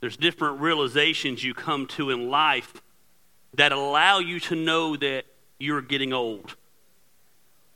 there's 0.00 0.16
different 0.16 0.60
realizations 0.60 1.42
you 1.42 1.54
come 1.54 1.86
to 1.86 2.10
in 2.10 2.30
life 2.30 2.82
that 3.54 3.72
allow 3.72 4.18
you 4.18 4.38
to 4.40 4.54
know 4.54 4.96
that 4.96 5.24
you're 5.58 5.82
getting 5.82 6.12
old. 6.12 6.56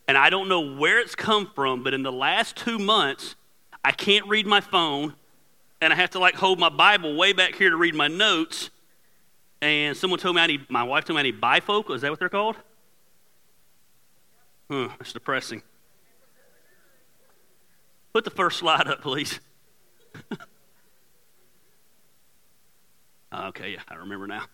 And 0.07 0.17
I 0.17 0.31
don't 0.31 0.49
know 0.49 0.61
where 0.61 1.01
it's 1.01 1.15
come 1.15 1.51
from, 1.55 1.83
but 1.83 1.95
in 1.95 2.03
the 2.03 2.13
last 2.13 2.57
two 2.57 2.79
months, 2.79 3.35
I 3.85 3.93
can't 3.93 4.27
read 4.29 4.47
my 4.47 4.61
phone, 4.61 5.15
and 5.81 5.93
I 5.93 5.97
have 5.97 6.11
to 6.11 6.19
like 6.19 6.35
hold 6.35 6.59
my 6.59 6.69
Bible 6.69 7.17
way 7.17 7.33
back 7.33 7.55
here 7.55 7.71
to 7.71 7.77
read 7.77 7.95
my 7.95 8.09
notes. 8.09 8.71
And 9.61 9.97
someone 9.97 10.19
told 10.19 10.37
me 10.37 10.43
I 10.43 10.47
need, 10.47 10.71
my 10.71 10.83
wife 10.83 11.05
told 11.05 11.17
me 11.17 11.21
I 11.21 11.23
need 11.23 11.41
bifocal. 11.41 11.95
Is 11.95 12.03
that 12.03 12.11
what 12.11 12.19
they're 12.19 12.29
called? 12.29 12.57
Huh, 14.71 14.89
that's 14.99 15.13
depressing. 15.13 15.63
Put 18.13 18.25
the 18.25 18.31
first 18.31 18.59
slide 18.59 18.89
up, 18.89 19.01
please. 19.03 19.41
okay, 23.33 23.73
yeah, 23.73 23.81
I 23.89 23.95
remember 23.97 24.27
now. 24.27 24.45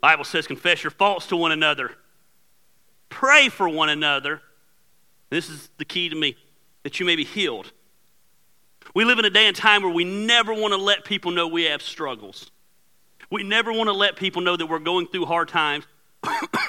Bible 0.00 0.24
says, 0.24 0.46
confess 0.46 0.82
your 0.82 0.90
faults 0.90 1.26
to 1.28 1.36
one 1.36 1.52
another. 1.52 1.92
Pray 3.08 3.48
for 3.48 3.68
one 3.68 3.88
another. 3.88 4.42
This 5.30 5.48
is 5.48 5.70
the 5.78 5.84
key 5.84 6.08
to 6.08 6.16
me 6.16 6.36
that 6.82 6.98
you 6.98 7.06
may 7.06 7.16
be 7.16 7.24
healed. 7.24 7.72
We 8.94 9.04
live 9.04 9.18
in 9.18 9.24
a 9.24 9.30
day 9.30 9.46
and 9.46 9.56
time 9.56 9.82
where 9.82 9.92
we 9.92 10.04
never 10.04 10.52
want 10.52 10.72
to 10.72 10.78
let 10.78 11.04
people 11.04 11.30
know 11.30 11.46
we 11.46 11.64
have 11.64 11.82
struggles. 11.82 12.50
We 13.30 13.42
never 13.42 13.72
want 13.72 13.88
to 13.88 13.94
let 13.94 14.16
people 14.16 14.42
know 14.42 14.56
that 14.56 14.66
we're 14.66 14.78
going 14.78 15.06
through 15.06 15.26
hard 15.26 15.48
times 15.48 15.86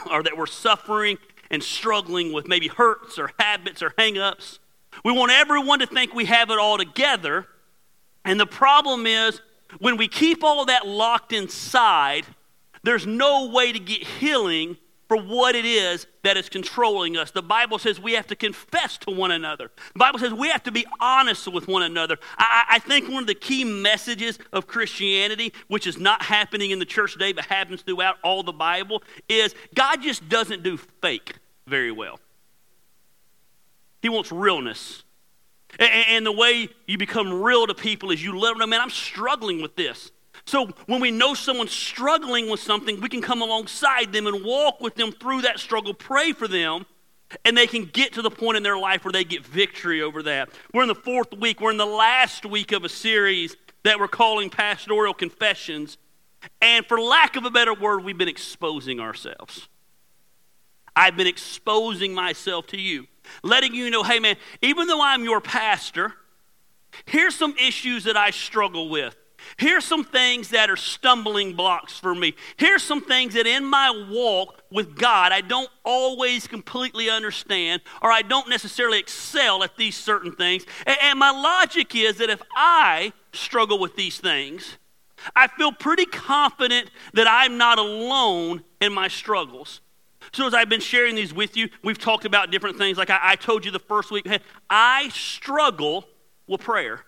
or 0.09 0.23
that 0.23 0.37
we're 0.37 0.45
suffering 0.45 1.17
and 1.49 1.61
struggling 1.61 2.31
with 2.31 2.47
maybe 2.47 2.67
hurts 2.67 3.19
or 3.19 3.31
habits 3.39 3.81
or 3.81 3.89
hangups. 3.91 4.59
We 5.03 5.11
want 5.11 5.31
everyone 5.31 5.79
to 5.79 5.87
think 5.87 6.13
we 6.13 6.25
have 6.25 6.49
it 6.49 6.59
all 6.59 6.77
together. 6.77 7.47
And 8.23 8.39
the 8.39 8.45
problem 8.45 9.05
is, 9.05 9.41
when 9.79 9.97
we 9.97 10.07
keep 10.07 10.43
all 10.43 10.65
that 10.65 10.87
locked 10.87 11.33
inside, 11.33 12.25
there's 12.83 13.07
no 13.07 13.49
way 13.49 13.71
to 13.71 13.79
get 13.79 14.03
healing 14.03 14.77
for 15.07 15.17
what 15.17 15.55
it 15.55 15.65
is 15.65 16.07
that 16.23 16.37
is 16.37 16.49
controlling 16.49 17.17
us. 17.17 17.31
The 17.31 17.43
Bible 17.43 17.77
says 17.77 17.99
we 17.99 18.13
have 18.13 18.27
to 18.27 18.35
confess 18.35 18.97
to 18.99 19.11
one 19.11 19.31
another. 19.31 19.69
The 19.93 19.99
Bible 19.99 20.17
says 20.17 20.33
we 20.33 20.49
have 20.49 20.63
to 20.63 20.71
be 20.71 20.85
honest 20.99 21.47
with 21.51 21.67
one 21.67 21.83
another. 21.83 22.17
I, 22.37 22.63
I, 22.71 22.79
think 22.79 23.09
one 23.09 23.23
of 23.23 23.27
the 23.27 23.35
key 23.35 23.63
messages 23.63 24.39
of 24.51 24.65
Christianity, 24.65 25.53
which 25.67 25.85
is 25.85 25.97
not 25.97 26.23
happening 26.23 26.71
in 26.71 26.79
the 26.79 26.85
church 26.85 27.13
today 27.13 27.31
but 27.31 27.45
happens 27.45 27.81
throughout 27.81 28.15
all 28.23 28.43
the 28.43 28.53
Bible, 28.53 29.03
is 29.29 29.53
God 29.75 30.01
just 30.01 30.27
doesn't 30.29 30.63
do 30.63 30.77
fake 30.77 31.35
very 31.67 31.91
well. 31.91 32.19
He 34.01 34.09
wants 34.09 34.31
realness. 34.31 35.03
And, 35.79 36.25
the 36.25 36.31
way 36.31 36.69
you 36.85 36.97
become 36.97 37.41
real 37.41 37.65
to 37.67 37.73
people 37.73 38.11
is 38.11 38.23
you 38.23 38.37
let 38.37 38.51
them 38.51 38.59
know, 38.59 38.67
man, 38.67 38.81
I'm 38.81 38.89
struggling 38.89 39.61
with 39.61 39.75
this. 39.75 40.11
So 40.45 40.67
when 40.87 41.01
we 41.01 41.09
know 41.09 41.33
someone's 41.33 41.71
struggling 41.71 42.49
with 42.49 42.59
something, 42.59 43.01
we 43.01 43.09
can 43.09 43.21
come 43.21 43.41
alongside 43.41 44.11
them 44.13 44.27
and 44.27 44.43
walk 44.43 44.81
with 44.81 44.95
them 44.95 45.11
through 45.11 45.41
that 45.43 45.59
struggle, 45.59 45.93
pray 45.93 46.31
for 46.33 46.47
them, 46.47 46.85
and 47.45 47.57
they 47.57 47.67
can 47.67 47.85
get 47.85 48.13
to 48.13 48.21
the 48.21 48.29
point 48.29 48.57
in 48.57 48.63
their 48.63 48.77
life 48.77 49.03
where 49.03 49.11
they 49.11 49.23
get 49.23 49.45
victory 49.45 50.01
over 50.01 50.21
that. 50.23 50.49
We're 50.73 50.83
in 50.83 50.87
the 50.87 50.95
fourth 50.95 51.33
week, 51.33 51.61
we're 51.61 51.71
in 51.71 51.77
the 51.77 51.85
last 51.85 52.45
week 52.45 52.71
of 52.71 52.83
a 52.83 52.89
series 52.89 53.55
that 53.83 53.99
we're 53.99 54.07
calling 54.07 54.49
Pastoral 54.49 55.13
Confessions. 55.13 55.97
And 56.61 56.85
for 56.85 56.99
lack 56.99 57.35
of 57.35 57.45
a 57.45 57.49
better 57.49 57.73
word, 57.73 58.03
we've 58.03 58.17
been 58.17 58.27
exposing 58.27 58.99
ourselves. 58.99 59.67
I've 60.95 61.17
been 61.17 61.27
exposing 61.27 62.13
myself 62.13 62.67
to 62.67 62.79
you, 62.79 63.07
letting 63.43 63.73
you 63.73 63.89
know, 63.89 64.03
hey 64.03 64.19
man, 64.19 64.35
even 64.61 64.87
though 64.87 65.01
I'm 65.01 65.23
your 65.23 65.41
pastor, 65.41 66.13
here's 67.05 67.35
some 67.35 67.55
issues 67.57 68.03
that 68.05 68.17
I 68.17 68.31
struggle 68.31 68.89
with. 68.89 69.15
Here's 69.57 69.85
some 69.85 70.03
things 70.03 70.49
that 70.49 70.69
are 70.69 70.77
stumbling 70.77 71.53
blocks 71.53 71.99
for 71.99 72.15
me. 72.15 72.33
Here's 72.57 72.83
some 72.83 73.01
things 73.01 73.33
that 73.33 73.45
in 73.45 73.65
my 73.65 73.91
walk 74.09 74.61
with 74.71 74.95
God 74.95 75.31
I 75.31 75.41
don't 75.41 75.69
always 75.83 76.47
completely 76.47 77.09
understand, 77.09 77.81
or 78.01 78.11
I 78.11 78.21
don't 78.21 78.49
necessarily 78.49 78.99
excel 78.99 79.63
at 79.63 79.75
these 79.77 79.95
certain 79.95 80.31
things. 80.31 80.65
And, 80.85 81.19
my 81.19 81.29
logic 81.31 81.95
is 81.95 82.17
that 82.17 82.29
if 82.29 82.41
I 82.55 83.13
struggle 83.33 83.79
with 83.79 83.95
these 83.95 84.19
things, 84.19 84.77
I 85.35 85.47
feel 85.47 85.71
pretty 85.71 86.05
confident 86.05 86.89
that 87.13 87.27
I'm 87.29 87.57
not 87.57 87.77
alone 87.77 88.63
in 88.81 88.91
my 88.91 89.07
struggles. 89.07 89.79
So, 90.33 90.47
as 90.47 90.53
I've 90.53 90.69
been 90.69 90.81
sharing 90.81 91.15
these 91.15 91.33
with 91.33 91.55
you, 91.55 91.69
we've 91.83 91.97
talked 91.97 92.25
about 92.25 92.51
different 92.51 92.77
things. 92.77 92.97
Like 92.97 93.09
I, 93.09 93.19
I 93.21 93.35
told 93.35 93.65
you 93.65 93.71
the 93.71 93.79
first 93.79 94.11
week, 94.11 94.27
hey, 94.27 94.39
I 94.69 95.09
struggle 95.09 96.05
with 96.47 96.61
prayer. 96.61 97.01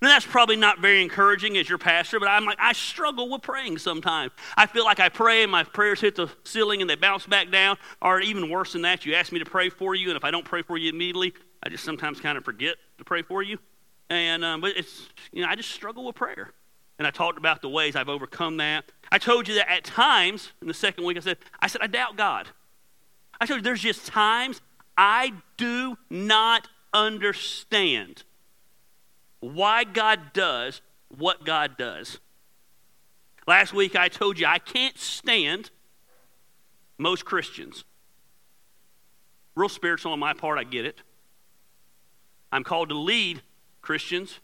And 0.00 0.02
that's 0.02 0.26
probably 0.26 0.54
not 0.56 0.78
very 0.78 1.02
encouraging 1.02 1.56
as 1.56 1.68
your 1.68 1.78
pastor, 1.78 2.20
but 2.20 2.28
I'm 2.28 2.44
like, 2.44 2.58
I 2.60 2.72
struggle 2.72 3.28
with 3.28 3.42
praying 3.42 3.78
sometimes. 3.78 4.30
I 4.56 4.66
feel 4.66 4.84
like 4.84 5.00
I 5.00 5.08
pray 5.08 5.42
and 5.42 5.50
my 5.50 5.64
prayers 5.64 6.00
hit 6.00 6.14
the 6.14 6.28
ceiling 6.44 6.80
and 6.80 6.88
they 6.88 6.94
bounce 6.94 7.26
back 7.26 7.50
down. 7.50 7.76
Or 8.00 8.20
even 8.20 8.50
worse 8.50 8.74
than 8.74 8.82
that, 8.82 9.04
you 9.04 9.14
ask 9.14 9.32
me 9.32 9.40
to 9.40 9.44
pray 9.44 9.68
for 9.68 9.96
you, 9.96 10.08
and 10.08 10.16
if 10.16 10.22
I 10.22 10.30
don't 10.30 10.44
pray 10.44 10.62
for 10.62 10.78
you 10.78 10.90
immediately, 10.90 11.34
I 11.62 11.68
just 11.70 11.82
sometimes 11.82 12.20
kind 12.20 12.38
of 12.38 12.44
forget 12.44 12.76
to 12.98 13.04
pray 13.04 13.22
for 13.22 13.42
you. 13.42 13.58
And 14.08 14.44
um, 14.44 14.60
but 14.60 14.76
it's 14.76 15.08
you 15.32 15.42
know, 15.42 15.48
I 15.48 15.56
just 15.56 15.70
struggle 15.70 16.04
with 16.04 16.14
prayer. 16.14 16.52
And 17.00 17.06
I 17.06 17.10
talked 17.10 17.38
about 17.38 17.62
the 17.62 17.68
ways 17.70 17.96
I've 17.96 18.10
overcome 18.10 18.58
that. 18.58 18.84
I 19.10 19.16
told 19.16 19.48
you 19.48 19.54
that 19.54 19.72
at 19.72 19.84
times, 19.84 20.52
in 20.60 20.68
the 20.68 20.74
second 20.74 21.02
week, 21.04 21.16
I 21.16 21.20
said, 21.20 21.38
I 21.58 21.66
said, 21.66 21.80
I 21.80 21.86
doubt 21.86 22.16
God. 22.16 22.46
I 23.40 23.46
told 23.46 23.60
you 23.60 23.62
there's 23.62 23.80
just 23.80 24.06
times 24.06 24.60
I 24.98 25.32
do 25.56 25.96
not 26.10 26.68
understand 26.92 28.24
why 29.40 29.84
God 29.84 30.34
does 30.34 30.82
what 31.16 31.42
God 31.46 31.78
does. 31.78 32.20
Last 33.46 33.72
week 33.72 33.96
I 33.96 34.08
told 34.08 34.38
you 34.38 34.44
I 34.44 34.58
can't 34.58 34.98
stand 34.98 35.70
most 36.98 37.24
Christians. 37.24 37.84
Real 39.54 39.70
spiritual 39.70 40.12
on 40.12 40.18
my 40.18 40.34
part, 40.34 40.58
I 40.58 40.64
get 40.64 40.84
it. 40.84 41.00
I'm 42.52 42.62
called 42.62 42.90
to 42.90 42.94
lead 42.94 43.40
Christians. 43.80 44.38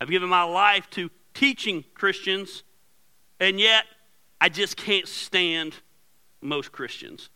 I've 0.00 0.08
given 0.08 0.30
my 0.30 0.44
life 0.44 0.88
to 0.92 1.10
teaching 1.34 1.84
Christians, 1.94 2.62
and 3.40 3.58
yet 3.58 3.84
I 4.40 4.48
just 4.48 4.76
can't 4.76 5.06
stand 5.06 5.74
most 6.40 6.72
Christians. 6.72 7.30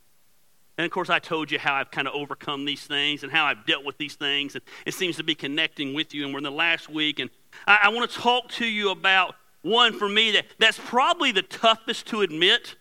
And 0.78 0.84
of 0.84 0.90
course, 0.90 1.08
I 1.08 1.18
told 1.18 1.50
you 1.50 1.58
how 1.58 1.74
I've 1.74 1.90
kind 1.90 2.06
of 2.06 2.14
overcome 2.14 2.64
these 2.64 2.84
things 2.84 3.22
and 3.22 3.32
how 3.32 3.46
I've 3.46 3.64
dealt 3.64 3.84
with 3.84 3.96
these 3.96 4.14
things. 4.14 4.54
And 4.54 4.64
it 4.84 4.92
seems 4.92 5.16
to 5.16 5.24
be 5.24 5.34
connecting 5.34 5.94
with 5.94 6.12
you. 6.12 6.24
And 6.24 6.34
we're 6.34 6.38
in 6.38 6.44
the 6.44 6.50
last 6.50 6.90
week. 6.90 7.18
And 7.18 7.30
I, 7.66 7.80
I 7.84 7.88
want 7.88 8.10
to 8.10 8.18
talk 8.18 8.50
to 8.52 8.66
you 8.66 8.90
about 8.90 9.36
one 9.62 9.98
for 9.98 10.08
me 10.08 10.32
that, 10.32 10.44
that's 10.58 10.78
probably 10.78 11.32
the 11.32 11.42
toughest 11.42 12.06
to 12.08 12.20
admit, 12.20 12.76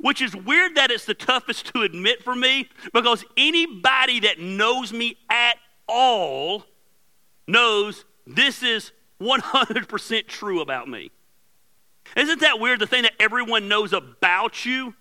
which 0.00 0.22
is 0.22 0.36
weird 0.36 0.76
that 0.76 0.90
it's 0.90 1.04
the 1.04 1.14
toughest 1.14 1.66
to 1.74 1.82
admit 1.82 2.22
for 2.22 2.36
me 2.36 2.68
because 2.92 3.24
anybody 3.36 4.20
that 4.20 4.38
knows 4.38 4.92
me 4.92 5.16
at 5.28 5.56
all 5.88 6.64
knows 7.48 8.04
this 8.26 8.62
is 8.62 8.92
100% 9.20 10.26
true 10.26 10.60
about 10.60 10.88
me. 10.88 11.10
Isn't 12.16 12.40
that 12.40 12.58
weird? 12.58 12.80
The 12.80 12.86
thing 12.86 13.02
that 13.02 13.12
everyone 13.20 13.68
knows 13.68 13.92
about 13.92 14.64
you 14.64 14.94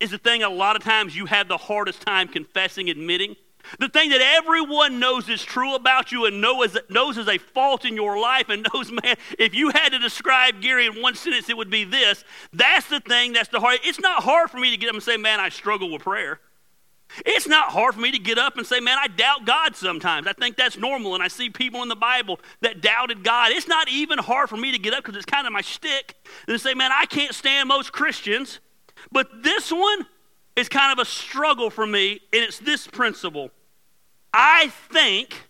is 0.00 0.10
the 0.10 0.18
thing 0.18 0.42
a 0.42 0.50
lot 0.50 0.76
of 0.76 0.82
times 0.82 1.16
you 1.16 1.26
have 1.26 1.48
the 1.48 1.56
hardest 1.56 2.02
time 2.02 2.28
confessing, 2.28 2.90
admitting. 2.90 3.36
The 3.80 3.88
thing 3.88 4.10
that 4.10 4.20
everyone 4.20 5.00
knows 5.00 5.28
is 5.28 5.42
true 5.42 5.74
about 5.74 6.12
you 6.12 6.26
and 6.26 6.40
knows, 6.40 6.76
knows 6.88 7.18
is 7.18 7.28
a 7.28 7.38
fault 7.38 7.84
in 7.84 7.94
your 7.94 8.18
life 8.18 8.48
and 8.48 8.66
knows, 8.74 8.92
man, 8.92 9.16
if 9.38 9.54
you 9.54 9.70
had 9.70 9.90
to 9.90 9.98
describe 9.98 10.60
Gary 10.60 10.86
in 10.86 11.02
one 11.02 11.14
sentence, 11.14 11.48
it 11.48 11.56
would 11.56 11.70
be 11.70 11.84
this. 11.84 12.24
That's 12.52 12.88
the 12.88 13.00
thing 13.00 13.32
that's 13.32 13.48
the 13.48 13.60
hard. 13.60 13.80
It's 13.82 14.00
not 14.00 14.22
hard 14.22 14.50
for 14.50 14.58
me 14.58 14.70
to 14.70 14.76
get 14.76 14.88
up 14.88 14.94
and 14.94 15.02
say, 15.02 15.16
man, 15.16 15.40
I 15.40 15.48
struggle 15.48 15.90
with 15.90 16.02
prayer. 16.02 16.40
It's 17.24 17.46
not 17.46 17.70
hard 17.70 17.94
for 17.94 18.00
me 18.00 18.10
to 18.10 18.18
get 18.18 18.38
up 18.38 18.58
and 18.58 18.66
say, 18.66 18.80
man, 18.80 18.98
I 19.00 19.06
doubt 19.06 19.46
God 19.46 19.76
sometimes. 19.76 20.26
I 20.26 20.32
think 20.32 20.56
that's 20.56 20.76
normal. 20.76 21.14
And 21.14 21.22
I 21.22 21.28
see 21.28 21.50
people 21.50 21.82
in 21.82 21.88
the 21.88 21.96
Bible 21.96 22.40
that 22.60 22.80
doubted 22.80 23.24
God. 23.24 23.52
It's 23.52 23.68
not 23.68 23.88
even 23.88 24.18
hard 24.18 24.48
for 24.48 24.56
me 24.56 24.72
to 24.72 24.78
get 24.78 24.92
up 24.92 25.04
because 25.04 25.16
it's 25.16 25.24
kind 25.24 25.46
of 25.46 25.52
my 25.52 25.60
shtick 25.60 26.14
and 26.46 26.60
say, 26.60 26.74
man, 26.74 26.90
I 26.92 27.06
can't 27.06 27.34
stand 27.34 27.68
most 27.68 27.92
Christians 27.92 28.60
but 29.12 29.42
this 29.42 29.70
one 29.70 30.06
is 30.54 30.68
kind 30.68 30.92
of 30.92 30.98
a 30.98 31.08
struggle 31.08 31.70
for 31.70 31.86
me, 31.86 32.20
and 32.32 32.42
it's 32.42 32.58
this 32.58 32.86
principle. 32.86 33.50
I 34.32 34.68
think 34.90 35.48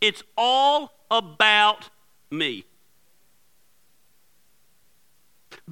it's 0.00 0.22
all 0.36 0.92
about 1.10 1.90
me. 2.30 2.64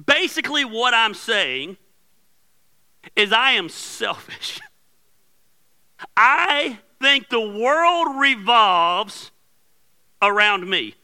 Basically, 0.05 0.65
what 0.65 0.93
I'm 0.93 1.13
saying 1.13 1.77
is 3.15 3.31
I 3.33 3.51
am 3.51 3.69
selfish. 3.69 4.59
I 6.15 6.79
think 7.01 7.29
the 7.29 7.39
world 7.39 8.19
revolves 8.19 9.31
around 10.21 10.69
me. 10.69 10.95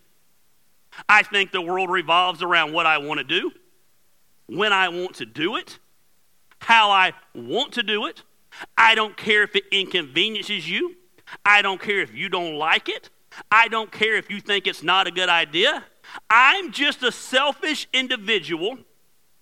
I 1.07 1.23
think 1.23 1.51
the 1.51 1.61
world 1.61 1.89
revolves 1.89 2.41
around 2.41 2.73
what 2.73 2.85
I 2.85 2.97
want 2.97 3.19
to 3.19 3.23
do, 3.23 3.51
when 4.47 4.73
I 4.73 4.89
want 4.89 5.15
to 5.15 5.25
do 5.25 5.55
it, 5.55 5.79
how 6.59 6.89
I 6.89 7.13
want 7.35 7.73
to 7.73 7.83
do 7.83 8.05
it. 8.07 8.23
I 8.77 8.95
don't 8.95 9.15
care 9.15 9.43
if 9.43 9.55
it 9.55 9.65
inconveniences 9.71 10.69
you. 10.69 10.95
I 11.45 11.61
don't 11.61 11.81
care 11.81 12.01
if 12.01 12.13
you 12.13 12.29
don't 12.29 12.55
like 12.55 12.89
it. 12.89 13.09
I 13.51 13.67
don't 13.67 13.91
care 13.91 14.15
if 14.15 14.31
you 14.31 14.39
think 14.39 14.65
it's 14.65 14.81
not 14.81 15.05
a 15.05 15.11
good 15.11 15.29
idea. 15.29 15.83
I'm 16.29 16.71
just 16.71 17.03
a 17.03 17.11
selfish 17.11 17.87
individual 17.93 18.79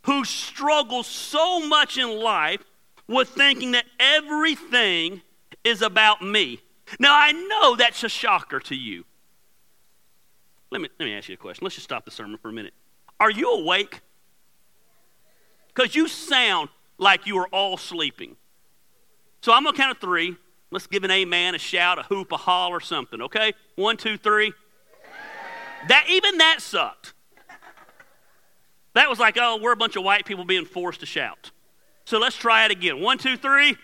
who 0.04 0.26
struggles 0.26 1.08
so 1.08 1.66
much 1.68 1.98
in 1.98 2.20
life 2.20 2.64
with 3.08 3.30
thinking 3.30 3.72
that 3.72 3.86
everything 4.00 5.22
is 5.66 5.82
about 5.82 6.22
me. 6.22 6.62
Now, 7.00 7.14
I 7.14 7.32
know 7.32 7.76
that's 7.76 8.04
a 8.04 8.10
shocker 8.10 8.60
to 8.62 8.76
you. 8.76 9.04
Let 10.72 10.82
me, 10.82 10.90
let 11.00 11.06
me 11.06 11.14
ask 11.14 11.28
you 11.28 11.34
a 11.34 11.38
question. 11.38 11.66
Let's 11.66 11.76
just 11.76 11.86
stop 11.86 12.06
the 12.06 12.12
sermon 12.12 12.38
for 12.38 12.50
a 12.50 12.54
minute. 12.54 12.74
Are 13.20 13.32
you 13.32 13.52
awake? 13.52 14.02
Because 15.74 15.96
you 15.96 16.08
sound 16.08 16.70
like 16.98 17.28
you 17.28 17.38
are 17.38 17.48
all 17.48 17.78
sleeping. 17.78 18.38
So 19.42 19.52
I'm 19.52 19.64
going 19.64 19.76
to 19.76 19.82
count 19.82 19.92
of 19.92 20.02
three. 20.02 20.38
Let's 20.72 20.88
give 20.88 21.04
an 21.04 21.12
amen, 21.12 21.56
a 21.56 21.58
shout, 21.58 22.00
a 22.00 22.04
hoop, 22.04 22.32
a 22.32 22.38
holl, 22.38 22.72
or 22.72 22.80
something, 22.80 23.22
okay? 23.22 23.54
One, 23.76 23.98
two, 23.98 24.18
three. 24.18 24.54
That 25.88 26.06
even 26.10 26.38
that 26.40 26.62
sucked. 26.62 27.14
That 28.94 29.10
was 29.10 29.20
like, 29.20 29.38
oh, 29.40 29.60
we're 29.62 29.74
a 29.74 29.78
bunch 29.78 29.96
of 29.96 30.04
white 30.04 30.26
people 30.26 30.46
being 30.46 30.66
forced 30.66 31.02
to 31.02 31.06
shout. 31.06 31.52
So 32.06 32.18
let's 32.18 32.36
try 32.36 32.66
it 32.66 32.72
again. 32.72 33.02
One, 33.02 33.18
two, 33.18 33.38
three. 33.38 33.76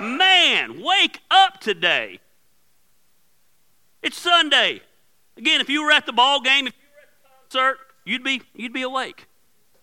Man, 0.00 0.82
wake 0.82 1.20
up 1.30 1.60
today. 1.60 2.20
It's 4.02 4.18
Sunday. 4.18 4.80
Again, 5.36 5.60
if 5.60 5.68
you 5.68 5.84
were 5.84 5.90
at 5.90 6.06
the 6.06 6.12
ball 6.12 6.40
game, 6.40 6.66
if 6.66 6.74
you 6.74 6.88
were 6.90 7.00
at 7.00 7.08
the 7.08 7.58
concert, 7.58 7.78
you'd 8.04 8.24
be 8.24 8.42
you'd 8.54 8.72
be 8.72 8.82
awake. 8.82 9.26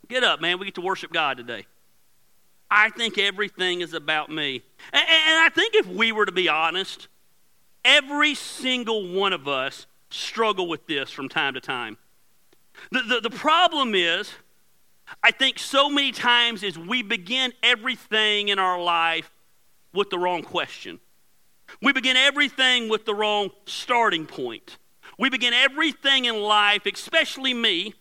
Get 0.07 0.23
up, 0.23 0.41
man. 0.41 0.59
We 0.59 0.65
get 0.65 0.75
to 0.75 0.81
worship 0.81 1.11
God 1.11 1.37
today. 1.37 1.65
I 2.69 2.89
think 2.89 3.17
everything 3.17 3.81
is 3.81 3.93
about 3.93 4.29
me. 4.29 4.63
And, 4.93 5.03
and 5.03 5.39
I 5.39 5.49
think 5.53 5.75
if 5.75 5.87
we 5.87 6.11
were 6.11 6.25
to 6.25 6.31
be 6.31 6.47
honest, 6.47 7.07
every 7.83 8.35
single 8.35 9.13
one 9.13 9.33
of 9.33 9.47
us 9.47 9.87
struggle 10.09 10.67
with 10.67 10.87
this 10.87 11.09
from 11.09 11.29
time 11.29 11.53
to 11.53 11.61
time. 11.61 11.97
The, 12.91 13.01
the, 13.01 13.29
the 13.29 13.29
problem 13.29 13.93
is, 13.95 14.31
I 15.23 15.31
think 15.31 15.59
so 15.59 15.89
many 15.89 16.11
times 16.11 16.63
is 16.63 16.77
we 16.77 17.01
begin 17.01 17.53
everything 17.61 18.49
in 18.49 18.59
our 18.59 18.81
life 18.81 19.29
with 19.93 20.09
the 20.09 20.17
wrong 20.17 20.43
question. 20.43 20.99
We 21.81 21.93
begin 21.93 22.17
everything 22.17 22.89
with 22.89 23.05
the 23.05 23.15
wrong 23.15 23.49
starting 23.65 24.25
point. 24.25 24.77
We 25.17 25.29
begin 25.29 25.53
everything 25.53 26.25
in 26.25 26.41
life, 26.41 26.85
especially 26.85 27.53
me, 27.53 27.93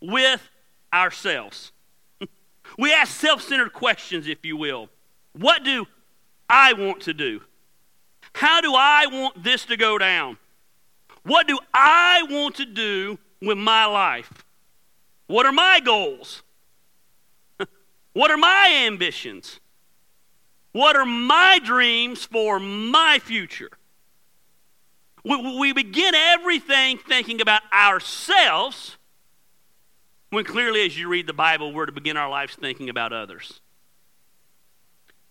with 0.00 0.48
ourselves. 0.92 1.72
we 2.78 2.92
ask 2.92 3.18
self 3.18 3.42
centered 3.42 3.72
questions, 3.72 4.26
if 4.26 4.44
you 4.44 4.56
will. 4.56 4.88
What 5.32 5.64
do 5.64 5.86
I 6.48 6.72
want 6.72 7.02
to 7.02 7.14
do? 7.14 7.42
How 8.34 8.60
do 8.60 8.74
I 8.74 9.06
want 9.06 9.42
this 9.42 9.64
to 9.66 9.76
go 9.76 9.98
down? 9.98 10.38
What 11.22 11.46
do 11.46 11.58
I 11.74 12.22
want 12.30 12.54
to 12.56 12.64
do 12.64 13.18
with 13.42 13.58
my 13.58 13.84
life? 13.86 14.44
What 15.26 15.44
are 15.44 15.52
my 15.52 15.80
goals? 15.80 16.42
what 18.12 18.30
are 18.30 18.36
my 18.36 18.84
ambitions? 18.86 19.60
What 20.78 20.94
are 20.94 21.04
my 21.04 21.58
dreams 21.58 22.24
for 22.24 22.60
my 22.60 23.18
future? 23.18 23.70
We, 25.24 25.58
we 25.58 25.72
begin 25.72 26.14
everything 26.14 26.98
thinking 26.98 27.40
about 27.40 27.62
ourselves 27.72 28.96
when 30.30 30.44
clearly, 30.44 30.86
as 30.86 30.96
you 30.96 31.08
read 31.08 31.26
the 31.26 31.32
Bible, 31.32 31.72
we're 31.72 31.86
to 31.86 31.90
begin 31.90 32.16
our 32.16 32.30
lives 32.30 32.54
thinking 32.54 32.88
about 32.88 33.12
others. 33.12 33.60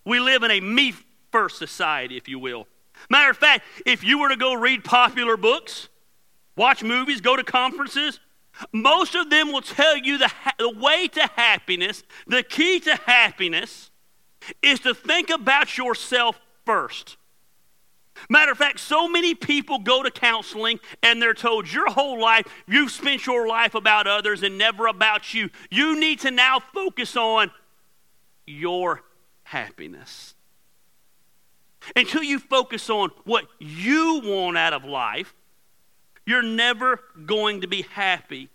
We 0.04 0.20
live 0.20 0.42
in 0.42 0.50
a 0.50 0.60
me 0.60 0.92
first 1.32 1.56
society, 1.56 2.18
if 2.18 2.28
you 2.28 2.38
will. 2.38 2.68
Matter 3.08 3.30
of 3.30 3.38
fact, 3.38 3.64
if 3.86 4.04
you 4.04 4.18
were 4.18 4.28
to 4.28 4.36
go 4.36 4.52
read 4.52 4.84
popular 4.84 5.38
books, 5.38 5.88
watch 6.56 6.82
movies, 6.82 7.22
go 7.22 7.36
to 7.36 7.42
conferences, 7.42 8.20
most 8.70 9.14
of 9.14 9.30
them 9.30 9.50
will 9.50 9.62
tell 9.62 9.96
you 9.96 10.18
the, 10.18 10.30
the 10.58 10.68
way 10.68 11.08
to 11.08 11.26
happiness, 11.36 12.02
the 12.26 12.42
key 12.42 12.80
to 12.80 12.96
happiness, 13.06 13.87
is 14.62 14.80
to 14.80 14.94
think 14.94 15.30
about 15.30 15.76
yourself 15.76 16.40
first. 16.64 17.16
Matter 18.28 18.52
of 18.52 18.58
fact, 18.58 18.80
so 18.80 19.08
many 19.08 19.34
people 19.34 19.78
go 19.78 20.02
to 20.02 20.10
counseling 20.10 20.80
and 21.02 21.22
they're 21.22 21.34
told 21.34 21.72
your 21.72 21.90
whole 21.90 22.20
life, 22.20 22.46
you've 22.66 22.90
spent 22.90 23.26
your 23.26 23.46
life 23.46 23.74
about 23.74 24.06
others 24.06 24.42
and 24.42 24.58
never 24.58 24.86
about 24.86 25.32
you. 25.34 25.50
You 25.70 25.98
need 25.98 26.20
to 26.20 26.30
now 26.30 26.60
focus 26.74 27.16
on 27.16 27.50
your 28.46 29.02
happiness. 29.44 30.34
Until 31.94 32.22
you 32.22 32.38
focus 32.38 32.90
on 32.90 33.10
what 33.24 33.46
you 33.58 34.20
want 34.24 34.58
out 34.58 34.72
of 34.72 34.84
life, 34.84 35.34
you're 36.26 36.42
never 36.42 37.00
going 37.24 37.62
to 37.62 37.68
be 37.68 37.82
happy. 37.82 38.50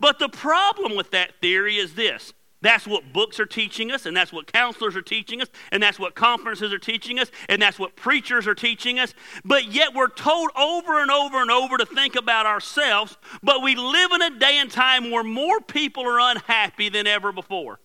But 0.00 0.18
the 0.18 0.28
problem 0.28 0.96
with 0.96 1.10
that 1.10 1.40
theory 1.40 1.76
is 1.76 1.94
this 1.94 2.32
that's 2.62 2.86
what 2.86 3.12
books 3.12 3.38
are 3.38 3.46
teaching 3.46 3.92
us, 3.92 4.06
and 4.06 4.16
that's 4.16 4.32
what 4.32 4.50
counselors 4.50 4.96
are 4.96 5.02
teaching 5.02 5.42
us, 5.42 5.48
and 5.70 5.82
that's 5.82 5.98
what 5.98 6.14
conferences 6.14 6.72
are 6.72 6.78
teaching 6.78 7.18
us, 7.18 7.30
and 7.48 7.60
that's 7.60 7.78
what 7.78 7.96
preachers 7.96 8.46
are 8.46 8.54
teaching 8.54 8.98
us. 8.98 9.12
But 9.44 9.72
yet 9.72 9.94
we're 9.94 10.08
told 10.08 10.50
over 10.56 11.00
and 11.00 11.10
over 11.10 11.40
and 11.42 11.50
over 11.50 11.76
to 11.76 11.84
think 11.84 12.16
about 12.16 12.46
ourselves, 12.46 13.18
but 13.42 13.62
we 13.62 13.74
live 13.74 14.10
in 14.12 14.22
a 14.22 14.38
day 14.38 14.58
and 14.58 14.70
time 14.70 15.10
where 15.10 15.22
more 15.22 15.60
people 15.60 16.04
are 16.04 16.18
unhappy 16.18 16.88
than 16.88 17.06
ever 17.06 17.30
before. 17.30 17.78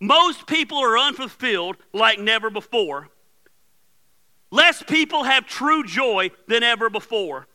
Most 0.00 0.46
people 0.46 0.78
are 0.78 0.98
unfulfilled 0.98 1.76
like 1.92 2.18
never 2.18 2.50
before. 2.50 3.08
Less 4.50 4.82
people 4.82 5.24
have 5.24 5.46
true 5.46 5.84
joy 5.84 6.30
than 6.46 6.62
ever 6.62 6.88
before. 6.88 7.48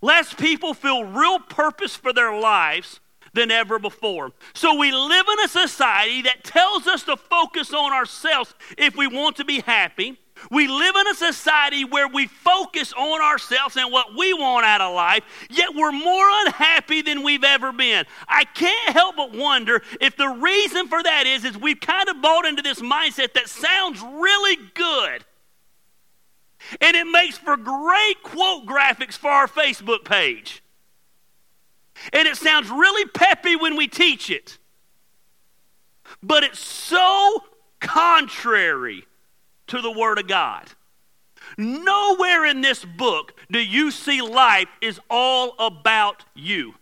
Less 0.00 0.32
people 0.32 0.74
feel 0.74 1.04
real 1.04 1.40
purpose 1.40 1.96
for 1.96 2.12
their 2.12 2.38
lives 2.38 3.00
than 3.32 3.50
ever 3.50 3.78
before. 3.78 4.32
So 4.54 4.74
we 4.76 4.92
live 4.92 5.26
in 5.32 5.44
a 5.44 5.48
society 5.48 6.22
that 6.22 6.44
tells 6.44 6.86
us 6.86 7.02
to 7.04 7.16
focus 7.16 7.72
on 7.72 7.92
ourselves 7.92 8.54
if 8.76 8.96
we 8.96 9.06
want 9.06 9.36
to 9.36 9.44
be 9.44 9.60
happy. 9.60 10.18
We 10.50 10.68
live 10.68 10.96
in 10.96 11.08
a 11.08 11.14
society 11.14 11.84
where 11.84 12.08
we 12.08 12.26
focus 12.26 12.92
on 12.94 13.20
ourselves 13.20 13.76
and 13.76 13.92
what 13.92 14.16
we 14.16 14.32
want 14.32 14.64
out 14.64 14.80
of 14.80 14.94
life, 14.94 15.22
yet 15.50 15.74
we're 15.74 15.92
more 15.92 16.26
unhappy 16.46 17.02
than 17.02 17.22
we've 17.22 17.44
ever 17.44 17.72
been. 17.72 18.06
I 18.26 18.44
can't 18.44 18.94
help 18.94 19.16
but 19.16 19.36
wonder 19.36 19.82
if 20.00 20.16
the 20.16 20.28
reason 20.28 20.88
for 20.88 21.02
that 21.02 21.26
is 21.26 21.44
is 21.44 21.58
we've 21.58 21.80
kind 21.80 22.08
of 22.08 22.22
bought 22.22 22.46
into 22.46 22.62
this 22.62 22.80
mindset 22.80 23.34
that 23.34 23.48
sounds 23.48 24.00
really 24.00 24.56
good. 24.74 25.24
And 26.80 26.96
it 26.96 27.04
makes 27.04 27.38
for 27.38 27.56
great 27.56 28.22
quote 28.22 28.66
graphics 28.66 29.16
for 29.16 29.30
our 29.30 29.46
Facebook 29.46 30.04
page. 30.04 30.62
And 32.12 32.26
it 32.26 32.36
sounds 32.36 32.70
really 32.70 33.06
peppy 33.06 33.56
when 33.56 33.76
we 33.76 33.88
teach 33.88 34.30
it. 34.30 34.58
But 36.22 36.44
it's 36.44 36.58
so 36.58 37.44
contrary 37.80 39.06
to 39.68 39.80
the 39.80 39.90
Word 39.90 40.18
of 40.18 40.26
God. 40.26 40.68
Nowhere 41.56 42.44
in 42.46 42.60
this 42.60 42.84
book 42.84 43.32
do 43.50 43.58
you 43.58 43.90
see 43.90 44.22
life 44.22 44.68
is 44.80 45.00
all 45.08 45.54
about 45.58 46.24
you. 46.34 46.74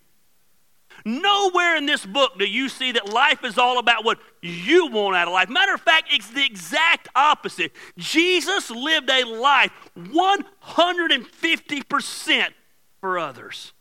Nowhere 1.04 1.76
in 1.76 1.86
this 1.86 2.04
book 2.04 2.38
do 2.38 2.44
you 2.44 2.68
see 2.68 2.92
that 2.92 3.08
life 3.08 3.44
is 3.44 3.56
all 3.56 3.78
about 3.78 4.04
what 4.04 4.18
you 4.42 4.88
want 4.88 5.16
out 5.16 5.28
of 5.28 5.32
life. 5.32 5.48
Matter 5.48 5.74
of 5.74 5.80
fact, 5.80 6.08
it's 6.12 6.28
the 6.30 6.44
exact 6.44 7.08
opposite. 7.14 7.72
Jesus 7.96 8.70
lived 8.70 9.08
a 9.08 9.24
life 9.24 9.70
150% 9.96 12.48
for 13.00 13.18
others. 13.18 13.72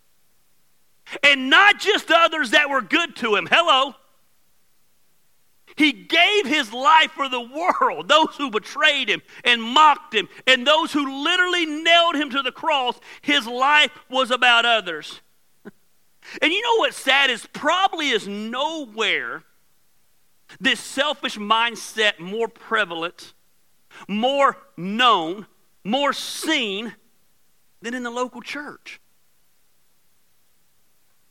And 1.24 1.50
not 1.50 1.80
just 1.80 2.12
others 2.12 2.52
that 2.52 2.70
were 2.70 2.82
good 2.82 3.16
to 3.18 3.36
him. 3.36 3.48
Hello. 3.50 3.96
He 5.78 5.92
gave 5.92 6.48
his 6.48 6.74
life 6.74 7.12
for 7.12 7.30
the 7.30 7.40
world, 7.40 8.08
those 8.08 8.36
who 8.36 8.50
betrayed 8.50 9.10
him 9.10 9.22
and 9.44 9.62
mocked 9.62 10.14
him, 10.14 10.28
and 10.48 10.66
those 10.66 10.92
who 10.92 11.24
literally 11.24 11.68
nailed 11.68 12.16
him 12.16 12.32
to 12.32 12.42
the 12.42 12.52
cross. 12.52 13.00
His 13.22 13.46
life 13.46 13.92
was 14.10 14.32
about 14.32 14.66
others. 14.66 15.22
And 16.42 16.52
you 16.52 16.62
know 16.62 16.80
what's 16.80 16.98
sad 16.98 17.30
is 17.30 17.48
probably 17.54 18.10
is 18.10 18.28
nowhere 18.28 19.44
this 20.60 20.82
selfish 20.82 21.38
mindset 21.38 22.20
more 22.20 22.50
prevalent, 22.50 23.34
more 24.10 24.58
known, 24.76 25.46
more 25.86 26.12
seen 26.12 26.96
than 27.82 27.94
in 27.94 28.04
the 28.04 28.12
local 28.12 28.42
church. 28.42 29.00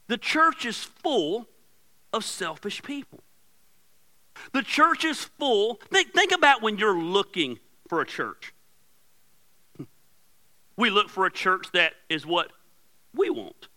The 0.08 0.16
church 0.16 0.64
is 0.64 0.84
full 0.84 1.48
of 2.12 2.25
selfish 2.25 2.82
people. 2.82 3.20
The 4.52 4.62
church 4.62 5.04
is 5.04 5.25
full. 5.25 5.80
Think, 5.90 6.12
think 6.12 6.32
about 6.32 6.62
when 6.62 6.78
you're 6.78 6.98
looking 6.98 7.58
for 7.88 8.00
a 8.00 8.06
church. 8.06 8.52
We 10.78 10.90
look 10.90 11.08
for 11.08 11.25
a 11.25 11.32
church 11.32 11.68
that 11.72 11.94
is 12.10 12.26
what 12.26 12.52
we 13.14 13.30
want. 13.30 13.68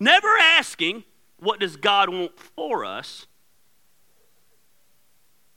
Never 0.00 0.26
asking, 0.26 1.04
what 1.38 1.60
does 1.60 1.76
God 1.76 2.08
want 2.08 2.36
for 2.36 2.84
us? 2.84 3.28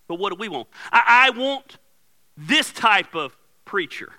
But 0.07 0.19
what 0.19 0.29
do 0.29 0.35
we 0.35 0.47
want? 0.47 0.67
I, 0.91 1.25
I 1.25 1.29
want 1.31 1.79
this 2.37 2.71
type 2.71 3.15
of 3.15 3.35
preacher. 3.65 4.11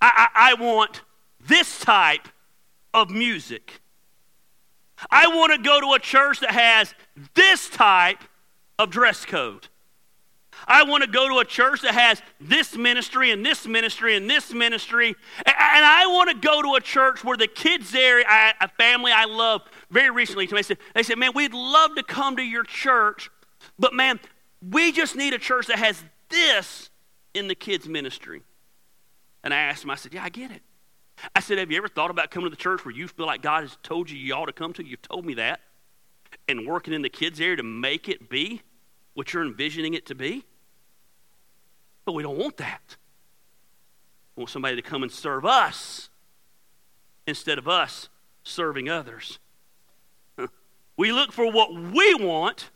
I, 0.00 0.28
I, 0.32 0.50
I 0.50 0.54
want 0.54 1.02
this 1.40 1.80
type 1.80 2.28
of 2.96 3.10
music. 3.10 3.80
I 5.10 5.28
want 5.28 5.52
to 5.52 5.58
go 5.58 5.80
to 5.80 5.92
a 5.92 5.98
church 5.98 6.40
that 6.40 6.50
has 6.50 6.94
this 7.34 7.68
type 7.68 8.24
of 8.78 8.90
dress 8.90 9.26
code. 9.26 9.68
I 10.66 10.84
want 10.84 11.04
to 11.04 11.10
go 11.10 11.28
to 11.28 11.38
a 11.38 11.44
church 11.44 11.82
that 11.82 11.92
has 11.92 12.22
this 12.40 12.74
ministry 12.74 13.30
and 13.30 13.44
this 13.44 13.66
ministry 13.66 14.16
and 14.16 14.28
this 14.28 14.54
ministry. 14.54 15.08
And 15.44 15.84
I 15.84 16.06
want 16.06 16.30
to 16.30 16.36
go 16.36 16.62
to 16.62 16.74
a 16.76 16.80
church 16.80 17.22
where 17.22 17.36
the 17.36 17.46
kids 17.46 17.92
there, 17.92 18.22
a 18.22 18.68
family 18.78 19.12
I 19.12 19.26
love, 19.26 19.60
very 19.90 20.10
recently 20.10 20.46
they 20.46 20.62
said, 20.62 20.78
they 20.94 21.02
said, 21.02 21.18
man, 21.18 21.32
we'd 21.34 21.52
love 21.52 21.94
to 21.96 22.02
come 22.02 22.36
to 22.36 22.42
your 22.42 22.64
church, 22.64 23.30
but 23.78 23.92
man, 23.92 24.18
we 24.62 24.92
just 24.92 25.14
need 25.14 25.34
a 25.34 25.38
church 25.38 25.66
that 25.66 25.78
has 25.78 26.02
this 26.30 26.88
in 27.34 27.48
the 27.48 27.54
kids' 27.54 27.86
ministry. 27.86 28.40
And 29.44 29.52
I 29.52 29.58
asked 29.58 29.84
him, 29.84 29.90
I 29.90 29.96
said, 29.96 30.14
yeah, 30.14 30.24
I 30.24 30.30
get 30.30 30.50
it. 30.50 30.62
I 31.34 31.40
said, 31.40 31.58
have 31.58 31.70
you 31.70 31.76
ever 31.78 31.88
thought 31.88 32.10
about 32.10 32.30
coming 32.30 32.46
to 32.46 32.50
the 32.50 32.60
church 32.60 32.84
where 32.84 32.94
you 32.94 33.08
feel 33.08 33.26
like 33.26 33.42
God 33.42 33.62
has 33.62 33.76
told 33.82 34.10
you 34.10 34.18
you 34.18 34.34
ought 34.34 34.46
to 34.46 34.52
come 34.52 34.72
to? 34.74 34.86
You've 34.86 35.02
told 35.02 35.24
me 35.24 35.34
that. 35.34 35.60
And 36.48 36.66
working 36.66 36.92
in 36.92 37.02
the 37.02 37.08
kids' 37.08 37.40
area 37.40 37.56
to 37.56 37.62
make 37.62 38.08
it 38.08 38.28
be 38.28 38.62
what 39.14 39.32
you're 39.32 39.44
envisioning 39.44 39.94
it 39.94 40.06
to 40.06 40.14
be? 40.14 40.44
But 42.04 42.12
we 42.12 42.22
don't 42.22 42.38
want 42.38 42.58
that. 42.58 42.96
We 44.36 44.42
want 44.42 44.50
somebody 44.50 44.76
to 44.76 44.82
come 44.82 45.02
and 45.02 45.10
serve 45.10 45.46
us 45.46 46.10
instead 47.26 47.58
of 47.58 47.66
us 47.66 48.08
serving 48.44 48.88
others. 48.88 49.38
We 50.98 51.12
look 51.12 51.30
for 51.30 51.52
what 51.52 51.74
we 51.74 52.14
want 52.14 52.70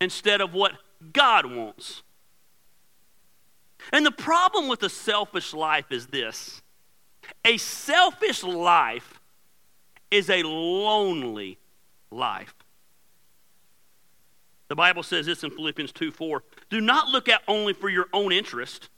instead 0.00 0.40
of 0.40 0.54
what 0.54 0.72
God 1.12 1.46
wants. 1.46 2.04
And 3.92 4.06
the 4.06 4.12
problem 4.12 4.68
with 4.68 4.84
a 4.84 4.88
selfish 4.88 5.52
life 5.52 5.90
is 5.90 6.06
this 6.06 6.62
a 7.44 7.56
selfish 7.56 8.42
life 8.42 9.20
is 10.10 10.28
a 10.30 10.42
lonely 10.42 11.58
life. 12.10 12.54
The 14.68 14.76
Bible 14.76 15.02
says 15.02 15.26
this 15.26 15.44
in 15.44 15.50
Philippians 15.50 15.92
2 15.92 16.10
4. 16.10 16.42
Do 16.70 16.80
not 16.80 17.08
look 17.08 17.28
out 17.28 17.42
only 17.46 17.72
for 17.74 17.88
your 17.88 18.06
own 18.12 18.32
interest, 18.32 18.88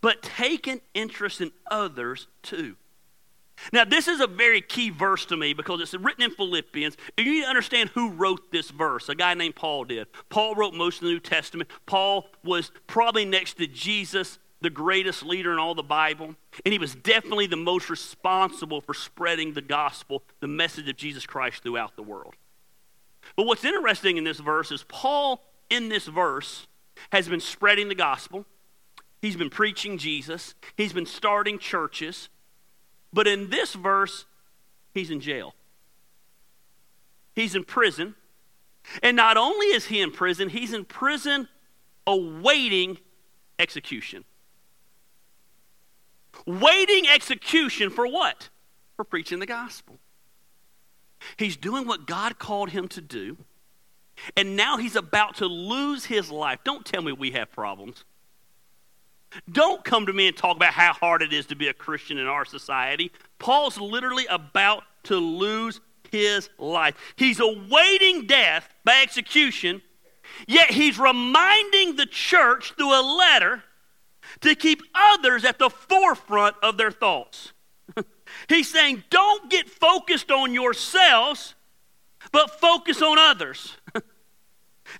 but 0.00 0.22
take 0.22 0.66
an 0.66 0.80
interest 0.94 1.40
in 1.40 1.52
others 1.70 2.28
too. 2.42 2.76
Now, 3.72 3.84
this 3.84 4.06
is 4.06 4.20
a 4.20 4.26
very 4.26 4.60
key 4.60 4.90
verse 4.90 5.24
to 5.26 5.36
me 5.36 5.54
because 5.54 5.80
it's 5.80 5.94
written 5.94 6.22
in 6.22 6.30
Philippians. 6.30 6.96
You 7.16 7.24
need 7.24 7.42
to 7.42 7.48
understand 7.48 7.90
who 7.90 8.10
wrote 8.10 8.52
this 8.52 8.70
verse. 8.70 9.08
A 9.08 9.14
guy 9.14 9.34
named 9.34 9.56
Paul 9.56 9.84
did. 9.84 10.06
Paul 10.28 10.54
wrote 10.54 10.74
most 10.74 10.96
of 10.96 11.08
the 11.08 11.12
New 11.12 11.20
Testament. 11.20 11.70
Paul 11.86 12.26
was 12.44 12.70
probably 12.86 13.24
next 13.24 13.54
to 13.54 13.66
Jesus, 13.66 14.38
the 14.60 14.70
greatest 14.70 15.24
leader 15.24 15.52
in 15.52 15.58
all 15.58 15.74
the 15.74 15.82
Bible. 15.82 16.34
And 16.64 16.72
he 16.72 16.78
was 16.78 16.94
definitely 16.94 17.46
the 17.46 17.56
most 17.56 17.90
responsible 17.90 18.80
for 18.80 18.94
spreading 18.94 19.52
the 19.52 19.62
gospel, 19.62 20.22
the 20.40 20.48
message 20.48 20.88
of 20.88 20.96
Jesus 20.96 21.26
Christ 21.26 21.62
throughout 21.62 21.96
the 21.96 22.02
world. 22.02 22.34
But 23.36 23.46
what's 23.46 23.64
interesting 23.64 24.16
in 24.16 24.24
this 24.24 24.38
verse 24.38 24.70
is 24.70 24.84
Paul, 24.88 25.42
in 25.68 25.88
this 25.88 26.06
verse, 26.06 26.66
has 27.12 27.28
been 27.28 27.40
spreading 27.40 27.88
the 27.88 27.94
gospel. 27.94 28.46
He's 29.20 29.36
been 29.36 29.50
preaching 29.50 29.98
Jesus. 29.98 30.54
He's 30.76 30.92
been 30.92 31.06
starting 31.06 31.58
churches. 31.58 32.28
But 33.12 33.26
in 33.26 33.50
this 33.50 33.74
verse, 33.74 34.24
he's 34.94 35.10
in 35.10 35.20
jail. 35.20 35.54
He's 37.34 37.54
in 37.54 37.64
prison. 37.64 38.14
And 39.02 39.16
not 39.16 39.36
only 39.36 39.66
is 39.66 39.86
he 39.86 40.00
in 40.00 40.12
prison, 40.12 40.48
he's 40.48 40.72
in 40.72 40.84
prison 40.84 41.48
awaiting 42.06 42.98
execution. 43.58 44.24
Waiting 46.44 47.08
execution 47.08 47.90
for 47.90 48.06
what? 48.06 48.48
For 48.96 49.04
preaching 49.04 49.38
the 49.38 49.46
gospel. 49.46 49.98
He's 51.36 51.56
doing 51.56 51.86
what 51.86 52.06
God 52.06 52.38
called 52.38 52.70
him 52.70 52.88
to 52.88 53.00
do, 53.00 53.38
and 54.36 54.56
now 54.56 54.76
he's 54.76 54.96
about 54.96 55.36
to 55.36 55.46
lose 55.46 56.04
his 56.04 56.30
life. 56.30 56.60
Don't 56.64 56.84
tell 56.84 57.02
me 57.02 57.12
we 57.12 57.30
have 57.32 57.50
problems. 57.50 58.04
Don't 59.50 59.84
come 59.84 60.06
to 60.06 60.12
me 60.12 60.28
and 60.28 60.36
talk 60.36 60.56
about 60.56 60.72
how 60.72 60.92
hard 60.92 61.22
it 61.22 61.32
is 61.32 61.46
to 61.46 61.56
be 61.56 61.68
a 61.68 61.74
Christian 61.74 62.18
in 62.18 62.26
our 62.26 62.44
society. 62.44 63.10
Paul's 63.38 63.78
literally 63.78 64.26
about 64.26 64.84
to 65.04 65.16
lose 65.16 65.80
his 66.10 66.48
life. 66.58 66.94
He's 67.16 67.40
awaiting 67.40 68.26
death 68.26 68.68
by 68.84 69.02
execution, 69.02 69.82
yet 70.46 70.70
he's 70.70 70.98
reminding 70.98 71.96
the 71.96 72.06
church 72.06 72.72
through 72.76 72.92
a 72.98 73.02
letter 73.02 73.62
to 74.40 74.54
keep 74.54 74.82
others 74.94 75.44
at 75.44 75.58
the 75.58 75.70
forefront 75.70 76.56
of 76.62 76.76
their 76.76 76.90
thoughts. 76.90 77.52
He's 78.48 78.70
saying, 78.70 79.04
don't 79.10 79.50
get 79.50 79.68
focused 79.68 80.30
on 80.30 80.52
yourselves, 80.52 81.54
but 82.32 82.60
focus 82.60 83.02
on 83.02 83.18
others. 83.18 83.76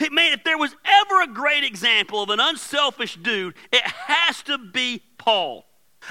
It, 0.00 0.12
Man, 0.12 0.32
if 0.32 0.44
there 0.44 0.58
was 0.58 0.74
ever 0.84 1.22
a 1.22 1.26
great 1.28 1.64
example 1.64 2.22
of 2.22 2.30
an 2.30 2.40
unselfish 2.40 3.16
dude, 3.16 3.54
it 3.72 3.82
has 3.82 4.42
to 4.42 4.58
be 4.58 5.02
Paul. 5.18 5.64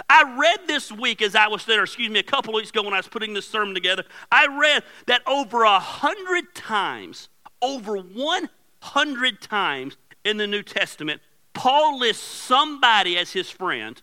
I 0.10 0.38
read 0.38 0.68
this 0.68 0.92
week 0.92 1.22
as 1.22 1.36
I 1.36 1.48
was 1.48 1.66
there, 1.66 1.84
excuse 1.84 2.10
me, 2.10 2.20
a 2.20 2.24
couple 2.24 2.54
weeks 2.54 2.70
ago 2.70 2.84
when 2.84 2.94
I 2.94 2.98
was 2.98 3.08
putting 3.08 3.34
this 3.34 3.48
sermon 3.48 3.74
together, 3.74 4.04
I 4.32 4.48
read 4.48 4.84
that 5.08 5.22
over 5.28 5.64
a 5.64 5.80
hundred 5.80 6.54
times, 6.54 7.30
over 7.62 7.98
100 7.98 9.42
times 9.42 9.98
in 10.24 10.38
the 10.38 10.48
New 10.48 10.64
Testament, 10.64 11.22
Paul 11.56 11.98
lists 11.98 12.24
somebody 12.24 13.18
as 13.18 13.32
his 13.32 13.50
friend. 13.50 14.00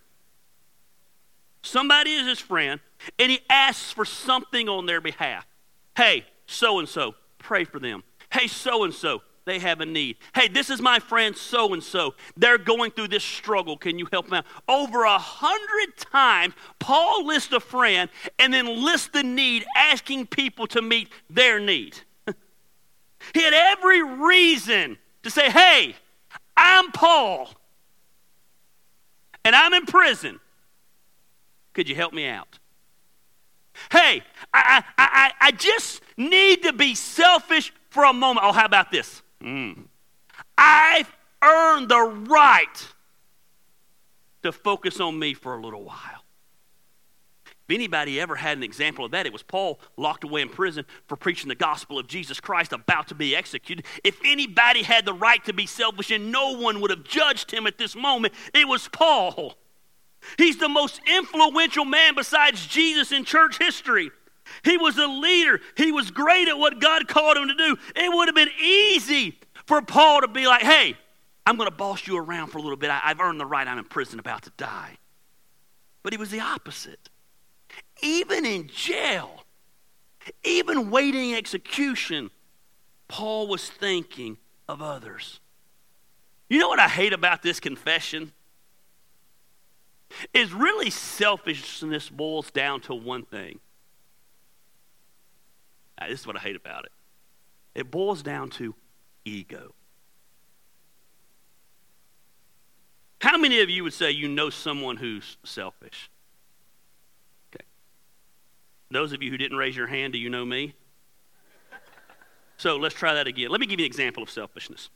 Somebody 1.61 2.11
is 2.11 2.27
his 2.27 2.39
friend 2.39 2.81
and 3.17 3.31
he 3.31 3.39
asks 3.49 3.91
for 3.91 4.03
something 4.03 4.67
on 4.67 4.85
their 4.85 4.99
behalf. 4.99 5.47
Hey, 5.95 6.25
so 6.45 6.79
and 6.79 6.89
so, 6.89 7.15
pray 7.37 7.63
for 7.63 7.79
them. 7.79 8.03
Hey, 8.31 8.47
so 8.47 8.83
and 8.83 8.93
so, 8.93 9.21
they 9.45 9.59
have 9.59 9.81
a 9.81 9.85
need. 9.85 10.17
Hey, 10.33 10.47
this 10.47 10.69
is 10.69 10.81
my 10.81 10.99
friend 10.99 11.37
so 11.37 11.73
and 11.73 11.83
so. 11.83 12.15
They're 12.35 12.57
going 12.57 12.91
through 12.91 13.09
this 13.09 13.23
struggle. 13.23 13.77
Can 13.77 13.99
you 13.99 14.07
help 14.11 14.25
them 14.25 14.35
out? 14.35 14.45
Over 14.67 15.03
a 15.03 15.17
hundred 15.17 15.95
times, 15.97 16.55
Paul 16.79 17.25
lists 17.25 17.53
a 17.53 17.59
friend 17.59 18.09
and 18.39 18.53
then 18.53 18.83
lists 18.83 19.09
the 19.09 19.23
need, 19.23 19.65
asking 19.77 20.27
people 20.27 20.65
to 20.67 20.81
meet 20.81 21.09
their 21.29 21.59
need. 21.59 21.99
he 23.33 23.43
had 23.43 23.53
every 23.53 24.01
reason 24.03 24.97
to 25.21 25.29
say, 25.29 25.49
Hey, 25.51 25.95
I'm 26.55 26.91
Paul, 26.91 27.49
and 29.43 29.55
I'm 29.55 29.73
in 29.73 29.85
prison. 29.85 30.39
Could 31.73 31.89
you 31.89 31.95
help 31.95 32.13
me 32.13 32.27
out? 32.27 32.59
Hey, 33.91 34.21
I, 34.53 34.83
I, 34.97 35.09
I, 35.09 35.31
I 35.47 35.51
just 35.51 36.01
need 36.17 36.63
to 36.63 36.73
be 36.73 36.95
selfish 36.95 37.73
for 37.89 38.03
a 38.03 38.13
moment. 38.13 38.45
Oh, 38.45 38.51
how 38.51 38.65
about 38.65 38.91
this? 38.91 39.21
Mm. 39.41 39.85
I've 40.57 41.11
earned 41.41 41.89
the 41.89 42.01
right 42.29 42.87
to 44.43 44.51
focus 44.51 44.99
on 44.99 45.17
me 45.17 45.33
for 45.33 45.55
a 45.55 45.61
little 45.61 45.83
while. 45.83 46.22
Anybody 47.73 48.21
ever 48.21 48.35
had 48.35 48.55
an 48.55 48.63
example 48.63 49.03
of 49.03 49.11
that, 49.11 49.25
it 49.25 49.33
was 49.33 49.41
Paul 49.41 49.79
locked 49.97 50.23
away 50.23 50.43
in 50.43 50.49
prison 50.49 50.85
for 51.07 51.15
preaching 51.15 51.49
the 51.49 51.55
gospel 51.55 51.97
of 51.97 52.05
Jesus 52.05 52.39
Christ, 52.39 52.71
about 52.71 53.07
to 53.07 53.15
be 53.15 53.35
executed. 53.35 53.85
If 54.03 54.19
anybody 54.23 54.83
had 54.83 55.05
the 55.05 55.13
right 55.13 55.43
to 55.45 55.53
be 55.53 55.65
selfish 55.65 56.11
and 56.11 56.31
no 56.31 56.51
one 56.51 56.81
would 56.81 56.91
have 56.91 57.03
judged 57.03 57.49
him 57.49 57.65
at 57.65 57.79
this 57.79 57.95
moment, 57.95 58.35
it 58.53 58.67
was 58.67 58.87
Paul. 58.89 59.57
He's 60.37 60.57
the 60.57 60.69
most 60.69 61.01
influential 61.07 61.83
man 61.83 62.13
besides 62.13 62.67
Jesus 62.67 63.11
in 63.11 63.25
church 63.25 63.57
history. 63.57 64.11
He 64.63 64.77
was 64.77 64.99
a 64.99 65.07
leader. 65.07 65.59
He 65.75 65.91
was 65.91 66.11
great 66.11 66.47
at 66.47 66.59
what 66.59 66.79
God 66.79 67.07
called 67.07 67.37
him 67.37 67.47
to 67.47 67.55
do. 67.55 67.75
It 67.95 68.13
would 68.13 68.27
have 68.27 68.35
been 68.35 68.51
easy 68.61 69.39
for 69.65 69.81
Paul 69.81 70.21
to 70.21 70.27
be 70.27 70.45
like, 70.45 70.61
hey, 70.61 70.95
I'm 71.43 71.57
going 71.57 71.69
to 71.69 71.75
boss 71.75 72.05
you 72.05 72.17
around 72.17 72.49
for 72.49 72.59
a 72.59 72.61
little 72.61 72.77
bit. 72.77 72.91
I, 72.91 72.99
have 72.99 73.19
earned 73.19 73.39
the 73.39 73.47
right. 73.47 73.67
I'm 73.67 73.79
in 73.79 73.85
prison 73.85 74.19
about 74.19 74.43
to 74.43 74.51
die. 74.57 74.99
But 76.03 76.13
he 76.13 76.17
was 76.17 76.29
the 76.29 76.41
opposite. 76.41 77.09
Even 78.03 78.45
in 78.45 78.67
jail, 78.67 79.45
even 80.43 80.91
waiting 80.91 81.33
execution, 81.33 82.29
Paul 83.07 83.47
was 83.47 83.67
thinking 83.67 84.37
of 84.69 84.81
others. 84.81 85.39
You 86.49 86.59
know 86.59 86.67
what 86.67 86.79
I 86.79 86.87
hate 86.87 87.13
about 87.13 87.41
this 87.41 87.59
confession? 87.59 88.31
is 90.33 90.53
really 90.53 90.89
selfishness 90.89 92.09
boils 92.09 92.51
down 92.51 92.81
to 92.81 92.93
one 92.93 93.23
thing. 93.23 93.59
Now, 95.99 96.07
this 96.07 96.21
is 96.21 96.27
what 96.27 96.35
I 96.35 96.39
hate 96.39 96.55
about 96.55 96.85
it 96.85 96.91
it 97.75 97.89
boils 97.89 98.21
down 98.21 98.49
to 98.51 98.75
ego. 99.25 99.73
How 103.21 103.37
many 103.37 103.61
of 103.61 103.69
you 103.69 103.83
would 103.83 103.93
say 103.93 104.11
you 104.11 104.27
know 104.27 104.49
someone 104.49 104.97
who's 104.97 105.37
selfish? 105.43 106.11
Those 108.93 109.11
of 109.11 109.23
you 109.23 109.31
who 109.31 109.37
didn't 109.37 109.57
raise 109.57 109.75
your 109.75 109.87
hand, 109.87 110.13
do 110.13 110.19
you 110.19 110.29
know 110.29 110.45
me? 110.45 110.75
So 112.57 112.77
let's 112.77 112.95
try 112.95 113.15
that 113.15 113.27
again. 113.27 113.49
Let 113.49 113.59
me 113.59 113.65
give 113.65 113.79
you 113.79 113.85
an 113.85 113.89
example 113.89 114.21
of 114.23 114.29
selfishness. 114.29 114.89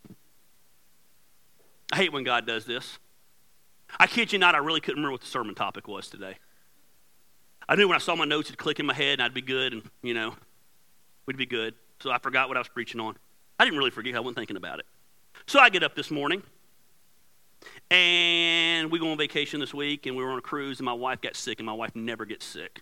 I 1.92 1.98
hate 1.98 2.14
when 2.14 2.24
God 2.24 2.46
does 2.46 2.66
this. 2.66 3.00
I 4.00 4.08
kid 4.08 4.32
you 4.32 4.40
not, 4.40 4.54
I 4.54 4.60
really 4.60 4.82
couldn't 4.82 4.98
remember 4.98 5.14
what 5.14 5.22
the 5.22 5.28
sermon 5.28 5.56
topic 5.56 5.88
was 5.88 6.10
today. 6.10 6.38
I 7.68 7.76
knew 7.76 7.88
when 7.88 7.96
I 7.96 8.00
saw 8.00 8.16
my 8.16 8.26
notes, 8.26 8.50
it'd 8.50 8.60
click 8.60 8.80
in 8.80 8.86
my 8.86 8.94
head 8.94 9.14
and 9.14 9.24
I'd 9.24 9.34
be 9.34 9.42
good 9.42 9.74
and, 9.74 9.82
you 10.02 10.14
know, 10.14 10.36
we'd 11.26 11.38
be 11.38 11.46
good. 11.46 11.74
So 12.00 12.12
I 12.12 12.20
forgot 12.20 12.48
what 12.48 12.58
I 12.58 12.60
was 12.60 12.68
preaching 12.68 13.02
on. 13.02 13.18
I 13.60 13.66
didn't 13.66 13.80
really 13.80 13.92
forget, 13.92 14.16
I 14.16 14.20
wasn't 14.20 14.38
thinking 14.38 14.58
about 14.58 14.80
it. 14.80 14.86
So 15.48 15.60
I 15.60 15.70
get 15.70 15.84
up 15.84 15.96
this 15.96 16.12
morning 16.12 16.44
and 17.90 18.92
we 18.92 19.00
go 19.00 19.12
on 19.12 19.18
vacation 19.18 19.60
this 19.60 19.74
week 19.74 20.06
and 20.06 20.16
we 20.16 20.24
were 20.24 20.30
on 20.30 20.38
a 20.38 20.42
cruise 20.42 20.80
and 20.80 20.86
my 20.86 20.94
wife 20.94 21.22
got 21.22 21.36
sick 21.36 21.60
and 21.60 21.66
my 21.66 21.74
wife 21.74 21.96
never 21.96 22.26
gets 22.26 22.46
sick. 22.46 22.82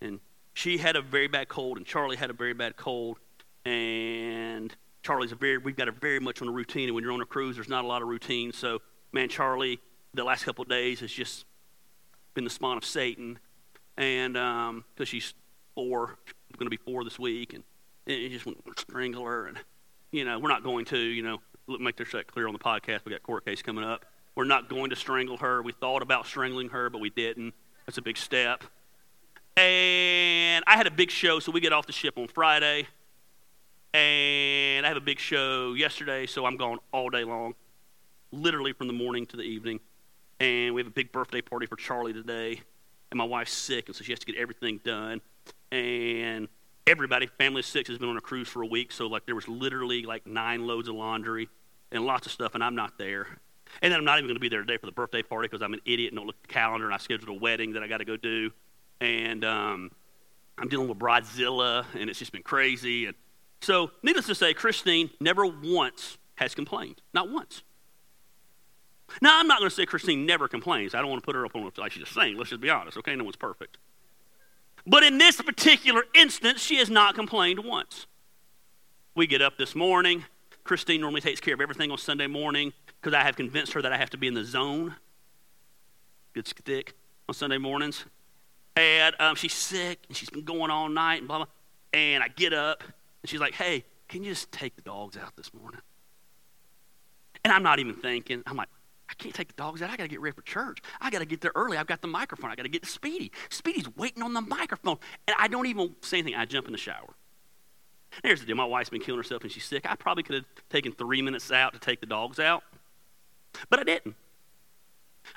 And 0.00 0.20
she 0.52 0.78
had 0.78 0.96
a 0.96 1.02
very 1.02 1.28
bad 1.28 1.48
cold 1.48 1.76
and 1.76 1.86
Charlie 1.86 2.16
had 2.16 2.30
a 2.30 2.32
very 2.34 2.54
bad 2.54 2.76
cold 2.76 3.18
and 3.64 4.74
Charlie's 5.02 5.32
a 5.32 5.36
very, 5.36 5.58
we've 5.58 5.76
got 5.76 5.88
a 5.88 5.92
very 5.92 6.20
much 6.20 6.40
on 6.42 6.48
a 6.48 6.52
routine 6.52 6.88
and 6.88 6.94
when 6.94 7.04
you're 7.04 7.12
on 7.12 7.20
a 7.20 7.26
cruise, 7.26 7.56
there's 7.56 7.68
not 7.68 7.84
a 7.84 7.88
lot 7.88 8.02
of 8.02 8.08
routine. 8.08 8.52
So, 8.52 8.80
man, 9.12 9.28
Charlie, 9.28 9.80
the 10.14 10.24
last 10.24 10.44
couple 10.44 10.62
of 10.62 10.68
days 10.68 11.00
has 11.00 11.12
just 11.12 11.44
been 12.34 12.44
the 12.44 12.50
spawn 12.50 12.76
of 12.76 12.84
Satan 12.84 13.38
and 13.96 14.34
because 14.34 14.68
um, 14.68 15.04
she's 15.04 15.34
four, 15.74 16.18
going 16.56 16.66
to 16.66 16.70
be 16.70 16.76
four 16.76 17.04
this 17.04 17.18
week 17.18 17.54
and 17.54 17.62
it 18.06 18.30
just 18.30 18.46
went 18.46 18.58
strangle 18.78 19.24
her 19.24 19.46
and 19.46 19.58
you 20.12 20.24
know, 20.24 20.38
we're 20.38 20.48
not 20.48 20.62
going 20.62 20.84
to, 20.86 20.98
you 20.98 21.22
know, 21.22 21.38
make 21.66 21.96
this 21.96 22.14
clear 22.28 22.46
on 22.46 22.52
the 22.52 22.58
podcast. 22.58 23.04
We 23.04 23.12
got 23.12 23.22
court 23.22 23.44
case 23.44 23.62
coming 23.62 23.84
up. 23.84 24.06
We're 24.34 24.44
not 24.44 24.68
going 24.68 24.90
to 24.90 24.96
strangle 24.96 25.36
her. 25.38 25.62
We 25.62 25.72
thought 25.72 26.02
about 26.02 26.26
strangling 26.26 26.68
her, 26.70 26.90
but 26.90 27.00
we 27.00 27.10
didn't. 27.10 27.54
That's 27.86 27.98
a 27.98 28.02
big 28.02 28.16
step. 28.16 28.64
And 29.56 30.62
I 30.66 30.76
had 30.76 30.86
a 30.86 30.90
big 30.90 31.10
show, 31.10 31.40
so 31.40 31.50
we 31.50 31.60
get 31.60 31.72
off 31.72 31.86
the 31.86 31.92
ship 31.92 32.18
on 32.18 32.28
Friday. 32.28 32.86
And 33.94 34.84
I 34.84 34.88
have 34.88 34.98
a 34.98 35.02
big 35.02 35.18
show 35.18 35.72
yesterday, 35.72 36.26
so 36.26 36.44
I'm 36.44 36.58
gone 36.58 36.78
all 36.92 37.08
day 37.08 37.24
long, 37.24 37.54
literally 38.30 38.74
from 38.74 38.88
the 38.88 38.92
morning 38.92 39.24
to 39.26 39.36
the 39.36 39.42
evening. 39.42 39.80
And 40.38 40.74
we 40.74 40.82
have 40.82 40.88
a 40.88 40.94
big 40.94 41.12
birthday 41.12 41.40
party 41.40 41.64
for 41.64 41.76
Charlie 41.76 42.12
today. 42.12 42.60
And 43.10 43.18
my 43.18 43.24
wife's 43.24 43.52
sick, 43.52 43.86
and 43.86 43.96
so 43.96 44.04
she 44.04 44.12
has 44.12 44.18
to 44.18 44.26
get 44.26 44.36
everything 44.36 44.80
done. 44.84 45.22
And 45.72 46.48
everybody, 46.86 47.26
family 47.26 47.60
of 47.60 47.66
six, 47.66 47.88
has 47.88 47.98
been 47.98 48.10
on 48.10 48.16
a 48.18 48.20
cruise 48.20 48.48
for 48.48 48.62
a 48.62 48.66
week. 48.66 48.92
So, 48.92 49.06
like, 49.06 49.24
there 49.24 49.34
was 49.34 49.48
literally 49.48 50.02
like 50.02 50.26
nine 50.26 50.66
loads 50.66 50.88
of 50.88 50.96
laundry 50.96 51.48
and 51.90 52.04
lots 52.04 52.26
of 52.26 52.32
stuff, 52.32 52.54
and 52.54 52.62
I'm 52.62 52.74
not 52.74 52.98
there. 52.98 53.26
And 53.80 53.92
then 53.92 53.98
I'm 53.98 54.04
not 54.04 54.18
even 54.18 54.26
going 54.26 54.36
to 54.36 54.40
be 54.40 54.48
there 54.48 54.60
today 54.60 54.76
for 54.76 54.86
the 54.86 54.92
birthday 54.92 55.22
party 55.22 55.48
because 55.48 55.62
I'm 55.62 55.72
an 55.72 55.80
idiot 55.86 56.12
and 56.12 56.18
don't 56.18 56.26
look 56.26 56.36
at 56.42 56.48
the 56.48 56.52
calendar, 56.52 56.84
and 56.84 56.94
I 56.94 56.98
scheduled 56.98 57.34
a 57.34 57.40
wedding 57.40 57.72
that 57.72 57.82
I 57.82 57.88
got 57.88 57.98
to 57.98 58.04
go 58.04 58.16
do. 58.16 58.50
And 59.00 59.44
um, 59.44 59.90
I'm 60.58 60.68
dealing 60.68 60.88
with 60.88 60.98
Bridezilla, 60.98 61.84
and 61.94 62.08
it's 62.08 62.18
just 62.18 62.32
been 62.32 62.42
crazy. 62.42 63.06
And 63.06 63.14
so, 63.60 63.90
needless 64.02 64.26
to 64.26 64.34
say, 64.34 64.54
Christine 64.54 65.10
never 65.20 65.46
once 65.46 66.18
has 66.36 66.54
complained. 66.54 67.00
Not 67.12 67.30
once. 67.30 67.62
Now, 69.22 69.38
I'm 69.38 69.46
not 69.46 69.58
going 69.58 69.70
to 69.70 69.74
say 69.74 69.86
Christine 69.86 70.26
never 70.26 70.48
complains. 70.48 70.94
I 70.94 71.00
don't 71.00 71.10
want 71.10 71.22
to 71.22 71.26
put 71.26 71.34
her 71.34 71.44
up 71.44 71.54
on 71.54 71.70
like 71.76 71.92
she's 71.92 72.02
just 72.02 72.14
saying. 72.14 72.36
Let's 72.36 72.50
just 72.50 72.60
be 72.60 72.70
honest, 72.70 72.96
okay? 72.98 73.14
No 73.14 73.24
one's 73.24 73.36
perfect. 73.36 73.78
But 74.86 75.02
in 75.02 75.18
this 75.18 75.40
particular 75.40 76.04
instance, 76.14 76.60
she 76.60 76.76
has 76.76 76.90
not 76.90 77.14
complained 77.14 77.60
once. 77.60 78.06
We 79.14 79.26
get 79.26 79.42
up 79.42 79.58
this 79.58 79.74
morning. 79.74 80.24
Christine 80.64 81.00
normally 81.00 81.20
takes 81.20 81.40
care 81.40 81.54
of 81.54 81.60
everything 81.60 81.90
on 81.90 81.98
Sunday 81.98 82.26
morning 82.26 82.72
because 83.00 83.14
I 83.14 83.22
have 83.22 83.36
convinced 83.36 83.72
her 83.72 83.82
that 83.82 83.92
I 83.92 83.96
have 83.96 84.10
to 84.10 84.18
be 84.18 84.26
in 84.26 84.34
the 84.34 84.44
zone. 84.44 84.94
Good 86.34 86.46
stick 86.46 86.94
on 87.28 87.34
Sunday 87.34 87.58
mornings. 87.58 88.04
And 89.06 89.14
um, 89.20 89.36
she's 89.36 89.52
sick 89.52 90.00
and 90.08 90.16
she's 90.16 90.30
been 90.30 90.44
going 90.44 90.70
all 90.70 90.88
night 90.88 91.18
and 91.20 91.28
blah, 91.28 91.38
blah. 91.38 91.46
And 91.92 92.22
I 92.22 92.28
get 92.28 92.52
up 92.52 92.82
and 92.82 93.30
she's 93.30 93.40
like, 93.40 93.54
hey, 93.54 93.84
can 94.08 94.24
you 94.24 94.30
just 94.30 94.50
take 94.50 94.74
the 94.74 94.82
dogs 94.82 95.16
out 95.16 95.36
this 95.36 95.54
morning? 95.54 95.80
And 97.44 97.52
I'm 97.52 97.62
not 97.62 97.78
even 97.78 97.94
thinking. 97.94 98.42
I'm 98.46 98.56
like, 98.56 98.68
I 99.08 99.14
can't 99.14 99.34
take 99.34 99.48
the 99.48 99.54
dogs 99.54 99.80
out. 99.80 99.90
I 99.90 99.96
got 99.96 100.02
to 100.04 100.08
get 100.08 100.20
ready 100.20 100.34
for 100.34 100.42
church. 100.42 100.78
I 101.00 101.10
got 101.10 101.20
to 101.20 101.24
get 101.24 101.40
there 101.40 101.52
early. 101.54 101.76
I've 101.76 101.86
got 101.86 102.02
the 102.02 102.08
microphone. 102.08 102.50
I 102.50 102.56
got 102.56 102.64
to 102.64 102.68
get 102.68 102.82
to 102.82 102.88
Speedy. 102.88 103.30
Speedy's 103.48 103.88
waiting 103.96 104.24
on 104.24 104.32
the 104.32 104.40
microphone. 104.40 104.98
And 105.28 105.36
I 105.38 105.46
don't 105.46 105.66
even 105.66 105.94
say 106.00 106.18
anything. 106.18 106.34
I 106.34 106.44
jump 106.44 106.66
in 106.66 106.72
the 106.72 106.78
shower. 106.78 107.14
Here's 108.24 108.40
the 108.40 108.46
deal. 108.46 108.56
My 108.56 108.64
wife's 108.64 108.90
been 108.90 109.00
killing 109.00 109.18
herself 109.18 109.42
and 109.42 109.52
she's 109.52 109.64
sick. 109.64 109.86
I 109.88 109.94
probably 109.94 110.24
could 110.24 110.34
have 110.34 110.44
taken 110.70 110.90
three 110.90 111.22
minutes 111.22 111.52
out 111.52 111.74
to 111.74 111.78
take 111.78 112.00
the 112.00 112.06
dogs 112.06 112.40
out, 112.40 112.64
but 113.70 113.78
I 113.78 113.84
didn't. 113.84 114.16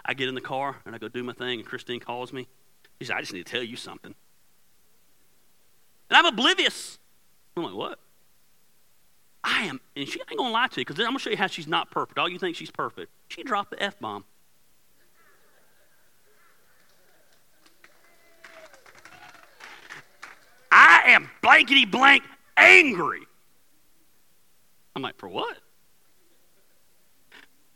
I 0.06 0.14
get 0.14 0.28
in 0.28 0.36
the 0.36 0.42
car 0.42 0.78
and 0.86 0.96
I 0.96 0.98
go 0.98 1.08
do 1.08 1.24
my 1.24 1.34
thing, 1.34 1.60
and 1.60 1.68
Christine 1.68 2.00
calls 2.00 2.32
me. 2.32 2.48
She 3.00 3.06
said, 3.08 3.16
I 3.16 3.22
just 3.22 3.34
need 3.34 3.46
to 3.46 3.52
tell 3.52 3.64
you 3.64 3.76
something. 3.76 4.14
And 6.10 6.18
I'm 6.18 6.26
oblivious. 6.26 7.00
I'm 7.56 7.64
like, 7.64 7.76
what? 7.76 8.00
I 9.44 9.64
am, 9.64 9.80
and 9.96 10.08
she 10.08 10.20
ain't 10.20 10.38
gonna 10.38 10.52
lie 10.52 10.68
to 10.68 10.82
you, 10.82 10.86
because 10.86 11.00
I'm 11.00 11.08
gonna 11.08 11.20
show 11.20 11.30
you 11.30 11.38
how 11.38 11.48
she's 11.48 11.68
not 11.68 11.92
perfect. 11.92 12.20
All 12.20 12.28
you 12.28 12.38
think 12.38 12.58
she's 12.58 12.72
perfect. 12.72 13.12
She 13.30 13.42
dropped 13.42 13.72
the 13.72 13.82
F 13.82 13.98
bomb. 14.00 14.26
I 20.72 21.04
am 21.08 21.30
blankety 21.42 21.86
blank 21.86 22.24
angry. 22.58 23.22
I'm 24.96 25.02
like, 25.02 25.18
for 25.18 25.30
what? 25.30 25.58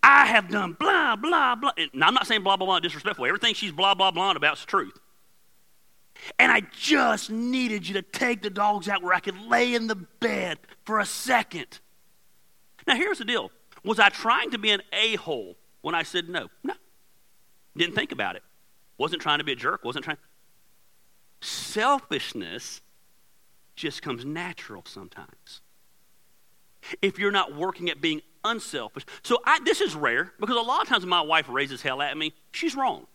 I 0.04 0.26
have 0.26 0.50
done 0.50 0.74
blah, 0.74 1.16
blah, 1.16 1.56
blah. 1.56 1.72
And 1.78 2.04
I'm 2.04 2.14
not 2.14 2.28
saying 2.28 2.44
blah, 2.44 2.58
blah, 2.58 2.68
blah 2.68 2.80
disrespectful. 2.82 3.26
Everything 3.26 3.54
she's 3.54 3.72
blah, 3.72 3.94
blah, 3.96 4.12
blah 4.12 4.32
about 4.32 4.58
is 4.58 4.66
truth. 4.66 5.00
And 6.40 6.52
I 6.52 6.62
just 6.72 7.30
needed 7.30 7.88
you 7.88 7.96
to 7.96 8.02
take 8.02 8.42
the 8.42 8.50
dogs 8.50 8.88
out 8.88 9.02
where 9.02 9.14
I 9.14 9.20
could 9.20 9.40
lay 9.42 9.74
in 9.74 9.88
the 9.88 9.96
bed 9.96 10.60
for 10.86 11.00
a 11.00 11.06
second. 11.06 11.80
Now, 12.88 12.96
here's 12.96 13.18
the 13.18 13.26
deal 13.26 13.52
Was 13.84 14.00
I 14.00 14.10
trying 14.10 14.52
to 14.52 14.58
be 14.58 14.72
an 14.72 14.82
a 14.92 15.16
hole 15.16 15.58
when 15.82 15.96
I 15.96 16.04
said 16.04 16.30
no? 16.30 16.50
No. 16.64 16.74
Didn't 17.76 17.96
think 17.96 18.12
about 18.12 18.36
it. 18.36 18.44
Wasn't 18.98 19.22
trying 19.22 19.40
to 19.40 19.44
be 19.44 19.54
a 19.54 19.56
jerk. 19.56 19.84
Wasn't 19.84 20.06
trying. 20.06 20.18
Selfishness 21.42 22.82
just 23.76 24.02
comes 24.02 24.24
natural 24.24 24.84
sometimes. 24.86 25.62
If 27.02 27.18
you're 27.18 27.32
not 27.32 27.56
working 27.56 27.90
at 27.90 28.02
being 28.02 28.22
unselfish. 28.44 29.06
So 29.24 29.40
I, 29.46 29.60
this 29.64 29.82
is 29.82 29.96
rare 29.96 30.32
because 30.40 30.56
a 30.56 30.62
lot 30.62 30.82
of 30.82 30.88
times 30.88 31.06
my 31.06 31.22
wife 31.22 31.48
raises 31.50 31.82
hell 31.82 32.02
at 32.02 32.16
me, 32.18 32.34
she's 32.52 32.76
wrong. 32.76 33.08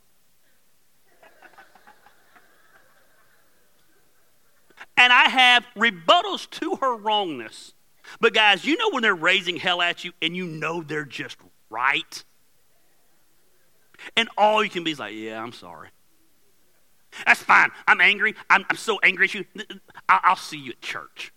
and 4.97 5.08
I 5.19 5.31
have 5.31 5.67
rebuttals 5.77 6.49
to 6.61 6.77
her 6.77 6.95
wrongness. 6.97 7.75
But 8.21 8.35
guys, 8.35 8.65
you 8.65 8.77
know 8.77 8.91
when 8.91 9.03
they're 9.03 9.17
raising 9.17 9.57
hell 9.57 9.83
at 9.83 10.05
you 10.05 10.13
and 10.23 10.37
you 10.37 10.47
know 10.47 10.81
they're 10.81 11.05
just 11.05 11.37
right? 11.71 12.25
And 14.17 14.29
all 14.39 14.63
you 14.63 14.71
can 14.71 14.85
be 14.85 14.93
is 14.93 15.01
like, 15.01 15.15
yeah, 15.17 15.43
I'm 15.43 15.53
sorry. 15.53 15.89
That's 17.27 17.43
fine. 17.43 17.71
I'm 17.89 18.01
angry. 18.01 18.37
I'm, 18.49 18.65
I'm 18.71 18.77
so 18.77 19.01
angry 19.03 19.25
at 19.25 19.35
you. 19.35 19.45
I'll, 20.09 20.37
see 20.37 20.59
you 20.59 20.71
at 20.71 20.81
church. 20.83 21.33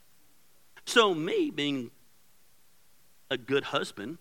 So, 0.85 1.15
me 1.15 1.49
being 1.49 1.89
a 3.31 3.37
good 3.37 3.63
husband 3.63 4.19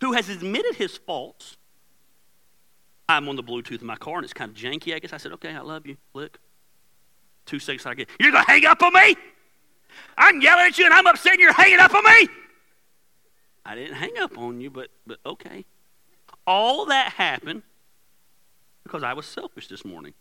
who 0.00 0.14
has 0.14 0.28
admitted 0.28 0.74
his 0.74 0.96
faults, 0.96 1.58
I'm 3.08 3.28
on 3.28 3.36
the 3.36 3.44
Bluetooth 3.44 3.82
in 3.82 3.86
my 3.86 3.96
car 3.96 4.16
and 4.16 4.24
it's 4.24 4.32
kind 4.32 4.50
of 4.50 4.56
janky, 4.56 4.96
I 4.96 4.98
guess. 4.98 5.12
I 5.12 5.18
said, 5.18 5.30
okay, 5.34 5.54
I 5.54 5.60
love 5.60 5.86
you. 5.86 5.96
Click. 6.12 6.38
Two 7.46 7.58
seconds 7.58 7.86
I 7.86 7.94
get, 7.94 8.08
you're 8.18 8.32
going 8.32 8.44
to 8.44 8.50
hang 8.50 8.64
up 8.66 8.82
on 8.82 8.92
me? 8.92 9.16
I'm 10.16 10.40
yelling 10.40 10.66
at 10.66 10.78
you 10.78 10.84
and 10.84 10.94
I'm 10.94 11.06
upset 11.06 11.32
and 11.32 11.40
you're 11.40 11.52
hanging 11.52 11.78
up 11.78 11.94
on 11.94 12.04
me? 12.04 12.28
I 13.66 13.74
didn't 13.74 13.96
hang 13.96 14.18
up 14.18 14.36
on 14.36 14.60
you, 14.60 14.70
but, 14.70 14.88
but 15.06 15.18
okay. 15.24 15.64
All 16.46 16.86
that 16.86 17.12
happened 17.12 17.62
because 18.82 19.02
I 19.02 19.14
was 19.14 19.26
selfish 19.26 19.68
this 19.68 19.84
morning. 19.84 20.14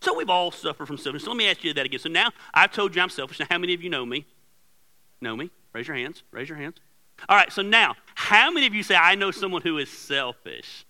So 0.00 0.16
we've 0.16 0.30
all 0.30 0.50
suffered 0.50 0.86
from 0.86 0.96
selfishness. 0.96 1.24
So 1.24 1.30
let 1.30 1.36
me 1.36 1.48
ask 1.48 1.64
you 1.64 1.72
that 1.74 1.86
again. 1.86 2.00
So 2.00 2.08
now 2.08 2.30
I've 2.52 2.72
told 2.72 2.94
you 2.94 3.02
I'm 3.02 3.08
selfish. 3.08 3.40
Now, 3.40 3.46
how 3.50 3.58
many 3.58 3.74
of 3.74 3.82
you 3.82 3.90
know 3.90 4.04
me? 4.04 4.26
Know 5.20 5.36
me? 5.36 5.50
Raise 5.72 5.88
your 5.88 5.96
hands. 5.96 6.22
Raise 6.30 6.48
your 6.48 6.58
hands. 6.58 6.76
All 7.28 7.36
right, 7.36 7.52
so 7.52 7.62
now, 7.62 7.94
how 8.14 8.50
many 8.50 8.66
of 8.66 8.74
you 8.74 8.82
say, 8.82 8.96
I 8.96 9.14
know 9.14 9.30
someone 9.30 9.62
who 9.62 9.78
is 9.78 9.88
selfish? 9.88 10.84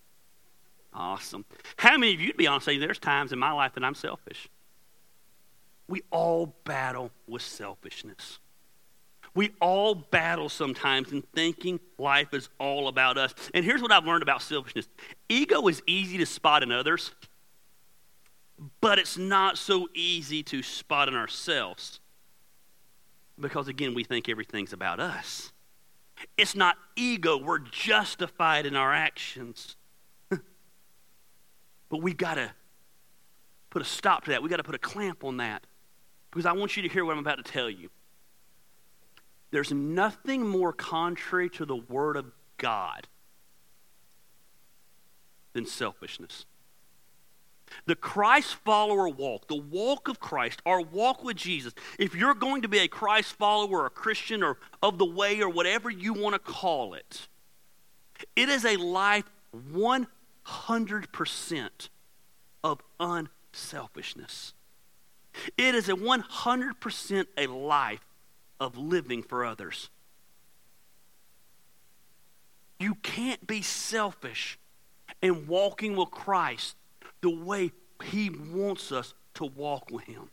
Awesome. 0.92 1.44
How 1.76 1.98
many 1.98 2.14
of 2.14 2.20
you, 2.20 2.32
to 2.32 2.36
be 2.36 2.46
honest, 2.46 2.66
say, 2.66 2.78
there's 2.78 2.98
times 2.98 3.32
in 3.32 3.38
my 3.38 3.52
life 3.52 3.74
that 3.74 3.84
I'm 3.84 3.94
selfish? 3.94 4.48
We 5.88 6.02
all 6.10 6.54
battle 6.64 7.10
with 7.26 7.42
selfishness. 7.42 8.38
We 9.34 9.52
all 9.60 9.94
battle 9.94 10.48
sometimes 10.48 11.10
in 11.10 11.22
thinking 11.34 11.80
life 11.98 12.32
is 12.32 12.48
all 12.58 12.86
about 12.88 13.18
us. 13.18 13.34
And 13.52 13.64
here's 13.64 13.82
what 13.82 13.90
I've 13.90 14.04
learned 14.04 14.22
about 14.22 14.42
selfishness 14.42 14.88
ego 15.28 15.66
is 15.68 15.82
easy 15.86 16.18
to 16.18 16.26
spot 16.26 16.62
in 16.62 16.70
others, 16.70 17.10
but 18.80 18.98
it's 18.98 19.18
not 19.18 19.58
so 19.58 19.88
easy 19.94 20.42
to 20.44 20.62
spot 20.62 21.08
in 21.08 21.14
ourselves. 21.14 22.00
Because 23.38 23.66
again, 23.66 23.94
we 23.94 24.04
think 24.04 24.28
everything's 24.28 24.72
about 24.72 25.00
us. 25.00 25.52
It's 26.38 26.54
not 26.54 26.76
ego, 26.94 27.36
we're 27.36 27.58
justified 27.58 28.66
in 28.66 28.76
our 28.76 28.94
actions. 28.94 29.74
but 30.28 30.40
we've 31.90 32.16
got 32.16 32.34
to 32.34 32.52
put 33.70 33.82
a 33.82 33.84
stop 33.84 34.24
to 34.24 34.30
that. 34.30 34.42
We've 34.42 34.50
got 34.50 34.58
to 34.58 34.62
put 34.62 34.76
a 34.76 34.78
clamp 34.78 35.24
on 35.24 35.38
that. 35.38 35.66
Because 36.34 36.46
I 36.46 36.52
want 36.52 36.76
you 36.76 36.82
to 36.82 36.88
hear 36.88 37.04
what 37.04 37.12
I'm 37.12 37.20
about 37.20 37.36
to 37.36 37.44
tell 37.44 37.70
you. 37.70 37.90
There's 39.52 39.70
nothing 39.70 40.44
more 40.44 40.72
contrary 40.72 41.48
to 41.50 41.64
the 41.64 41.76
Word 41.76 42.16
of 42.16 42.32
God 42.58 43.06
than 45.52 45.64
selfishness. 45.64 46.44
The 47.86 47.94
Christ 47.94 48.56
follower 48.64 49.08
walk, 49.08 49.46
the 49.46 49.54
walk 49.54 50.08
of 50.08 50.18
Christ, 50.18 50.60
our 50.66 50.80
walk 50.80 51.22
with 51.22 51.36
Jesus, 51.36 51.72
if 52.00 52.16
you're 52.16 52.34
going 52.34 52.62
to 52.62 52.68
be 52.68 52.80
a 52.80 52.88
Christ 52.88 53.34
follower 53.34 53.86
a 53.86 53.90
Christian 53.90 54.42
or 54.42 54.58
of 54.82 54.98
the 54.98 55.04
way 55.04 55.40
or 55.40 55.48
whatever 55.48 55.88
you 55.88 56.14
want 56.14 56.34
to 56.34 56.40
call 56.40 56.94
it, 56.94 57.28
it 58.34 58.48
is 58.48 58.64
a 58.64 58.76
life 58.76 59.30
100% 59.72 61.88
of 62.64 62.82
unselfishness. 62.98 64.52
It 65.56 65.74
is 65.74 65.88
a 65.88 65.94
100% 65.94 67.26
a 67.36 67.46
life 67.46 68.06
of 68.60 68.76
living 68.76 69.22
for 69.22 69.44
others. 69.44 69.90
You 72.78 72.94
can't 72.96 73.46
be 73.46 73.62
selfish 73.62 74.58
and 75.22 75.48
walking 75.48 75.96
with 75.96 76.10
Christ 76.10 76.76
the 77.20 77.30
way 77.30 77.72
He 78.04 78.30
wants 78.30 78.92
us 78.92 79.14
to 79.34 79.44
walk 79.44 79.90
with 79.90 80.04
Him. 80.04 80.30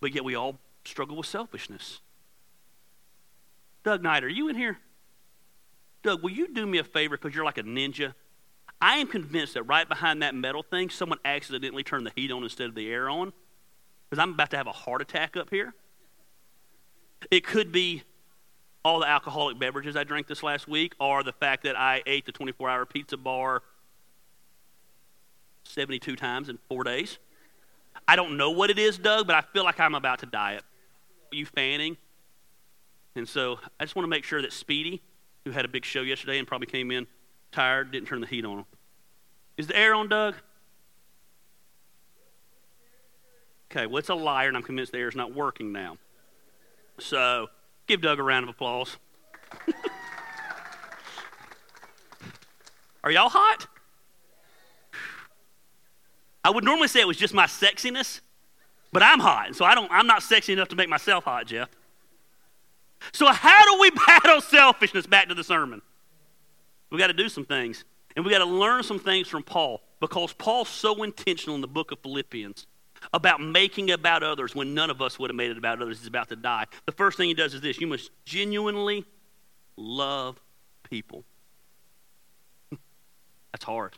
But 0.00 0.14
yet 0.14 0.24
we 0.24 0.34
all 0.34 0.58
struggle 0.84 1.16
with 1.16 1.26
selfishness. 1.26 2.00
Doug 3.84 4.02
Knight, 4.02 4.24
are 4.24 4.28
you 4.28 4.48
in 4.48 4.56
here? 4.56 4.78
Doug, 6.02 6.22
will 6.22 6.30
you 6.30 6.52
do 6.52 6.66
me 6.66 6.78
a 6.78 6.84
favor 6.84 7.16
because 7.16 7.34
you're 7.34 7.44
like 7.44 7.58
a 7.58 7.62
ninja? 7.62 8.14
I 8.80 8.96
am 8.96 9.06
convinced 9.06 9.54
that 9.54 9.64
right 9.64 9.88
behind 9.88 10.22
that 10.22 10.34
metal 10.34 10.62
thing, 10.62 10.88
someone 10.88 11.18
accidentally 11.24 11.82
turned 11.82 12.06
the 12.06 12.12
heat 12.16 12.30
on 12.30 12.42
instead 12.42 12.68
of 12.68 12.74
the 12.74 12.90
air 12.90 13.10
on 13.10 13.32
because 14.08 14.22
I'm 14.22 14.32
about 14.32 14.50
to 14.50 14.56
have 14.56 14.66
a 14.66 14.72
heart 14.72 15.02
attack 15.02 15.36
up 15.36 15.50
here. 15.50 15.74
It 17.30 17.44
could 17.44 17.70
be 17.70 18.02
all 18.84 19.00
the 19.00 19.08
alcoholic 19.08 19.58
beverages 19.58 19.94
I 19.94 20.04
drank 20.04 20.26
this 20.26 20.42
last 20.42 20.66
week, 20.66 20.94
or 20.98 21.22
the 21.22 21.32
fact 21.32 21.64
that 21.64 21.78
I 21.78 22.02
ate 22.06 22.24
the 22.24 22.32
24 22.32 22.70
hour 22.70 22.86
pizza 22.86 23.16
bar 23.16 23.62
72 25.64 26.16
times 26.16 26.48
in 26.48 26.58
four 26.68 26.82
days. 26.82 27.18
I 28.08 28.16
don't 28.16 28.36
know 28.36 28.50
what 28.50 28.70
it 28.70 28.78
is, 28.78 28.96
Doug, 28.96 29.26
but 29.26 29.36
I 29.36 29.42
feel 29.52 29.64
like 29.64 29.78
I'm 29.78 29.94
about 29.94 30.20
to 30.20 30.26
diet. 30.26 30.64
Are 31.32 31.36
you 31.36 31.44
fanning? 31.44 31.96
And 33.14 33.28
so 33.28 33.60
I 33.78 33.84
just 33.84 33.94
want 33.94 34.04
to 34.04 34.10
make 34.10 34.24
sure 34.24 34.40
that 34.40 34.52
Speedy, 34.52 35.02
who 35.44 35.50
had 35.50 35.64
a 35.64 35.68
big 35.68 35.84
show 35.84 36.00
yesterday 36.00 36.38
and 36.38 36.48
probably 36.48 36.66
came 36.66 36.90
in 36.90 37.06
tired, 37.52 37.90
didn't 37.92 38.08
turn 38.08 38.20
the 38.20 38.26
heat 38.26 38.44
on. 38.44 38.64
Is 39.56 39.66
the 39.66 39.76
air 39.76 39.94
on, 39.94 40.08
Doug? 40.08 40.34
Okay, 43.70 43.86
well, 43.86 43.98
it's 43.98 44.08
a 44.08 44.14
liar, 44.14 44.48
and 44.48 44.56
I'm 44.56 44.62
convinced 44.62 44.92
the 44.92 44.98
air 44.98 45.08
is 45.08 45.14
not 45.14 45.34
working 45.34 45.70
now. 45.72 45.96
So 46.98 47.48
give 47.86 48.00
Doug 48.00 48.18
a 48.18 48.22
round 48.22 48.44
of 48.44 48.48
applause. 48.50 48.96
Are 53.04 53.10
y'all 53.10 53.28
hot? 53.28 53.66
I 56.44 56.50
would 56.50 56.64
normally 56.64 56.88
say 56.88 57.00
it 57.00 57.06
was 57.06 57.16
just 57.16 57.32
my 57.34 57.46
sexiness, 57.46 58.20
but 58.92 59.02
I'm 59.02 59.20
hot, 59.20 59.54
so 59.54 59.64
I 59.64 59.74
don't, 59.74 59.90
I'm 59.92 60.06
not 60.06 60.22
sexy 60.22 60.52
enough 60.52 60.68
to 60.68 60.76
make 60.76 60.88
myself 60.88 61.24
hot, 61.24 61.46
Jeff. 61.46 61.68
So, 63.12 63.26
how 63.26 63.64
do 63.64 63.80
we 63.80 63.90
battle 64.06 64.40
selfishness? 64.40 65.06
Back 65.06 65.28
to 65.28 65.34
the 65.34 65.44
sermon. 65.44 65.82
We 66.90 66.98
got 66.98 67.08
to 67.08 67.12
do 67.12 67.28
some 67.28 67.44
things, 67.44 67.84
and 68.16 68.24
we 68.24 68.30
got 68.30 68.38
to 68.38 68.44
learn 68.44 68.82
some 68.82 68.98
things 68.98 69.28
from 69.28 69.42
Paul 69.42 69.82
because 70.00 70.32
Paul's 70.32 70.68
so 70.68 71.02
intentional 71.02 71.54
in 71.54 71.60
the 71.60 71.68
book 71.68 71.92
of 71.92 72.00
Philippians 72.00 72.66
about 73.12 73.40
making 73.40 73.90
about 73.90 74.22
others 74.22 74.54
when 74.54 74.74
none 74.74 74.90
of 74.90 75.00
us 75.00 75.18
would 75.18 75.30
have 75.30 75.36
made 75.36 75.50
it 75.50 75.58
about 75.58 75.80
others. 75.80 75.98
He's 75.98 76.08
about 76.08 76.28
to 76.30 76.36
die. 76.36 76.66
The 76.86 76.92
first 76.92 77.16
thing 77.16 77.28
he 77.28 77.34
does 77.34 77.54
is 77.54 77.60
this 77.60 77.80
you 77.80 77.86
must 77.86 78.10
genuinely 78.24 79.04
love 79.76 80.40
people. 80.88 81.24
That's 83.52 83.64
hard. 83.64 83.94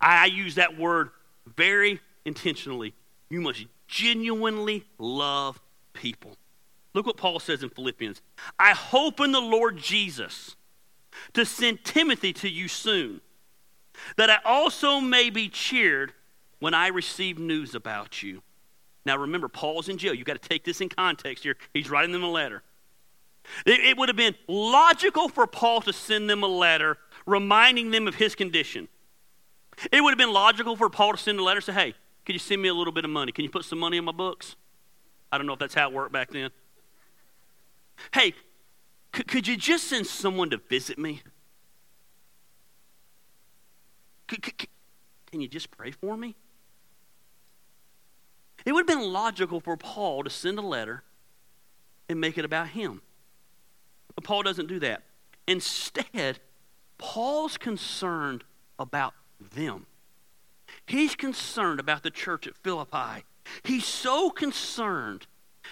I, 0.00 0.22
I 0.22 0.26
use 0.26 0.56
that 0.56 0.78
word 0.78 1.10
very 1.56 2.00
intentionally. 2.24 2.94
You 3.28 3.40
must 3.40 3.66
genuinely 3.86 4.84
love 4.98 5.60
people. 5.92 6.36
Look 6.94 7.06
what 7.06 7.16
Paul 7.16 7.40
says 7.40 7.62
in 7.62 7.70
Philippians. 7.70 8.22
I 8.58 8.70
hope 8.70 9.20
in 9.20 9.32
the 9.32 9.40
Lord 9.40 9.76
Jesus 9.76 10.56
to 11.34 11.44
send 11.44 11.84
Timothy 11.84 12.32
to 12.34 12.48
you 12.48 12.68
soon, 12.68 13.20
that 14.16 14.30
I 14.30 14.38
also 14.44 15.00
may 15.00 15.30
be 15.30 15.48
cheered 15.48 16.12
when 16.58 16.74
I 16.74 16.88
receive 16.88 17.38
news 17.38 17.74
about 17.74 18.22
you. 18.22 18.42
Now 19.06 19.18
remember, 19.18 19.48
Paul's 19.48 19.88
in 19.88 19.98
jail. 19.98 20.14
You've 20.14 20.26
got 20.26 20.40
to 20.40 20.48
take 20.48 20.64
this 20.64 20.80
in 20.80 20.88
context 20.88 21.44
here. 21.44 21.56
He's 21.72 21.90
writing 21.90 22.12
them 22.12 22.24
a 22.24 22.30
letter. 22.30 22.62
It, 23.66 23.98
would 23.98 24.08
have 24.08 24.16
been 24.16 24.34
logical 24.48 25.28
for 25.28 25.46
Paul 25.46 25.82
to 25.82 25.92
send 25.92 26.30
them 26.30 26.42
a 26.42 26.48
letter 26.48 26.96
reminding 27.26 27.90
them 27.90 28.08
of 28.08 28.14
his 28.14 28.34
condition. 28.34 28.88
It 29.92 30.00
would 30.00 30.10
have 30.10 30.18
been 30.18 30.32
logical 30.32 30.76
for 30.76 30.88
Paul 30.88 31.12
to 31.12 31.18
send 31.18 31.38
a 31.38 31.42
letter 31.42 31.58
and 31.58 31.64
say, 31.64 31.72
hey, 31.72 31.94
could 32.24 32.34
you 32.34 32.38
send 32.38 32.62
me 32.62 32.68
a 32.68 32.74
little 32.74 32.92
bit 32.92 33.04
of 33.04 33.10
money? 33.10 33.32
Can 33.32 33.44
you 33.44 33.50
put 33.50 33.64
some 33.64 33.78
money 33.78 33.98
in 33.98 34.04
my 34.04 34.12
books? 34.12 34.56
I 35.30 35.36
don't 35.36 35.46
know 35.46 35.52
if 35.52 35.58
that's 35.58 35.74
how 35.74 35.88
it 35.88 35.94
worked 35.94 36.12
back 36.12 36.30
then. 36.30 36.50
Hey, 38.12 38.34
c- 39.14 39.24
could 39.24 39.46
you 39.46 39.56
just 39.56 39.84
send 39.84 40.06
someone 40.06 40.50
to 40.50 40.56
visit 40.56 40.98
me? 40.98 41.22
C- 44.30 44.38
c- 44.44 44.68
can 45.30 45.40
you 45.40 45.48
just 45.48 45.70
pray 45.70 45.90
for 45.90 46.16
me? 46.16 46.36
It 48.64 48.72
would 48.72 48.88
have 48.88 48.98
been 48.98 49.12
logical 49.12 49.60
for 49.60 49.76
Paul 49.76 50.24
to 50.24 50.30
send 50.30 50.58
a 50.58 50.62
letter 50.62 51.04
and 52.08 52.20
make 52.20 52.38
it 52.38 52.44
about 52.44 52.68
him. 52.68 53.02
But 54.14 54.24
Paul 54.24 54.42
doesn't 54.42 54.68
do 54.68 54.78
that. 54.80 55.02
Instead, 55.46 56.38
Paul's 56.98 57.58
concerned 57.58 58.44
about 58.78 59.14
them. 59.54 59.86
He's 60.86 61.14
concerned 61.14 61.80
about 61.80 62.02
the 62.02 62.10
church 62.10 62.46
at 62.46 62.56
Philippi. 62.56 63.24
He's 63.62 63.84
so 63.84 64.30
concerned 64.30 65.26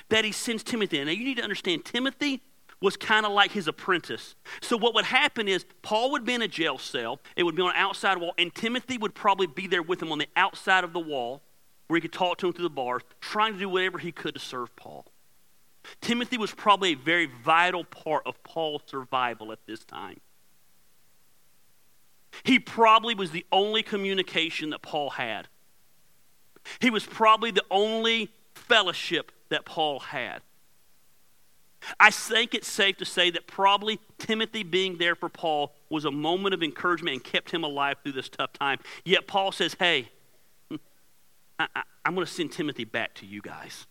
that 0.09 0.25
he 0.25 0.33
sends 0.33 0.63
Timothy. 0.63 1.03
Now, 1.05 1.11
you 1.11 1.25
need 1.25 1.39
to 1.39 1.43
understand, 1.43 1.85
Timothy 1.85 2.43
was 2.83 2.97
kind 2.97 3.25
of 3.25 3.33
like 3.33 3.53
his 3.53 3.69
apprentice. 3.69 4.35
So, 4.61 4.77
what 4.77 4.95
would 4.95 5.05
happen 5.05 5.49
is 5.49 5.65
Paul 5.81 6.11
would 6.13 6.25
be 6.25 6.35
in 6.35 6.43
a 6.43 6.49
jail 6.49 6.77
cell, 6.77 7.21
it 7.37 7.45
would 7.45 7.55
be 7.55 7.63
on 7.63 7.71
an 7.71 7.77
outside 7.77 8.19
wall, 8.19 8.35
and 8.37 8.55
Timothy 8.55 8.99
would 8.99 9.15
probably 9.15 9.47
be 9.47 9.67
there 9.67 9.83
with 9.83 10.03
him 10.03 10.13
on 10.13 10.19
the 10.19 10.29
outside 10.37 10.85
of 10.85 10.93
the 10.93 11.01
wall 11.01 11.43
where 11.87 11.97
he 11.97 12.01
could 12.01 12.13
talk 12.13 12.39
to 12.39 12.47
him 12.47 12.53
through 12.53 12.65
the 12.65 12.71
bars, 12.71 13.03
trying 13.21 13.53
to 13.53 13.59
do 13.59 13.69
whatever 13.69 13.99
he 13.99 14.13
could 14.13 14.35
to 14.35 14.41
serve 14.41 14.75
Paul. 14.77 15.07
Timothy 16.01 16.39
was 16.39 16.53
probably 16.53 16.93
a 16.93 16.97
very 16.97 17.29
vital 17.45 17.85
part 17.85 18.23
of 18.27 18.43
Paul's 18.43 18.83
survival 18.87 19.53
at 19.53 19.59
this 19.67 19.85
time. 19.85 20.21
He 22.45 22.59
probably 22.59 23.15
was 23.15 23.31
the 23.31 23.45
only 23.53 23.83
communication 23.83 24.71
that 24.71 24.83
Paul 24.83 25.11
had. 25.11 25.49
He 26.81 26.91
was 26.91 27.05
probably 27.05 27.51
the 27.51 27.65
only 27.71 28.31
fellowship 28.55 29.33
that 29.51 29.65
Paul 29.65 30.01
had. 30.01 30.41
I 31.99 32.11
think 32.11 32.55
it's 32.55 32.71
safe 32.71 32.97
to 32.99 33.05
say 33.05 33.31
that 33.31 33.47
probably 33.47 33.99
Timothy 34.19 34.63
being 34.63 34.99
there 34.99 35.15
for 35.15 35.29
Paul 35.29 35.75
was 35.91 36.05
a 36.05 36.11
moment 36.11 36.55
of 36.55 36.63
encouragement 36.63 37.15
and 37.15 37.25
kept 37.25 37.51
him 37.51 37.65
alive 37.65 37.97
through 38.03 38.13
this 38.13 38.29
tough 38.29 38.53
time. 38.53 38.79
Yet 39.05 39.27
Paul 39.27 39.53
says, 39.53 39.77
Hey, 39.79 40.09
I, 41.59 41.83
am 42.05 42.15
going 42.15 42.27
to 42.27 42.33
send 42.33 42.53
Timothy 42.53 42.85
back 42.85 43.15
to 43.15 43.27
you 43.27 43.41
guys. 43.41 43.87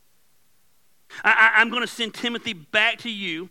I, 1.24 1.54
I'm 1.56 1.70
going 1.70 1.82
to 1.82 1.88
send 1.88 2.14
Timothy 2.14 2.54
back 2.54 3.00
to 3.00 3.10
you 3.10 3.50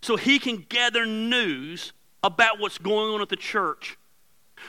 so 0.00 0.16
he 0.16 0.38
can 0.38 0.64
gather 0.68 1.06
news 1.06 1.92
about 2.22 2.58
what's 2.58 2.78
going 2.78 3.14
on 3.14 3.22
at 3.22 3.28
the 3.28 3.36
church. 3.36 3.96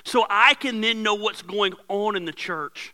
So 0.04 0.26
I 0.30 0.54
can 0.56 0.82
then 0.82 1.02
know 1.02 1.16
what's 1.16 1.42
going 1.42 1.74
on 1.88 2.16
in 2.16 2.26
the 2.26 2.34
church. 2.34 2.94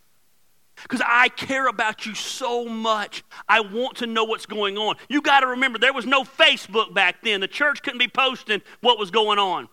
Because 0.84 1.02
I 1.06 1.30
care 1.30 1.68
about 1.68 2.06
you 2.06 2.14
so 2.14 2.66
much. 2.66 3.24
I 3.48 3.62
want 3.62 3.98
to 3.98 4.08
know 4.08 4.24
what's 4.24 4.46
going 4.46 4.78
on. 4.78 4.96
You 5.10 5.22
got 5.22 5.40
to 5.40 5.48
remember, 5.48 5.80
there 5.80 5.94
was 5.94 6.06
no 6.06 6.24
Facebook 6.24 6.94
back 6.94 7.24
then. 7.24 7.42
The 7.42 7.48
church 7.48 7.82
couldn't 7.82 8.00
be 8.00 8.08
posting 8.08 8.62
what 8.82 9.00
was 9.00 9.12
going 9.12 9.40
on. 9.40 9.68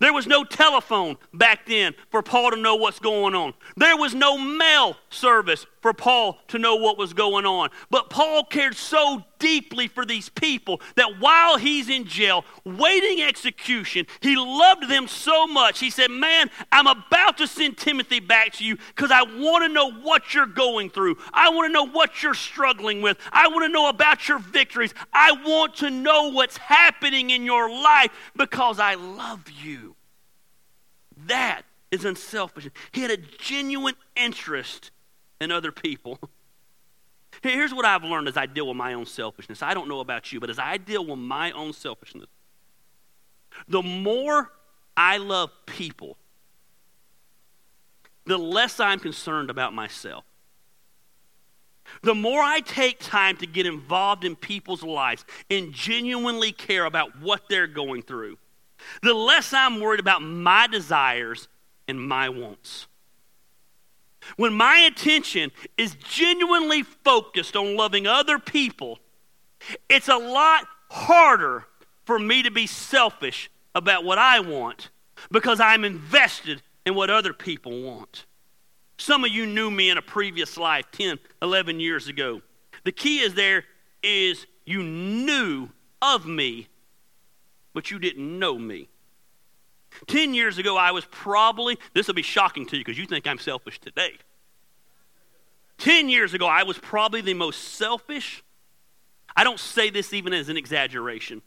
There 0.00 0.12
was 0.12 0.26
no 0.26 0.44
telephone 0.44 1.16
back 1.32 1.66
then 1.66 1.94
for 2.10 2.22
Paul 2.22 2.50
to 2.50 2.56
know 2.56 2.76
what's 2.76 2.98
going 2.98 3.34
on. 3.34 3.54
There 3.76 3.96
was 3.96 4.14
no 4.14 4.36
mail 4.36 4.96
service 5.10 5.66
for 5.80 5.92
Paul 5.92 6.38
to 6.48 6.58
know 6.58 6.76
what 6.76 6.98
was 6.98 7.12
going 7.12 7.46
on. 7.46 7.70
But 7.90 8.10
Paul 8.10 8.44
cared 8.44 8.74
so 8.74 9.24
deeply 9.38 9.88
for 9.88 10.04
these 10.04 10.28
people 10.28 10.80
that 10.96 11.20
while 11.20 11.56
he's 11.56 11.88
in 11.88 12.04
jail, 12.04 12.44
waiting 12.64 13.22
execution, 13.22 14.06
he 14.20 14.36
loved 14.36 14.88
them 14.88 15.08
so 15.08 15.46
much. 15.46 15.78
He 15.78 15.90
said, 15.90 16.10
Man, 16.10 16.50
I'm 16.72 16.86
about 16.86 17.38
to 17.38 17.46
send 17.46 17.78
Timothy 17.78 18.20
back 18.20 18.52
to 18.54 18.64
you 18.64 18.76
because 18.94 19.10
I 19.10 19.22
want 19.22 19.64
to 19.64 19.72
know 19.72 19.92
what 19.92 20.34
you're 20.34 20.46
going 20.46 20.90
through. 20.90 21.16
I 21.32 21.50
want 21.50 21.68
to 21.68 21.72
know 21.72 21.86
what 21.86 22.22
you're 22.22 22.34
struggling 22.34 23.02
with. 23.02 23.18
I 23.32 23.48
want 23.48 23.64
to 23.64 23.72
know 23.72 23.88
about 23.88 24.28
your 24.28 24.38
victories. 24.38 24.94
I 25.12 25.32
want 25.32 25.76
to 25.76 25.90
know 25.90 26.30
what's 26.30 26.56
happening 26.56 27.30
in 27.30 27.44
your 27.44 27.70
life 27.70 28.10
because 28.36 28.78
I 28.78 28.94
love 28.94 29.44
you. 29.62 29.96
That 31.26 31.62
is 31.90 32.04
unselfish. 32.04 32.68
He 32.92 33.02
had 33.02 33.10
a 33.10 33.16
genuine 33.16 33.94
interest 34.16 34.90
in 35.40 35.50
other 35.52 35.72
people. 35.72 36.18
Here's 37.42 37.72
what 37.72 37.84
I've 37.84 38.04
learned 38.04 38.28
as 38.28 38.36
I 38.36 38.46
deal 38.46 38.66
with 38.66 38.76
my 38.76 38.94
own 38.94 39.06
selfishness. 39.06 39.62
I 39.62 39.74
don't 39.74 39.88
know 39.88 40.00
about 40.00 40.32
you, 40.32 40.40
but 40.40 40.50
as 40.50 40.58
I 40.58 40.76
deal 40.76 41.04
with 41.04 41.18
my 41.18 41.52
own 41.52 41.72
selfishness, 41.72 42.28
the 43.68 43.82
more 43.82 44.50
I 44.96 45.18
love 45.18 45.50
people, 45.66 46.16
the 48.24 48.38
less 48.38 48.80
I'm 48.80 48.98
concerned 48.98 49.50
about 49.50 49.72
myself. 49.72 50.24
The 52.02 52.14
more 52.14 52.42
I 52.42 52.60
take 52.60 52.98
time 53.00 53.36
to 53.38 53.46
get 53.46 53.64
involved 53.64 54.24
in 54.24 54.36
people's 54.36 54.82
lives 54.82 55.24
and 55.50 55.72
genuinely 55.72 56.52
care 56.52 56.84
about 56.84 57.18
what 57.20 57.48
they're 57.48 57.66
going 57.66 58.02
through, 58.02 58.36
the 59.02 59.14
less 59.14 59.52
I'm 59.54 59.80
worried 59.80 60.00
about 60.00 60.20
my 60.20 60.66
desires 60.66 61.48
and 61.86 62.00
my 62.00 62.28
wants. 62.28 62.86
When 64.36 64.52
my 64.52 64.78
attention 64.80 65.50
is 65.76 65.96
genuinely 65.96 66.82
focused 66.82 67.56
on 67.56 67.76
loving 67.76 68.06
other 68.06 68.38
people, 68.38 68.98
it's 69.88 70.08
a 70.08 70.16
lot 70.16 70.66
harder 70.90 71.66
for 72.04 72.18
me 72.18 72.42
to 72.42 72.50
be 72.50 72.66
selfish 72.66 73.50
about 73.74 74.04
what 74.04 74.18
I 74.18 74.40
want 74.40 74.90
because 75.30 75.60
I'm 75.60 75.84
invested 75.84 76.62
in 76.86 76.94
what 76.94 77.10
other 77.10 77.32
people 77.32 77.82
want. 77.82 78.26
Some 78.98 79.24
of 79.24 79.30
you 79.30 79.46
knew 79.46 79.70
me 79.70 79.90
in 79.90 79.98
a 79.98 80.02
previous 80.02 80.56
life 80.56 80.86
10, 80.92 81.18
11 81.42 81.80
years 81.80 82.08
ago. 82.08 82.42
The 82.84 82.92
key 82.92 83.20
is 83.20 83.34
there 83.34 83.64
is 84.02 84.46
you 84.64 84.82
knew 84.82 85.68
of 86.02 86.26
me, 86.26 86.68
but 87.74 87.90
you 87.90 87.98
didn't 87.98 88.38
know 88.38 88.58
me. 88.58 88.88
10 90.06 90.34
years 90.34 90.58
ago, 90.58 90.76
I 90.76 90.92
was 90.92 91.04
probably, 91.06 91.78
this 91.94 92.06
will 92.06 92.14
be 92.14 92.22
shocking 92.22 92.66
to 92.66 92.76
you 92.76 92.84
because 92.84 92.98
you 92.98 93.06
think 93.06 93.26
I'm 93.26 93.38
selfish 93.38 93.80
today. 93.80 94.12
10 95.78 96.08
years 96.08 96.34
ago, 96.34 96.46
I 96.46 96.62
was 96.64 96.78
probably 96.78 97.20
the 97.20 97.34
most 97.34 97.74
selfish. 97.74 98.42
I 99.36 99.44
don't 99.44 99.60
say 99.60 99.90
this 99.90 100.12
even 100.12 100.32
as 100.32 100.48
an 100.48 100.56
exaggeration. 100.56 101.42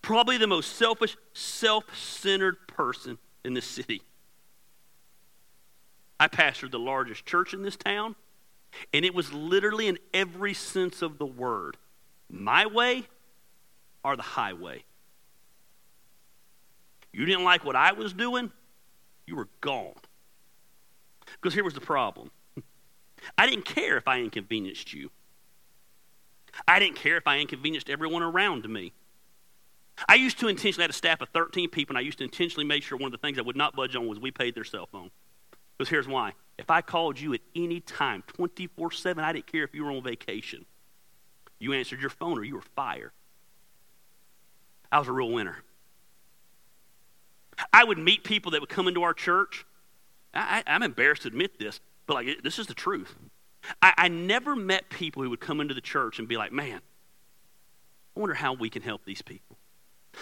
Probably 0.00 0.36
the 0.36 0.46
most 0.46 0.76
selfish, 0.76 1.16
self 1.32 1.96
centered 1.96 2.68
person 2.68 3.18
in 3.44 3.54
this 3.54 3.66
city. 3.66 4.02
I 6.18 6.28
pastored 6.28 6.70
the 6.70 6.78
largest 6.78 7.26
church 7.26 7.52
in 7.52 7.62
this 7.62 7.76
town, 7.76 8.14
and 8.92 9.04
it 9.04 9.14
was 9.14 9.32
literally 9.32 9.88
in 9.88 9.98
every 10.14 10.54
sense 10.54 11.02
of 11.02 11.18
the 11.18 11.26
word 11.26 11.76
my 12.30 12.64
way 12.64 13.06
or 14.04 14.16
the 14.16 14.22
highway. 14.22 14.84
You 17.12 17.24
didn't 17.26 17.44
like 17.44 17.64
what 17.64 17.76
I 17.76 17.92
was 17.92 18.12
doing, 18.12 18.50
you 19.26 19.36
were 19.36 19.48
gone. 19.60 19.94
Because 21.40 21.54
here 21.54 21.64
was 21.64 21.74
the 21.74 21.80
problem 21.80 22.30
I 23.38 23.46
didn't 23.46 23.64
care 23.64 23.96
if 23.96 24.08
I 24.08 24.20
inconvenienced 24.20 24.92
you, 24.92 25.10
I 26.66 26.78
didn't 26.78 26.96
care 26.96 27.16
if 27.16 27.26
I 27.26 27.38
inconvenienced 27.38 27.88
everyone 27.88 28.22
around 28.22 28.68
me. 28.68 28.92
I 30.08 30.14
used 30.14 30.40
to 30.40 30.48
intentionally, 30.48 30.82
I 30.82 30.84
had 30.84 30.90
a 30.90 30.94
staff 30.94 31.20
of 31.20 31.28
13 31.28 31.68
people, 31.68 31.94
and 31.94 31.98
I 31.98 32.02
used 32.06 32.18
to 32.18 32.24
intentionally 32.24 32.64
make 32.64 32.82
sure 32.82 32.96
one 32.96 33.06
of 33.06 33.12
the 33.12 33.18
things 33.18 33.38
I 33.38 33.42
would 33.42 33.56
not 33.56 33.76
budge 33.76 33.94
on 33.94 34.08
was 34.08 34.18
we 34.18 34.30
paid 34.30 34.54
their 34.54 34.64
cell 34.64 34.86
phone. 34.86 35.10
Because 35.76 35.90
here's 35.90 36.08
why. 36.08 36.32
If 36.58 36.70
I 36.70 36.80
called 36.80 37.18
you 37.20 37.34
at 37.34 37.40
any 37.54 37.80
time, 37.80 38.22
24 38.26 38.90
7, 38.92 39.22
I 39.22 39.32
didn't 39.32 39.46
care 39.46 39.64
if 39.64 39.74
you 39.74 39.84
were 39.84 39.92
on 39.92 40.02
vacation. 40.02 40.64
You 41.58 41.72
answered 41.72 42.00
your 42.00 42.10
phone 42.10 42.38
or 42.38 42.44
you 42.44 42.56
were 42.56 42.64
fired. 42.74 43.12
I 44.90 44.98
was 44.98 45.08
a 45.08 45.12
real 45.12 45.30
winner. 45.30 45.62
I 47.72 47.84
would 47.84 47.98
meet 47.98 48.24
people 48.24 48.52
that 48.52 48.60
would 48.60 48.70
come 48.70 48.88
into 48.88 49.02
our 49.02 49.14
church. 49.14 49.66
I, 50.34 50.62
am 50.66 50.82
embarrassed 50.82 51.22
to 51.22 51.28
admit 51.28 51.58
this, 51.58 51.80
but 52.06 52.14
like 52.14 52.42
this 52.42 52.58
is 52.58 52.66
the 52.66 52.74
truth. 52.74 53.14
I, 53.80 53.92
I 53.96 54.08
never 54.08 54.56
met 54.56 54.88
people 54.90 55.22
who 55.22 55.30
would 55.30 55.40
come 55.40 55.60
into 55.60 55.74
the 55.74 55.80
church 55.80 56.18
and 56.18 56.26
be 56.26 56.36
like, 56.36 56.52
man, 56.52 56.80
I 58.16 58.20
wonder 58.20 58.34
how 58.34 58.54
we 58.54 58.70
can 58.70 58.82
help 58.82 59.04
these 59.04 59.22
people. 59.22 59.56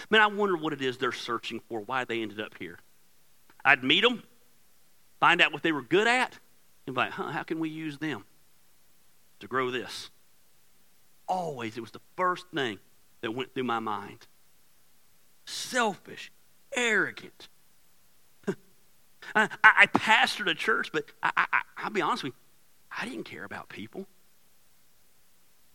Man, 0.09 0.21
I 0.21 0.27
wonder 0.27 0.55
what 0.55 0.73
it 0.73 0.81
is 0.81 0.97
they're 0.97 1.11
searching 1.11 1.59
for, 1.67 1.81
why 1.81 2.05
they 2.05 2.21
ended 2.21 2.39
up 2.39 2.57
here. 2.59 2.79
I'd 3.63 3.83
meet 3.83 4.01
them, 4.01 4.23
find 5.19 5.41
out 5.41 5.51
what 5.51 5.63
they 5.63 5.71
were 5.71 5.81
good 5.81 6.07
at, 6.07 6.39
and 6.85 6.95
be 6.95 7.01
like, 7.01 7.11
huh, 7.11 7.31
how 7.31 7.43
can 7.43 7.59
we 7.59 7.69
use 7.69 7.97
them 7.97 8.25
to 9.39 9.47
grow 9.47 9.71
this? 9.71 10.09
Always, 11.27 11.77
it 11.77 11.81
was 11.81 11.91
the 11.91 12.01
first 12.15 12.45
thing 12.53 12.79
that 13.21 13.31
went 13.31 13.53
through 13.53 13.63
my 13.63 13.79
mind. 13.79 14.27
Selfish, 15.45 16.31
arrogant. 16.75 17.47
I, 19.35 19.49
I, 19.63 19.85
pastored 19.87 20.49
a 20.49 20.55
church, 20.55 20.91
but 20.91 21.05
I, 21.21 21.31
I, 21.35 21.61
I'll 21.77 21.89
be 21.89 22.01
honest 22.01 22.23
with 22.23 22.33
you, 22.33 22.39
I 22.99 23.05
didn't 23.05 23.25
care 23.25 23.43
about 23.43 23.69
people. 23.69 24.07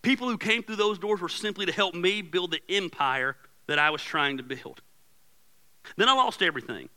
People 0.02 0.28
who 0.28 0.38
came 0.38 0.62
through 0.62 0.76
those 0.76 0.98
doors 0.98 1.20
were 1.20 1.28
simply 1.28 1.66
to 1.66 1.72
help 1.72 1.94
me 1.94 2.22
build 2.22 2.52
the 2.52 2.60
empire 2.68 3.36
that 3.66 3.78
I 3.78 3.90
was 3.90 4.02
trying 4.02 4.36
to 4.36 4.42
build. 4.42 4.80
Then 5.96 6.08
I 6.08 6.12
lost 6.12 6.42
everything. 6.42 6.88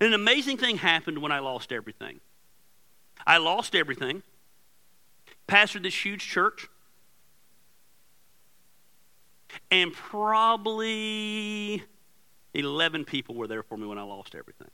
And 0.00 0.08
an 0.08 0.14
amazing 0.14 0.58
thing 0.58 0.76
happened 0.76 1.18
when 1.18 1.32
I 1.32 1.40
lost 1.40 1.72
everything. 1.72 2.20
I 3.26 3.38
lost 3.38 3.74
everything, 3.74 4.22
pastored 5.46 5.82
this 5.82 6.04
huge 6.04 6.26
church, 6.26 6.68
and 9.70 9.92
probably 9.92 11.82
11 12.54 13.04
people 13.04 13.34
were 13.34 13.46
there 13.46 13.62
for 13.62 13.76
me 13.76 13.86
when 13.86 13.98
I 13.98 14.02
lost 14.02 14.34
everything. 14.34 14.70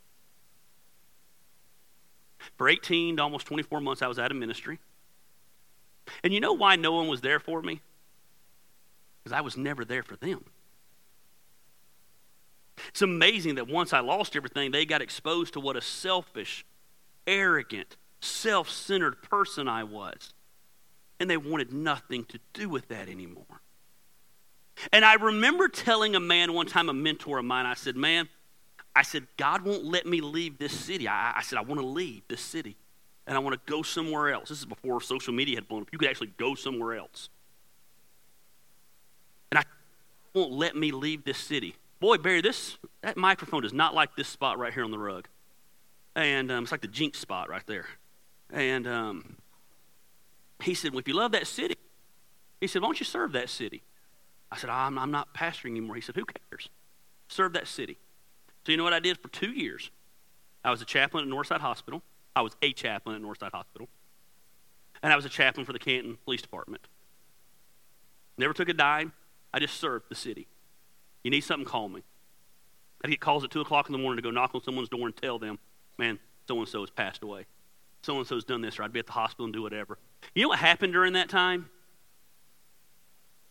For 2.56 2.68
18 2.68 3.16
to 3.16 3.22
almost 3.22 3.46
24 3.46 3.80
months, 3.80 4.02
I 4.02 4.06
was 4.06 4.18
out 4.18 4.30
of 4.30 4.36
ministry. 4.36 4.78
And 6.22 6.32
you 6.32 6.40
know 6.40 6.52
why 6.52 6.76
no 6.76 6.92
one 6.92 7.08
was 7.08 7.20
there 7.20 7.40
for 7.40 7.62
me? 7.62 7.80
Because 9.22 9.36
I 9.36 9.40
was 9.40 9.56
never 9.56 9.84
there 9.84 10.02
for 10.02 10.16
them. 10.16 10.44
It's 12.88 13.02
amazing 13.02 13.56
that 13.56 13.68
once 13.68 13.92
I 13.92 14.00
lost 14.00 14.36
everything, 14.36 14.70
they 14.70 14.84
got 14.84 15.02
exposed 15.02 15.54
to 15.54 15.60
what 15.60 15.76
a 15.76 15.80
selfish, 15.80 16.64
arrogant, 17.26 17.96
self 18.20 18.70
centered 18.70 19.22
person 19.22 19.68
I 19.68 19.84
was. 19.84 20.32
And 21.18 21.30
they 21.30 21.36
wanted 21.36 21.72
nothing 21.72 22.24
to 22.26 22.38
do 22.52 22.68
with 22.68 22.88
that 22.88 23.08
anymore. 23.08 23.62
And 24.92 25.04
I 25.04 25.14
remember 25.14 25.68
telling 25.68 26.14
a 26.14 26.20
man 26.20 26.52
one 26.52 26.66
time, 26.66 26.88
a 26.88 26.94
mentor 26.94 27.38
of 27.38 27.44
mine, 27.44 27.66
I 27.66 27.74
said, 27.74 27.96
Man, 27.96 28.28
I 28.94 29.02
said, 29.02 29.26
God 29.36 29.62
won't 29.62 29.84
let 29.84 30.06
me 30.06 30.20
leave 30.20 30.58
this 30.58 30.72
city. 30.72 31.08
I, 31.08 31.34
I 31.36 31.42
said, 31.42 31.58
I 31.58 31.62
want 31.62 31.80
to 31.80 31.86
leave 31.86 32.22
this 32.28 32.40
city 32.40 32.76
and 33.26 33.36
I 33.36 33.40
want 33.40 33.54
to 33.54 33.70
go 33.70 33.82
somewhere 33.82 34.32
else. 34.32 34.48
This 34.48 34.60
is 34.60 34.66
before 34.66 35.00
social 35.00 35.34
media 35.34 35.56
had 35.56 35.68
blown 35.68 35.82
up. 35.82 35.88
You 35.92 35.98
could 35.98 36.08
actually 36.08 36.32
go 36.38 36.54
somewhere 36.54 36.94
else. 36.94 37.28
And 39.50 39.58
I 39.58 39.64
won't 40.32 40.52
let 40.52 40.76
me 40.76 40.92
leave 40.92 41.24
this 41.24 41.38
city. 41.38 41.76
Boy, 41.98 42.18
Barry, 42.18 42.40
this 42.40 42.78
that 43.02 43.16
microphone 43.16 43.64
is 43.64 43.72
not 43.72 43.94
like 43.94 44.16
this 44.16 44.28
spot 44.28 44.58
right 44.58 44.72
here 44.72 44.84
on 44.84 44.90
the 44.90 44.98
rug. 44.98 45.28
And 46.14 46.50
um, 46.50 46.62
it's 46.62 46.72
like 46.72 46.80
the 46.80 46.88
jinx 46.88 47.18
spot 47.18 47.48
right 47.48 47.66
there. 47.66 47.86
And 48.50 48.86
um, 48.86 49.36
he 50.62 50.74
said, 50.74 50.92
Well, 50.92 51.00
if 51.00 51.08
you 51.08 51.14
love 51.14 51.32
that 51.32 51.46
city, 51.46 51.76
he 52.60 52.66
said, 52.66 52.82
Why 52.82 52.88
don't 52.88 53.00
you 53.00 53.06
serve 53.06 53.32
that 53.32 53.50
city? 53.50 53.82
I 54.50 54.56
said, 54.56 54.70
I'm, 54.70 54.98
I'm 54.98 55.10
not 55.10 55.34
pastoring 55.34 55.72
anymore. 55.72 55.96
He 55.96 56.00
said, 56.00 56.16
Who 56.16 56.24
cares? 56.24 56.68
Serve 57.28 57.52
that 57.54 57.66
city. 57.66 57.98
So, 58.64 58.72
you 58.72 58.78
know 58.78 58.84
what 58.84 58.92
I 58.92 59.00
did 59.00 59.18
for 59.18 59.28
two 59.28 59.50
years? 59.50 59.90
I 60.64 60.70
was 60.70 60.82
a 60.82 60.84
chaplain 60.84 61.24
at 61.24 61.32
Northside 61.32 61.60
Hospital. 61.60 62.02
I 62.34 62.42
was 62.42 62.56
a 62.62 62.72
chaplain 62.72 63.16
at 63.16 63.22
Northside 63.22 63.52
Hospital. 63.52 63.88
And 65.02 65.12
I 65.12 65.16
was 65.16 65.24
a 65.24 65.28
chaplain 65.28 65.64
for 65.66 65.72
the 65.72 65.78
Canton 65.78 66.18
Police 66.24 66.42
Department. 66.42 66.86
Never 68.38 68.52
took 68.52 68.68
a 68.68 68.74
dime. 68.74 69.12
I 69.52 69.58
just 69.58 69.78
served 69.80 70.06
the 70.08 70.14
city. 70.14 70.46
You 71.22 71.30
need 71.30 71.42
something, 71.42 71.66
call 71.66 71.88
me. 71.88 72.02
I'd 73.04 73.10
get 73.10 73.20
calls 73.20 73.44
at 73.44 73.50
2 73.50 73.60
o'clock 73.60 73.88
in 73.88 73.92
the 73.92 73.98
morning 73.98 74.16
to 74.16 74.22
go 74.22 74.30
knock 74.30 74.54
on 74.54 74.62
someone's 74.62 74.88
door 74.88 75.06
and 75.06 75.16
tell 75.16 75.38
them, 75.38 75.58
man, 75.98 76.18
so 76.48 76.58
and 76.58 76.68
so 76.68 76.80
has 76.80 76.90
passed 76.90 77.22
away. 77.22 77.46
So 78.02 78.18
and 78.18 78.26
so's 78.26 78.44
done 78.44 78.60
this, 78.60 78.78
or 78.78 78.82
I'd 78.82 78.92
be 78.92 79.00
at 79.00 79.06
the 79.06 79.12
hospital 79.12 79.44
and 79.44 79.54
do 79.54 79.62
whatever. 79.62 79.98
You 80.34 80.42
know 80.42 80.48
what 80.48 80.58
happened 80.58 80.92
during 80.92 81.14
that 81.14 81.28
time? 81.28 81.70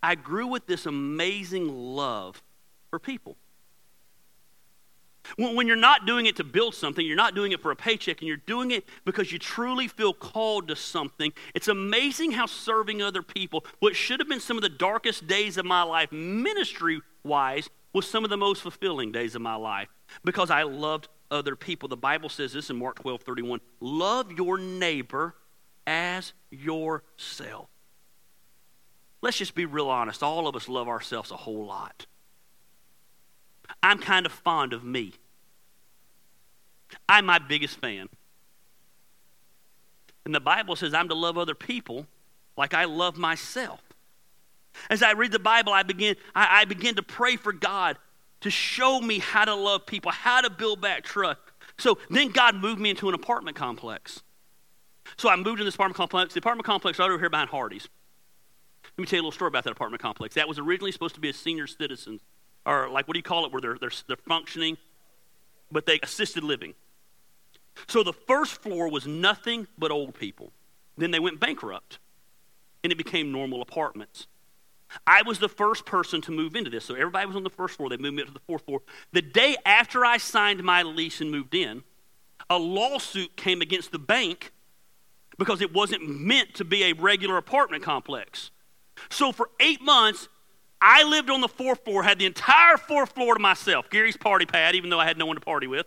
I 0.05 0.15
grew 0.15 0.45
with 0.45 0.67
this 0.67 0.85
amazing 0.85 1.67
love 1.95 2.43
for 2.89 2.99
people. 2.99 3.37
When 5.37 5.65
you're 5.65 5.75
not 5.75 6.05
doing 6.05 6.27
it 6.27 6.35
to 6.35 6.43
build 6.43 6.75
something, 6.75 7.03
you're 7.03 7.15
not 7.15 7.33
doing 7.33 7.51
it 7.51 7.59
for 7.59 7.71
a 7.71 7.75
paycheck, 7.75 8.19
and 8.19 8.27
you're 8.27 8.37
doing 8.37 8.69
it 8.69 8.85
because 9.05 9.31
you 9.31 9.39
truly 9.39 9.87
feel 9.87 10.13
called 10.13 10.67
to 10.67 10.75
something, 10.75 11.33
it's 11.55 11.67
amazing 11.67 12.31
how 12.31 12.45
serving 12.45 13.01
other 13.01 13.23
people, 13.23 13.65
what 13.79 13.95
should 13.95 14.19
have 14.19 14.29
been 14.29 14.39
some 14.39 14.57
of 14.57 14.61
the 14.61 14.69
darkest 14.69 15.25
days 15.25 15.57
of 15.57 15.65
my 15.65 15.81
life, 15.81 16.11
ministry 16.11 17.01
wise, 17.23 17.67
was 17.91 18.07
some 18.07 18.23
of 18.23 18.29
the 18.29 18.37
most 18.37 18.61
fulfilling 18.61 19.11
days 19.11 19.33
of 19.33 19.41
my 19.41 19.55
life 19.55 19.87
because 20.23 20.51
I 20.51 20.61
loved 20.63 21.07
other 21.31 21.55
people. 21.55 21.89
The 21.89 21.97
Bible 21.97 22.29
says 22.29 22.53
this 22.53 22.69
in 22.69 22.75
Mark 22.75 23.01
12 23.01 23.21
31 23.21 23.59
love 23.79 24.31
your 24.31 24.59
neighbor 24.59 25.33
as 25.87 26.33
yourself. 26.51 27.69
Let's 29.25 29.38
just 29.38 29.55
be 29.55 29.65
real 29.65 29.89
honest. 29.89 30.21
All 30.21 30.47
of 30.47 30.55
us 30.55 30.69
love 30.69 30.88
ourselves 30.88 31.31
a 31.31 31.35
whole 31.35 31.65
lot. 31.65 32.05
I'm 33.81 33.97
kind 33.97 34.23
of 34.27 34.31
fond 34.31 34.71
of 34.71 34.83
me. 34.83 35.13
I'm 37.09 37.25
my 37.25 37.39
biggest 37.39 37.77
fan. 37.81 38.07
And 40.25 40.35
the 40.35 40.39
Bible 40.39 40.75
says 40.75 40.93
I'm 40.93 41.09
to 41.09 41.15
love 41.15 41.39
other 41.39 41.55
people 41.55 42.05
like 42.55 42.75
I 42.75 42.85
love 42.85 43.17
myself. 43.17 43.81
As 44.91 45.01
I 45.01 45.13
read 45.13 45.31
the 45.31 45.39
Bible, 45.39 45.73
I 45.73 45.81
begin, 45.81 46.17
I, 46.35 46.61
I 46.61 46.65
begin 46.65 46.93
to 46.93 47.01
pray 47.01 47.35
for 47.35 47.51
God 47.51 47.97
to 48.41 48.51
show 48.51 49.01
me 49.01 49.17
how 49.17 49.45
to 49.45 49.55
love 49.55 49.88
people, 49.88 50.11
how 50.11 50.41
to 50.41 50.51
build 50.51 50.81
back 50.81 51.03
trust, 51.03 51.39
So 51.79 51.97
then 52.11 52.29
God 52.29 52.53
moved 52.57 52.79
me 52.79 52.91
into 52.91 53.09
an 53.09 53.15
apartment 53.15 53.57
complex. 53.57 54.21
So 55.17 55.29
I 55.29 55.35
moved 55.35 55.61
in 55.61 55.65
this 55.65 55.73
apartment 55.73 55.97
complex. 55.97 56.35
The 56.35 56.41
apartment 56.41 56.67
complex 56.67 56.99
right 56.99 57.09
over 57.09 57.17
here 57.17 57.31
behind 57.31 57.49
Hardee's. 57.49 57.89
Let 58.97 59.01
me 59.01 59.05
tell 59.08 59.17
you 59.17 59.21
a 59.21 59.25
little 59.25 59.31
story 59.31 59.49
about 59.49 59.65
that 59.65 59.71
apartment 59.71 60.01
complex. 60.01 60.36
That 60.36 60.47
was 60.47 60.58
originally 60.58 60.91
supposed 60.91 61.15
to 61.15 61.21
be 61.21 61.29
a 61.29 61.34
senior 61.34 61.67
citizens, 61.67 62.21
or 62.65 62.89
like 62.89 63.08
what 63.08 63.13
do 63.13 63.19
you 63.19 63.23
call 63.23 63.45
it, 63.45 63.51
where 63.51 63.62
they're, 63.62 63.77
they're, 63.77 63.91
they're 64.08 64.15
functioning, 64.15 64.77
but 65.71 65.86
they 65.86 65.99
assisted 66.01 66.43
living. 66.43 66.75
So 67.88 68.03
the 68.03 68.13
first 68.13 68.62
floor 68.62 68.89
was 68.89 69.05
nothing 69.05 69.67
but 69.77 69.91
old 69.91 70.15
people. 70.15 70.53
Then 70.97 71.12
they 71.12 71.19
went 71.19 71.41
bankrupt, 71.41 71.99
and 72.84 72.91
it 72.93 72.95
became 72.95 73.34
normal 73.34 73.62
apartments. 73.62 74.27
I 75.05 75.23
was 75.23 75.39
the 75.39 75.49
first 75.49 75.86
person 75.86 76.21
to 76.21 76.31
move 76.31 76.55
into 76.55 76.69
this. 76.69 76.86
So 76.86 76.93
everybody 76.93 77.25
was 77.25 77.36
on 77.36 77.43
the 77.43 77.49
first 77.49 77.75
floor. 77.75 77.89
They 77.89 77.97
moved 77.97 78.15
me 78.15 78.21
up 78.21 78.27
to 78.29 78.34
the 78.34 78.39
fourth 78.47 78.63
floor. 78.65 78.81
The 79.12 79.21
day 79.21 79.58
after 79.65 80.05
I 80.05 80.17
signed 80.17 80.63
my 80.63 80.84
lease 80.84 81.19
and 81.19 81.31
moved 81.31 81.53
in, 81.53 81.84
a 82.49 82.58
lawsuit 82.58 83.36
came 83.36 83.62
against 83.62 83.91
the 83.91 83.99
bank 83.99 84.51
because 85.38 85.62
it 85.62 85.73
wasn't 85.73 86.08
meant 86.08 86.53
to 86.55 86.63
be 86.63 86.84
a 86.84 86.93
regular 86.93 87.36
apartment 87.36 87.84
complex. 87.84 88.51
So 89.10 89.31
for 89.31 89.49
eight 89.60 89.81
months, 89.81 90.27
I 90.81 91.03
lived 91.03 91.29
on 91.29 91.41
the 91.41 91.47
fourth 91.47 91.84
floor, 91.84 92.03
had 92.03 92.19
the 92.19 92.25
entire 92.25 92.77
fourth 92.77 93.13
floor 93.13 93.34
to 93.34 93.39
myself, 93.39 93.89
Gary's 93.89 94.17
party 94.17 94.45
pad, 94.45 94.75
even 94.75 94.89
though 94.89 94.99
I 94.99 95.05
had 95.05 95.17
no 95.17 95.25
one 95.25 95.36
to 95.36 95.41
party 95.41 95.67
with, 95.67 95.86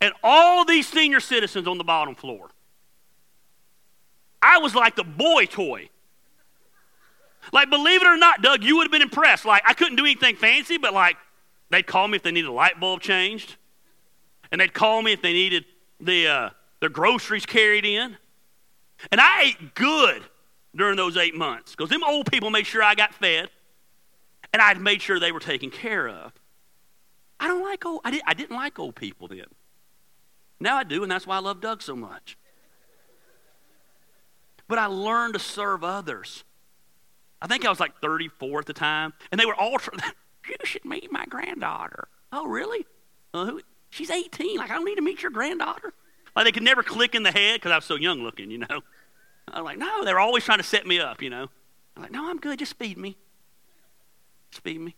and 0.00 0.12
all 0.22 0.64
these 0.64 0.88
senior 0.88 1.20
citizens 1.20 1.68
on 1.68 1.78
the 1.78 1.84
bottom 1.84 2.14
floor. 2.14 2.50
I 4.42 4.58
was 4.58 4.74
like 4.74 4.96
the 4.96 5.04
boy 5.04 5.46
toy. 5.46 5.90
Like, 7.52 7.70
believe 7.70 8.02
it 8.02 8.06
or 8.06 8.16
not, 8.16 8.42
Doug, 8.42 8.62
you 8.62 8.76
would 8.76 8.84
have 8.84 8.92
been 8.92 9.02
impressed. 9.02 9.44
Like, 9.44 9.62
I 9.66 9.72
couldn't 9.74 9.96
do 9.96 10.04
anything 10.04 10.36
fancy, 10.36 10.76
but 10.76 10.92
like, 10.92 11.16
they'd 11.70 11.86
call 11.86 12.08
me 12.08 12.16
if 12.16 12.22
they 12.22 12.32
needed 12.32 12.48
a 12.48 12.52
light 12.52 12.78
bulb 12.78 13.00
changed, 13.00 13.56
and 14.50 14.60
they'd 14.60 14.74
call 14.74 15.02
me 15.02 15.12
if 15.12 15.22
they 15.22 15.32
needed 15.32 15.64
the 16.00 16.26
uh, 16.26 16.88
groceries 16.88 17.46
carried 17.46 17.84
in. 17.84 18.16
And 19.12 19.20
I 19.20 19.42
ate 19.42 19.74
good 19.74 20.22
during 20.74 20.96
those 20.96 21.16
eight 21.16 21.34
months 21.34 21.74
because 21.74 21.90
them 21.90 22.02
old 22.04 22.30
people 22.30 22.50
made 22.50 22.66
sure 22.66 22.82
I 22.82 22.94
got 22.94 23.14
fed, 23.14 23.50
and 24.52 24.62
I'd 24.62 24.80
made 24.80 25.02
sure 25.02 25.18
they 25.18 25.32
were 25.32 25.40
taken 25.40 25.70
care 25.70 26.08
of. 26.08 26.32
I 27.40 27.46
don't 27.48 27.62
like 27.62 27.84
old. 27.86 28.00
I, 28.04 28.10
did, 28.10 28.22
I 28.26 28.34
didn't 28.34 28.56
like 28.56 28.78
old 28.78 28.96
people 28.96 29.28
then. 29.28 29.46
Now 30.60 30.76
I 30.76 30.84
do, 30.84 31.02
and 31.02 31.10
that's 31.10 31.26
why 31.26 31.36
I 31.36 31.40
love 31.40 31.60
Doug 31.60 31.82
so 31.82 31.94
much. 31.94 32.36
But 34.66 34.78
I 34.78 34.86
learned 34.86 35.34
to 35.34 35.40
serve 35.40 35.84
others. 35.84 36.44
I 37.40 37.46
think 37.46 37.64
I 37.64 37.70
was 37.70 37.80
like 37.80 38.00
34 38.00 38.60
at 38.60 38.66
the 38.66 38.72
time, 38.72 39.12
and 39.30 39.40
they 39.40 39.46
were 39.46 39.54
all. 39.54 39.78
you 40.48 40.56
should 40.64 40.84
meet 40.84 41.10
my 41.12 41.24
granddaughter. 41.26 42.08
Oh, 42.32 42.46
really? 42.46 42.86
Uh, 43.32 43.46
who, 43.46 43.60
she's 43.90 44.10
18. 44.10 44.56
Like 44.56 44.70
I 44.70 44.74
don't 44.74 44.84
need 44.84 44.96
to 44.96 45.02
meet 45.02 45.22
your 45.22 45.30
granddaughter. 45.30 45.92
Like 46.34 46.44
they 46.44 46.52
could 46.52 46.62
never 46.62 46.82
click 46.82 47.14
in 47.14 47.22
the 47.22 47.32
head 47.32 47.56
because 47.56 47.72
I 47.72 47.76
was 47.76 47.84
so 47.84 47.96
young 47.96 48.22
looking, 48.22 48.50
you 48.50 48.58
know. 48.58 48.82
I'm 49.52 49.64
like, 49.64 49.78
no, 49.78 50.04
they're 50.04 50.20
always 50.20 50.44
trying 50.44 50.58
to 50.58 50.64
set 50.64 50.86
me 50.86 51.00
up, 51.00 51.22
you 51.22 51.30
know. 51.30 51.48
I'm 51.96 52.02
like, 52.02 52.12
no, 52.12 52.30
I'm 52.30 52.38
good. 52.38 52.58
Just 52.58 52.78
feed 52.78 52.98
me. 52.98 53.16
Just 54.50 54.62
feed 54.62 54.80
me. 54.80 54.94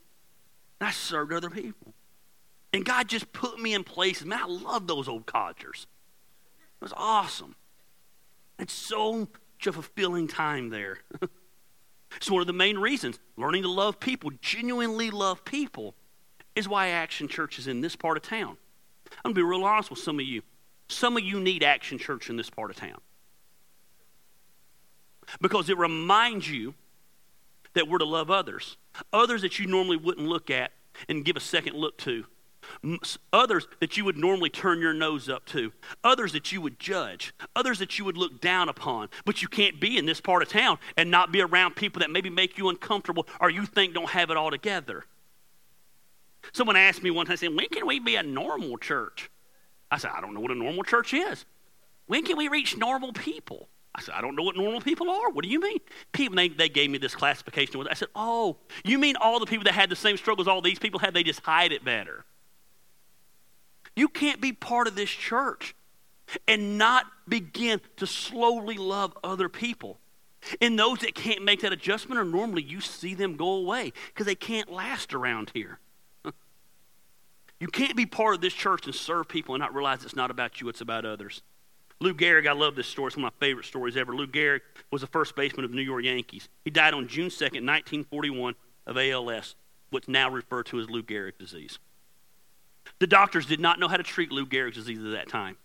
And 0.81 0.89
I 0.89 0.93
served 0.93 1.33
other 1.33 1.51
people. 1.51 1.95
And 2.73 2.85
God 2.85 3.09
just 3.09 3.33
put 3.33 3.59
me 3.59 3.75
in 3.75 3.85
places. 3.85 4.27
Man, 4.27 4.41
I 4.43 4.47
love 4.47 4.87
those 4.87 5.09
old 5.09 5.27
codgers. 5.27 5.87
It 6.81 6.85
was 6.85 6.93
awesome. 6.97 7.57
It's 8.59 8.73
so 8.73 9.29
a 9.67 9.73
fulfilling 9.73 10.29
time 10.29 10.71
there. 10.71 10.99
it's 12.17 12.31
one 12.31 12.41
of 12.41 12.47
the 12.47 12.53
main 12.53 12.79
reasons. 12.79 13.19
Learning 13.37 13.63
to 13.63 13.71
love 13.71 14.01
people, 14.01 14.31
genuinely 14.41 15.11
love 15.11 15.45
people, 15.45 15.95
is 16.55 16.69
why 16.69 16.89
Action 16.89 17.29
Church 17.29 17.59
is 17.59 17.67
in 17.67 17.81
this 17.81 17.97
part 17.97 18.17
of 18.17 18.23
town. 18.23 18.57
I'm 19.25 19.33
going 19.33 19.35
to 19.35 19.39
be 19.41 19.43
real 19.43 19.65
honest 19.65 19.91
with 19.91 19.99
some 19.99 20.19
of 20.19 20.27
you. 20.27 20.43
Some 20.89 21.17
of 21.17 21.23
you 21.23 21.41
need 21.41 21.63
Action 21.63 21.99
Church 21.99 22.31
in 22.31 22.37
this 22.37 22.51
part 22.51 22.71
of 22.71 22.77
town. 22.77 23.01
Because 25.41 25.69
it 25.69 25.79
reminds 25.79 26.51
you 26.51 26.75
that 27.75 27.89
we're 27.89 27.99
to 27.99 28.05
love 28.05 28.31
others, 28.31 28.77
others 29.13 29.43
that 29.43 29.59
you 29.59 29.67
normally 29.67 29.97
wouldn't 29.97 30.27
look 30.27 30.51
at 30.51 30.73
and 31.09 31.25
give 31.25 31.37
a 31.37 31.41
second 31.41 31.77
look 31.77 31.97
to, 31.99 32.25
others 33.33 33.67
that 33.81 33.97
you 33.97 34.05
would 34.05 34.17
normally 34.17 34.51
turn 34.51 34.81
your 34.81 34.93
nose 34.93 35.29
up 35.29 35.47
to, 35.47 35.73
others 36.05 36.33
that 36.33 36.53
you 36.53 36.61
would 36.61 36.79
judge, 36.79 37.33
others 37.55 37.79
that 37.79 37.99
you 37.99 38.05
would 38.05 38.17
look 38.17 38.41
down 38.41 38.69
upon. 38.69 39.09
But 39.25 39.43
you 39.43 39.49
can't 39.49 39.81
be 39.81 39.97
in 39.97 40.07
this 40.07 40.21
part 40.21 40.43
of 40.43 40.49
town 40.49 40.79
and 40.97 41.11
not 41.11 41.33
be 41.33 41.41
around 41.41 41.77
people 41.77 42.01
that 42.01 42.11
maybe 42.11 42.31
make 42.31 42.59
you 42.59 42.69
uncomfortable 42.69 43.27
or 43.41 43.51
you 43.51 43.67
think 43.67 43.95
don't 43.95 44.11
have 44.11 44.31
it 44.31 44.37
all 44.37 44.51
together. 44.51 45.05
Someone 46.53 46.77
asked 46.77 47.03
me 47.03 47.11
one 47.11 47.27
time, 47.27 47.37
saying, 47.37 47.57
When 47.57 47.69
can 47.69 47.87
we 47.87 48.01
be 48.01 48.17
a 48.17 48.23
normal 48.23 48.79
church? 48.79 49.31
I 49.91 49.99
said, 49.99 50.11
I 50.15 50.21
don't 50.21 50.35
know 50.35 50.41
what 50.41 50.51
a 50.51 50.55
normal 50.55 50.85
church 50.85 51.13
is. 51.13 51.45
When 52.07 52.25
can 52.25 52.37
we 52.37 52.49
reach 52.49 52.77
normal 52.77 53.13
people? 53.13 53.69
I 53.95 54.03
said, 54.03 54.15
I 54.15 54.21
don't 54.21 54.37
know 54.37 54.43
what 54.43 54.57
normal 54.57 54.81
people 54.81 55.11
are. 55.11 55.31
What 55.31 55.45
do 55.45 55.51
you 55.51 55.61
mean? 55.61 55.79
People, 56.13 56.37
they, 56.37 56.49
they 56.49 56.69
gave 56.69 56.91
me 56.91 56.99
this 56.99 57.15
classification. 57.15 57.85
I 57.91 57.95
said, 57.95 58.09
Oh, 58.15 58.57
you 58.85 58.99
mean 58.99 59.17
all 59.17 59.41
the 59.41 59.47
people 59.47 59.65
that 59.65 59.75
had 59.75 59.91
the 59.91 59.97
same 59.97 60.17
struggles 60.17 60.47
all 60.47 60.63
these 60.63 60.79
people 60.79 61.01
had, 61.01 61.13
they 61.13 61.25
just 61.25 61.41
hide 61.41 61.73
it 61.73 61.85
better? 61.85 62.25
You 63.97 64.09
can't 64.09 64.41
be 64.41 64.53
part 64.53 64.87
of 64.87 64.95
this 64.95 65.11
church 65.11 65.75
and 66.47 66.79
not 66.79 67.07
begin 67.29 67.81
to 67.97 68.07
slowly 68.07 68.77
love 68.77 69.17
other 69.25 69.49
people. 69.49 69.99
And 70.61 70.79
those 70.79 71.01
that 71.01 71.15
can't 71.15 71.43
make 71.43 71.61
that 71.61 71.73
adjustment 71.73 72.19
are 72.19 72.25
normally 72.25 72.63
you 72.63 72.81
see 72.81 73.15
them 73.15 73.37
go 73.37 73.55
away 73.55 73.93
because 74.07 74.27
they 74.27 74.35
can't 74.35 74.71
last 74.71 75.15
around 75.15 75.51
here. 75.55 75.79
You 77.59 77.69
can't 77.69 77.95
be 77.95 78.07
part 78.07 78.35
of 78.35 78.41
this 78.41 78.55
church 78.55 78.87
and 78.87 78.95
serve 78.95 79.29
people 79.29 79.55
and 79.55 79.61
not 79.61 79.75
realize 79.75 80.03
it's 80.03 80.17
not 80.17 80.31
about 80.31 80.63
you, 80.63 80.71
it's 80.71 80.81
about 80.81 81.05
others. 81.05 81.43
Lou 82.01 82.15
Gehrig, 82.15 82.49
I 82.49 82.53
love 82.53 82.77
this 82.77 82.87
story. 82.87 83.09
It's 83.09 83.17
one 83.17 83.27
of 83.27 83.33
my 83.35 83.47
favorite 83.47 83.67
stories 83.67 83.97
ever. 83.97 84.15
Lou 84.15 84.27
Gehrig 84.27 84.61
was 84.91 85.03
the 85.03 85.07
first 85.07 85.37
baseman 85.37 85.65
of 85.65 85.71
the 85.71 85.77
New 85.77 85.83
York 85.83 86.05
Yankees. 86.05 86.49
He 86.65 86.71
died 86.71 86.95
on 86.95 87.09
June 87.09 87.29
2nd, 87.29 87.67
1941, 87.67 88.55
of 88.87 88.97
ALS, 88.97 89.55
what's 89.91 90.09
now 90.09 90.31
referred 90.31 90.67
to 90.67 90.81
as 90.81 90.89
Lou 90.89 91.03
Gehrig 91.03 91.37
disease. 91.39 91.79
The 92.99 93.07
doctors 93.07 93.47
did 93.47 93.61
not 93.61 93.79
know 93.79 93.89
how 93.89 93.99
to 93.99 94.03
treat 94.03 94.33
Lou 94.33 94.47
Gehrig's 94.47 94.77
disease 94.77 94.99
at 94.99 95.13
that 95.13 95.29
time. 95.29 95.57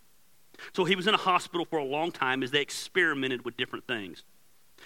So 0.73 0.85
he 0.85 0.95
was 0.95 1.07
in 1.07 1.13
a 1.13 1.17
hospital 1.17 1.65
for 1.65 1.79
a 1.79 1.83
long 1.83 2.11
time 2.11 2.43
as 2.43 2.51
they 2.51 2.61
experimented 2.61 3.43
with 3.43 3.57
different 3.57 3.87
things, 3.87 4.23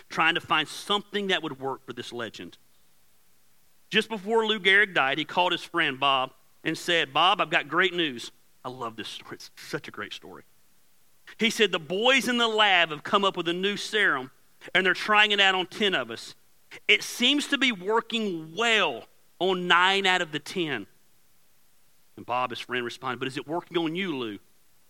trying 0.09 0.35
to 0.35 0.41
find 0.41 0.67
something 0.67 1.27
that 1.27 1.43
would 1.43 1.59
work 1.59 1.85
for 1.85 1.93
this 1.93 2.13
legend. 2.13 2.57
Just 3.89 4.09
before 4.09 4.45
Lou 4.45 4.59
Gehrig 4.59 4.93
died, 4.93 5.17
he 5.17 5.25
called 5.25 5.51
his 5.51 5.63
friend 5.63 5.99
Bob 5.99 6.31
and 6.63 6.77
said, 6.77 7.13
Bob, 7.13 7.41
I've 7.41 7.49
got 7.49 7.67
great 7.67 7.93
news. 7.93 8.31
I 8.63 8.69
love 8.69 8.95
this 8.95 9.09
story. 9.09 9.35
It's 9.35 9.51
such 9.55 9.87
a 9.87 9.91
great 9.91 10.13
story. 10.13 10.43
He 11.37 11.49
said, 11.49 11.71
The 11.71 11.79
boys 11.79 12.27
in 12.27 12.37
the 12.37 12.47
lab 12.47 12.89
have 12.89 13.03
come 13.03 13.23
up 13.23 13.37
with 13.37 13.47
a 13.47 13.53
new 13.53 13.77
serum 13.77 14.31
and 14.73 14.85
they're 14.85 14.93
trying 14.93 15.31
it 15.31 15.39
out 15.39 15.55
on 15.55 15.67
10 15.67 15.93
of 15.93 16.11
us. 16.11 16.35
It 16.87 17.03
seems 17.03 17.47
to 17.47 17.57
be 17.57 17.71
working 17.71 18.53
well 18.55 19.05
on 19.39 19.67
nine 19.67 20.05
out 20.05 20.21
of 20.21 20.31
the 20.31 20.39
10. 20.39 20.85
And 22.17 22.25
Bob, 22.25 22.49
his 22.49 22.59
friend, 22.59 22.83
responded, 22.83 23.19
But 23.19 23.27
is 23.27 23.37
it 23.37 23.47
working 23.47 23.77
on 23.77 23.95
you, 23.95 24.15
Lou? 24.15 24.39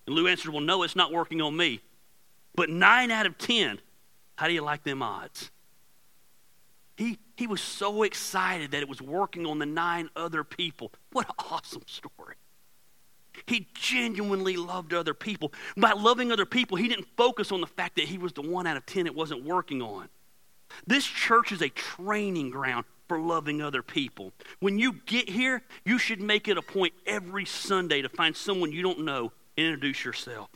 And 0.06 0.16
Lou 0.16 0.28
answered, 0.28 0.52
Well, 0.52 0.64
no, 0.64 0.84
it's 0.84 0.96
not 0.96 1.12
working 1.12 1.42
on 1.42 1.56
me. 1.56 1.82
But 2.56 2.70
nine 2.70 3.12
out 3.12 3.26
of 3.26 3.38
10, 3.38 3.80
how 4.36 4.48
do 4.48 4.54
you 4.54 4.64
like 4.64 4.84
them 4.84 5.02
odds? 5.02 5.52
He, 6.98 7.18
he 7.38 7.48
was 7.48 7.62
so 7.62 8.04
excited 8.04 8.72
that 8.72 8.82
it 8.82 8.90
was 8.90 9.02
working 9.02 9.46
on 9.46 9.60
the 9.60 9.66
nine 9.66 10.10
other 10.16 10.44
people. 10.44 10.92
What 11.14 11.28
an 11.28 11.36
awesome 11.50 11.84
story. 11.86 12.36
He 13.46 13.68
genuinely 13.74 14.58
loved 14.58 14.94
other 14.94 15.14
people. 15.14 15.54
By 15.78 15.92
loving 15.92 16.32
other 16.32 16.46
people, 16.46 16.78
he 16.78 16.88
didn't 16.88 17.08
focus 17.18 17.52
on 17.52 17.62
the 17.62 17.68
fact 17.68 17.96
that 17.96 18.06
he 18.06 18.18
was 18.18 18.34
the 18.34 18.42
one 18.42 18.68
out 18.68 18.78
of 18.78 18.86
10 18.86 19.08
it 19.08 19.16
wasn't 19.16 19.44
working 19.44 19.82
on. 19.82 20.10
This 20.86 21.06
church 21.06 21.52
is 21.52 21.62
a 21.62 21.70
training 21.70 22.52
ground 22.52 22.86
for 23.08 23.20
loving 23.20 23.62
other 23.62 23.82
people. 23.82 24.34
When 24.60 24.78
you 24.78 24.94
get 25.06 25.30
here, 25.30 25.64
you 25.84 25.98
should 25.98 26.22
make 26.22 26.48
it 26.48 26.58
a 26.58 26.62
point 26.62 26.94
every 27.06 27.46
Sunday 27.46 28.02
to 28.02 28.10
find 28.10 28.36
someone 28.36 28.72
you 28.72 28.84
don't 28.84 29.04
know 29.04 29.32
and 29.58 29.66
introduce 29.66 30.06
yourself. 30.06 30.50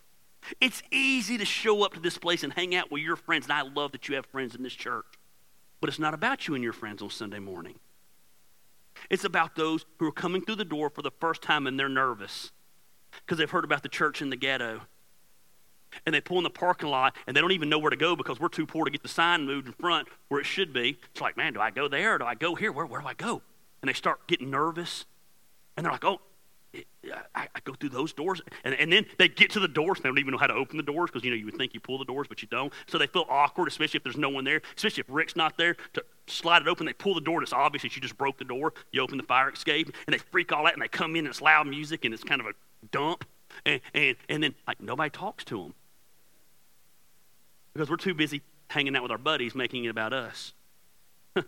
It's 0.62 0.84
easy 0.92 1.38
to 1.38 1.46
show 1.46 1.84
up 1.84 1.94
to 1.94 2.00
this 2.00 2.18
place 2.18 2.44
and 2.44 2.54
hang 2.54 2.76
out 2.76 2.92
with 2.92 3.02
your 3.02 3.16
friends, 3.16 3.46
and 3.46 3.54
I 3.54 3.62
love 3.62 3.94
that 3.94 4.08
you 4.08 4.16
have 4.16 4.26
friends 4.28 4.56
in 4.56 4.62
this 4.62 4.74
church. 4.74 5.06
But 5.82 5.90
it's 5.90 6.00
not 6.00 6.14
about 6.14 6.48
you 6.48 6.54
and 6.54 6.64
your 6.64 6.74
friends 6.74 7.02
on 7.02 7.10
Sunday 7.10 7.40
morning. 7.40 7.80
It's 9.10 9.24
about 9.24 9.56
those 9.56 9.86
who 9.98 10.08
are 10.08 10.12
coming 10.12 10.44
through 10.44 10.56
the 10.56 10.66
door 10.66 10.90
for 10.90 11.02
the 11.02 11.12
first 11.20 11.42
time 11.42 11.66
and 11.66 11.80
they're 11.80 11.90
nervous 11.90 12.52
because 13.26 13.38
they've 13.38 13.50
heard 13.50 13.64
about 13.64 13.84
the 13.84 13.90
church 13.90 14.22
in 14.22 14.30
the 14.30 14.36
ghetto. 14.36 14.82
And 16.06 16.16
they 16.16 16.22
pull 16.22 16.38
in 16.38 16.44
the 16.44 16.50
parking 16.50 16.90
lot 16.90 17.16
and 17.28 17.36
they 17.36 17.42
don't 17.42 17.52
even 17.52 17.70
know 17.70 17.78
where 17.78 17.92
to 17.92 17.96
go 17.96 18.16
because 18.16 18.40
we're 18.40 18.48
too 18.48 18.66
poor 18.66 18.84
to 18.84 18.92
get 18.92 19.04
the 19.04 19.10
sign 19.10 19.46
moved 19.46 19.68
in 19.68 19.74
front 19.74 20.08
where 20.28 20.40
it 20.40 20.46
should 20.46 20.74
be. 20.74 20.98
It's 21.12 21.22
like, 21.22 21.38
man, 21.38 21.54
do 21.54 21.60
I 21.60 21.70
go 21.70 21.88
there 21.88 22.18
do 22.18 22.26
I 22.26 22.34
go 22.34 22.56
here? 22.56 22.72
Where, 22.72 22.86
where 22.86 23.02
do 23.02 23.08
I 23.08 23.14
go? 23.14 23.44
And 23.82 23.90
they 23.90 23.94
start 23.94 24.28
getting 24.28 24.50
nervous. 24.50 25.06
And 25.78 25.86
they're 25.86 25.92
like, 25.92 26.04
oh, 26.04 26.20
I, 27.36 27.48
I, 27.54 27.60
go 27.64 27.74
through 27.74 27.90
those 27.90 28.14
doors. 28.14 28.42
And, 28.64 28.74
and 28.76 28.92
then 28.92 29.06
they 29.20 29.28
get 29.28 29.52
to 29.52 29.60
the 29.60 29.68
doors 29.68 29.98
and 29.98 30.06
they 30.06 30.10
don't 30.10 30.20
even 30.20 30.32
know 30.32 30.38
how 30.38 30.48
to 30.48 30.54
open 30.54 30.78
the 30.78 30.84
doors 30.84 31.12
because, 31.12 31.24
you 31.24 31.30
know, 31.30 31.36
you 31.36 31.46
would 31.46 31.56
think 31.56 31.74
you 31.74 31.80
pull 31.80 32.00
the 32.00 32.06
doors, 32.06 32.28
but 32.28 32.42
you 32.42 32.48
don't. 32.48 32.74
So 32.88 32.98
they 32.98 33.08
feel 33.08 33.26
awkward, 33.30 33.68
especially 33.68 33.98
if 33.98 34.04
there's 34.04 34.18
no 34.18 34.30
one 34.30 34.44
there, 34.44 34.62
especially 34.76 35.02
if 35.02 35.08
Rick's 35.08 35.36
not 35.36 35.58
there 35.58 35.76
to 35.94 36.04
slide 36.28 36.64
it 36.64 36.68
open. 36.68 36.86
They 36.86 36.94
pull 36.94 37.14
the 37.14 37.22
door 37.22 37.36
and 37.36 37.44
it's 37.44 37.54
obvious 37.54 37.84
that 37.84 37.96
you 37.96 38.02
just 38.02 38.18
broke 38.18 38.38
the 38.38 38.46
door. 38.46 38.74
You 38.92 39.02
open 39.02 39.18
the 39.18 39.24
fire 39.24 39.50
escape 39.50 39.94
and 40.08 40.14
they 40.14 40.18
freak 40.18 40.52
all 40.52 40.66
out 40.66 40.74
and 40.74 40.82
they 40.82 40.88
come 40.88 41.12
in 41.16 41.26
and 41.26 41.28
it's 41.28 41.42
loud 41.42 41.68
music 41.68 42.06
and 42.06 42.14
it's 42.14 42.24
kind 42.24 42.42
of 42.42 42.48
a 42.48 42.54
dump. 42.92 43.26
And, 43.66 43.82
and, 43.94 44.16
and 44.30 44.44
then, 44.44 44.56
like, 44.68 44.82
nobody 44.82 45.10
talks 45.10 45.44
to 45.46 45.58
them 45.58 45.74
because 47.74 47.90
we're 47.90 47.98
too 47.98 48.14
busy 48.14 48.42
hanging 48.70 48.96
out 48.96 49.04
with 49.04 49.12
our 49.12 49.18
buddies, 49.18 49.56
making 49.56 49.86
it 49.86 49.90
about 49.90 50.14
us. 50.14 50.54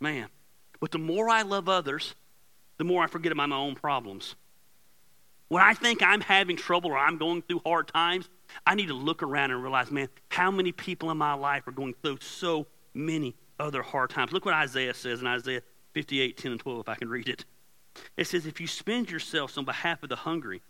Man. 0.00 0.28
But 0.80 0.90
the 0.90 0.98
more 0.98 1.28
I 1.28 1.42
love 1.42 1.68
others, 1.68 2.14
the 2.78 2.84
more 2.84 3.02
I 3.02 3.06
forget 3.06 3.32
about 3.32 3.48
my 3.50 3.56
own 3.56 3.74
problems. 3.74 4.34
When 5.48 5.62
I 5.62 5.74
think 5.74 6.02
I'm 6.02 6.20
having 6.20 6.56
trouble 6.56 6.92
or 6.92 6.98
I'm 6.98 7.18
going 7.18 7.42
through 7.42 7.60
hard 7.66 7.88
times, 7.88 8.28
I 8.66 8.74
need 8.74 8.88
to 8.88 8.94
look 8.94 9.22
around 9.22 9.50
and 9.50 9.62
realize, 9.62 9.90
man, 9.90 10.08
how 10.28 10.50
many 10.50 10.72
people 10.72 11.10
in 11.10 11.18
my 11.18 11.34
life 11.34 11.66
are 11.68 11.72
going 11.72 11.94
through 12.02 12.18
so 12.20 12.66
many 12.94 13.34
other 13.60 13.82
hard 13.82 14.10
times. 14.10 14.32
Look 14.32 14.44
what 14.44 14.54
Isaiah 14.54 14.94
says 14.94 15.20
in 15.20 15.26
Isaiah 15.26 15.62
58, 15.92 16.36
10 16.36 16.52
and 16.52 16.60
12, 16.60 16.80
if 16.80 16.88
I 16.88 16.94
can 16.94 17.08
read 17.08 17.28
it. 17.28 17.44
It 18.16 18.26
says, 18.26 18.46
If 18.46 18.60
you 18.60 18.66
spend 18.66 19.10
yourselves 19.10 19.56
on 19.56 19.64
behalf 19.64 20.02
of 20.02 20.08
the 20.08 20.16
hungry 20.16 20.62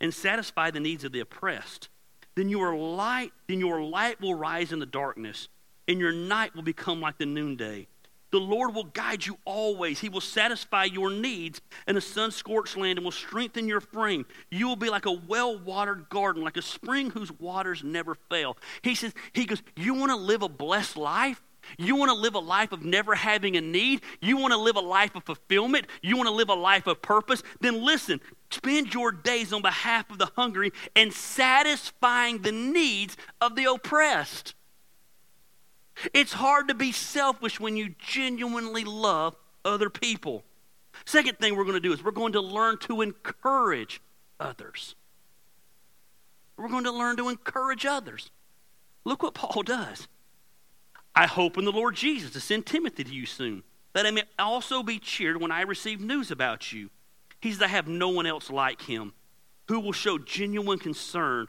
and 0.00 0.12
satisfy 0.12 0.70
the 0.70 0.80
needs 0.80 1.04
of 1.04 1.12
the 1.12 1.20
oppressed, 1.20 1.88
then 2.34 2.48
your 2.48 2.76
light, 2.76 3.32
then 3.48 3.60
your 3.60 3.82
light 3.82 4.20
will 4.20 4.34
rise 4.34 4.72
in 4.72 4.78
the 4.78 4.86
darkness, 4.86 5.48
and 5.88 5.98
your 5.98 6.12
night 6.12 6.54
will 6.54 6.62
become 6.62 7.00
like 7.00 7.18
the 7.18 7.26
noonday. 7.26 7.86
The 8.30 8.38
Lord 8.38 8.74
will 8.74 8.84
guide 8.84 9.26
you 9.26 9.38
always. 9.44 9.98
He 9.98 10.08
will 10.08 10.20
satisfy 10.20 10.84
your 10.84 11.10
needs 11.10 11.60
in 11.88 11.96
a 11.96 12.00
sun 12.00 12.30
scorched 12.30 12.76
land 12.76 12.98
and 12.98 13.04
will 13.04 13.10
strengthen 13.10 13.66
your 13.66 13.80
frame. 13.80 14.24
You 14.50 14.68
will 14.68 14.76
be 14.76 14.88
like 14.88 15.06
a 15.06 15.12
well 15.12 15.58
watered 15.58 16.08
garden, 16.10 16.42
like 16.42 16.56
a 16.56 16.62
spring 16.62 17.10
whose 17.10 17.32
waters 17.32 17.82
never 17.82 18.14
fail. 18.14 18.56
He 18.82 18.94
says, 18.94 19.12
He 19.32 19.46
goes, 19.46 19.62
You 19.76 19.94
want 19.94 20.10
to 20.10 20.16
live 20.16 20.42
a 20.42 20.48
blessed 20.48 20.96
life? 20.96 21.42
You 21.78 21.96
want 21.96 22.10
to 22.10 22.16
live 22.16 22.34
a 22.34 22.40
life 22.40 22.72
of 22.72 22.84
never 22.84 23.14
having 23.14 23.56
a 23.56 23.60
need? 23.60 24.02
You 24.20 24.36
want 24.36 24.52
to 24.52 24.58
live 24.58 24.76
a 24.76 24.80
life 24.80 25.14
of 25.14 25.24
fulfillment? 25.24 25.86
You 26.02 26.16
want 26.16 26.28
to 26.28 26.34
live 26.34 26.48
a 26.48 26.54
life 26.54 26.86
of 26.86 27.02
purpose? 27.02 27.42
Then 27.60 27.84
listen, 27.84 28.20
spend 28.50 28.92
your 28.94 29.12
days 29.12 29.52
on 29.52 29.62
behalf 29.62 30.10
of 30.10 30.18
the 30.18 30.30
hungry 30.36 30.72
and 30.96 31.12
satisfying 31.12 32.42
the 32.42 32.52
needs 32.52 33.16
of 33.40 33.56
the 33.56 33.64
oppressed. 33.64 34.54
It's 36.14 36.32
hard 36.32 36.68
to 36.68 36.74
be 36.74 36.92
selfish 36.92 37.60
when 37.60 37.76
you 37.76 37.94
genuinely 37.98 38.84
love 38.84 39.36
other 39.64 39.90
people. 39.90 40.44
Second 41.04 41.38
thing 41.38 41.56
we're 41.56 41.64
going 41.64 41.74
to 41.74 41.80
do 41.80 41.92
is 41.92 42.02
we're 42.02 42.10
going 42.10 42.32
to 42.32 42.40
learn 42.40 42.78
to 42.78 43.02
encourage 43.02 44.00
others. 44.38 44.94
We're 46.56 46.68
going 46.68 46.84
to 46.84 46.92
learn 46.92 47.16
to 47.16 47.28
encourage 47.28 47.86
others. 47.86 48.30
Look 49.04 49.22
what 49.22 49.34
Paul 49.34 49.62
does. 49.62 50.08
I 51.14 51.26
hope 51.26 51.58
in 51.58 51.64
the 51.64 51.72
Lord 51.72 51.96
Jesus 51.96 52.30
to 52.32 52.40
send 52.40 52.66
Timothy 52.66 53.04
to 53.04 53.14
you 53.14 53.26
soon, 53.26 53.62
that 53.92 54.06
I 54.06 54.10
may 54.10 54.22
also 54.38 54.82
be 54.82 54.98
cheered 54.98 55.40
when 55.40 55.50
I 55.50 55.62
receive 55.62 56.00
news 56.00 56.30
about 56.30 56.72
you. 56.72 56.90
He 57.40 57.52
says, 57.52 57.62
I 57.62 57.68
have 57.68 57.88
no 57.88 58.08
one 58.08 58.26
else 58.26 58.50
like 58.50 58.82
him 58.82 59.12
who 59.68 59.80
will 59.80 59.92
show 59.92 60.18
genuine 60.18 60.78
concern 60.78 61.48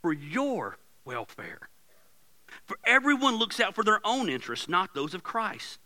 for 0.00 0.12
your 0.12 0.78
welfare. 1.04 1.68
For 2.66 2.78
everyone 2.86 3.36
looks 3.36 3.60
out 3.60 3.74
for 3.74 3.84
their 3.84 4.00
own 4.04 4.28
interests, 4.28 4.68
not 4.68 4.94
those 4.94 5.14
of 5.14 5.22
Christ. 5.22 5.78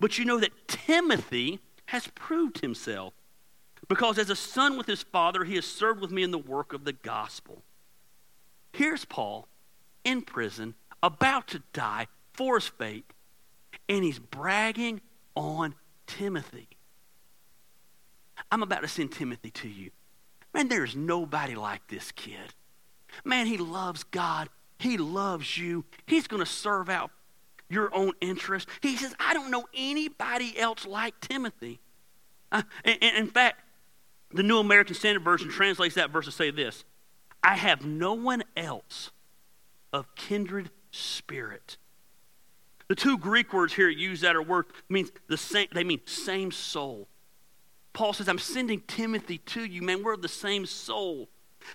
But 0.00 0.18
you 0.18 0.24
know 0.24 0.38
that 0.38 0.68
Timothy 0.68 1.60
has 1.86 2.08
proved 2.08 2.60
himself, 2.60 3.14
because 3.88 4.18
as 4.18 4.30
a 4.30 4.36
son 4.36 4.76
with 4.76 4.86
his 4.86 5.02
father, 5.02 5.44
he 5.44 5.54
has 5.54 5.64
served 5.64 6.00
with 6.00 6.10
me 6.10 6.22
in 6.22 6.30
the 6.30 6.38
work 6.38 6.72
of 6.72 6.84
the 6.84 6.92
gospel. 6.92 7.62
Here's 8.72 9.04
Paul 9.04 9.48
in 10.04 10.22
prison, 10.22 10.74
about 11.02 11.48
to 11.48 11.62
die 11.72 12.06
for 12.38 12.54
his 12.54 12.68
faith, 12.68 13.04
and 13.88 14.04
he's 14.04 14.20
bragging 14.20 15.00
on 15.34 15.74
Timothy. 16.06 16.68
I'm 18.52 18.62
about 18.62 18.82
to 18.82 18.88
send 18.88 19.10
Timothy 19.10 19.50
to 19.50 19.68
you. 19.68 19.90
Man, 20.54 20.68
there's 20.68 20.94
nobody 20.94 21.56
like 21.56 21.88
this 21.88 22.12
kid. 22.12 22.54
Man, 23.24 23.46
he 23.46 23.56
loves 23.56 24.04
God. 24.04 24.50
He 24.78 24.98
loves 24.98 25.58
you. 25.58 25.84
He's 26.06 26.28
going 26.28 26.38
to 26.38 26.46
serve 26.46 26.88
out 26.88 27.10
your 27.68 27.92
own 27.92 28.12
interest. 28.20 28.68
He 28.82 28.96
says, 28.96 29.16
I 29.18 29.34
don't 29.34 29.50
know 29.50 29.66
anybody 29.74 30.56
else 30.56 30.86
like 30.86 31.18
Timothy. 31.20 31.80
Uh, 32.52 32.62
and, 32.84 32.98
and 33.02 33.16
in 33.16 33.26
fact, 33.26 33.62
the 34.32 34.44
New 34.44 34.58
American 34.58 34.94
Standard 34.94 35.24
Version 35.24 35.50
translates 35.50 35.96
that 35.96 36.10
verse 36.10 36.26
to 36.26 36.32
say 36.32 36.52
this 36.52 36.84
I 37.42 37.56
have 37.56 37.84
no 37.84 38.14
one 38.14 38.44
else 38.56 39.10
of 39.92 40.14
kindred 40.14 40.70
spirit. 40.92 41.78
The 42.88 42.94
two 42.94 43.18
Greek 43.18 43.52
words 43.52 43.74
here 43.74 43.88
used 43.88 44.22
that 44.22 44.34
are 44.34 44.42
word 44.42 44.66
means 44.88 45.12
the 45.28 45.36
same, 45.36 45.68
they 45.72 45.84
mean 45.84 46.00
same 46.06 46.50
soul. 46.50 47.06
Paul 47.92 48.12
says, 48.12 48.28
I'm 48.28 48.38
sending 48.38 48.80
Timothy 48.86 49.38
to 49.38 49.64
you, 49.64 49.82
man. 49.82 50.02
We're 50.02 50.16
the 50.16 50.28
same 50.28 50.66
soul. 50.66 51.28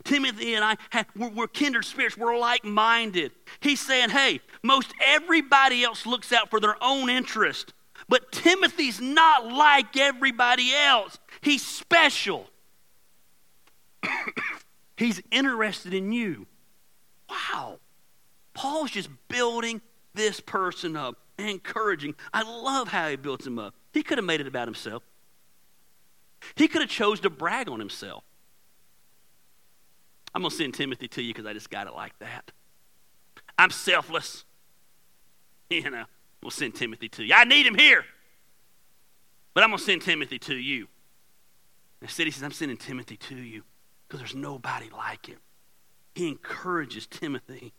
Timothy 0.04 0.56
and 0.56 0.64
I, 0.64 0.78
have, 0.90 1.06
we're, 1.16 1.30
we're 1.30 1.48
kindred 1.48 1.86
spirits. 1.86 2.18
We're 2.18 2.38
like 2.38 2.64
minded. 2.64 3.32
He's 3.60 3.80
saying, 3.80 4.10
hey, 4.10 4.40
most 4.64 4.94
everybody 5.06 5.84
else 5.84 6.06
looks 6.06 6.32
out 6.32 6.50
for 6.50 6.60
their 6.60 6.82
own 6.82 7.10
interest, 7.10 7.74
but 8.08 8.32
Timothy's 8.32 9.00
not 9.00 9.52
like 9.52 9.98
everybody 9.98 10.74
else. 10.74 11.20
He's 11.42 11.66
special. 11.66 12.50
He's 14.98 15.22
interested 15.32 15.94
in 15.94 16.12
you. 16.12 16.48
Wow. 17.30 17.80
Paul's 18.54 18.92
just 18.92 19.10
building 19.28 19.82
this 20.14 20.40
person 20.40 20.96
up, 20.96 21.18
encouraging. 21.38 22.16
I 22.34 22.44
love 22.44 22.90
how 22.90 23.10
he 23.10 23.16
builds 23.16 23.46
him 23.46 23.60
up. 23.60 23.74
He 23.94 24.04
could 24.04 24.18
have 24.18 24.26
made 24.26 24.42
it 24.42 24.48
about 24.48 24.68
himself. 24.68 25.04
He 26.56 26.68
could 26.68 26.82
have 26.82 26.90
chose 26.90 27.20
to 27.22 27.30
brag 27.30 27.70
on 27.70 27.80
himself. 27.80 28.24
I'm 30.36 30.42
going 30.42 30.50
to 30.50 30.56
send 30.56 30.74
Timothy 30.74 31.08
to 31.10 31.22
you 31.22 31.34
because 31.34 31.46
I 31.46 31.54
just 31.54 31.70
got 31.70 31.88
it 31.88 31.94
like 31.94 32.18
that. 32.20 32.52
I'm 33.58 33.70
selfless. 33.70 34.46
You 35.70 35.90
know, 35.90 36.04
we'll 36.44 36.52
send 36.52 36.76
Timothy 36.76 37.10
to 37.10 37.24
you. 37.24 37.34
I 37.34 37.46
need 37.46 37.66
him 37.66 37.74
here. 37.74 38.06
But 39.56 39.64
I'm 39.64 39.72
going 39.72 39.80
to 39.80 39.84
send 39.84 40.04
Timothy 40.04 40.38
to 40.40 40.54
you. 40.54 40.88
Instead, 42.00 42.28
he 42.28 42.32
says, 42.32 42.44
I'm 42.44 42.52
sending 42.52 42.78
Timothy 42.78 43.18
to 43.18 43.36
you 43.36 43.64
because 44.08 44.20
there's 44.20 44.36
nobody 44.36 44.90
like 44.96 45.26
him. 45.26 45.40
He 46.14 46.28
encourages 46.28 47.08
Timothy. 47.08 47.74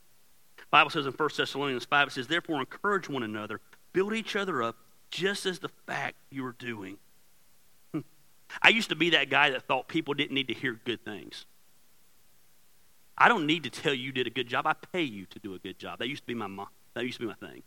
Bible 0.71 0.91
says 0.91 1.07
in 1.07 1.13
1 1.13 1.29
Thessalonians 1.37 1.85
5, 1.85 2.09
it 2.09 2.11
says, 2.13 2.27
Therefore, 2.27 2.61
encourage 2.61 3.09
one 3.09 3.23
another, 3.23 3.61
build 3.93 4.13
each 4.15 4.37
other 4.37 4.63
up, 4.63 4.77
just 5.11 5.47
as 5.47 5.61
the 5.61 5.71
fact 5.87 6.17
you 6.31 6.45
are 6.45 6.57
doing. 6.59 6.99
Hmm. 7.93 8.01
I 8.61 8.71
used 8.71 8.89
to 8.89 8.97
be 8.97 9.11
that 9.11 9.31
guy 9.31 9.51
that 9.51 9.63
thought 9.63 9.89
people 9.89 10.15
didn't 10.15 10.35
need 10.35 10.49
to 10.49 10.55
hear 10.55 10.81
good 10.85 11.05
things. 11.05 11.47
I 13.17 13.29
don't 13.29 13.47
need 13.47 13.63
to 13.65 13.71
tell 13.71 13.95
you 13.95 14.11
did 14.11 14.27
a 14.27 14.31
good 14.31 14.49
job. 14.49 14.67
I 14.67 14.75
pay 14.93 15.03
you 15.03 15.27
to 15.27 15.39
do 15.39 15.55
a 15.55 15.59
good 15.59 15.79
job. 15.79 16.01
That 16.01 16.09
used 16.09 16.23
to 16.23 16.27
be 16.27 16.35
my 16.35 16.49
mom. 16.49 16.67
that 16.95 17.05
used 17.05 17.19
to 17.19 17.21
be 17.21 17.29
my 17.29 17.49
thing. 17.49 17.63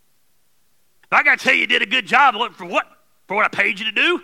If 1.04 1.14
I 1.14 1.24
got 1.24 1.40
to 1.40 1.44
tell 1.44 1.54
you 1.54 1.62
you 1.62 1.68
did 1.68 1.82
a 1.82 1.86
good 1.86 2.06
job, 2.06 2.36
for 2.54 2.66
what? 2.66 2.86
For 3.28 3.36
what 3.36 3.46
I 3.46 3.50
paid 3.50 3.80
you 3.80 3.86
to 3.86 3.92
do? 3.92 4.22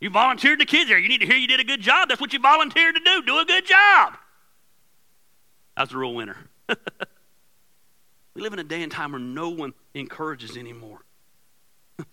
You 0.00 0.10
volunteered 0.10 0.60
the 0.60 0.64
kids 0.66 0.88
there. 0.88 0.98
You 0.98 1.08
need 1.08 1.20
to 1.20 1.26
hear 1.26 1.36
you 1.36 1.48
did 1.48 1.60
a 1.60 1.64
good 1.64 1.80
job. 1.80 2.08
That's 2.08 2.20
what 2.20 2.32
you 2.32 2.38
volunteered 2.38 2.94
to 2.94 3.00
do. 3.00 3.22
Do 3.22 3.38
a 3.38 3.44
good 3.44 3.66
job. 3.66 4.14
That's 5.76 5.90
the 5.90 5.98
real 5.98 6.14
winner. 6.14 6.36
we 8.34 8.42
live 8.42 8.52
in 8.52 8.58
a 8.58 8.64
day 8.64 8.82
and 8.82 8.90
time 8.90 9.12
where 9.12 9.20
no 9.20 9.48
one 9.48 9.72
encourages 9.94 10.56
anymore. 10.56 11.04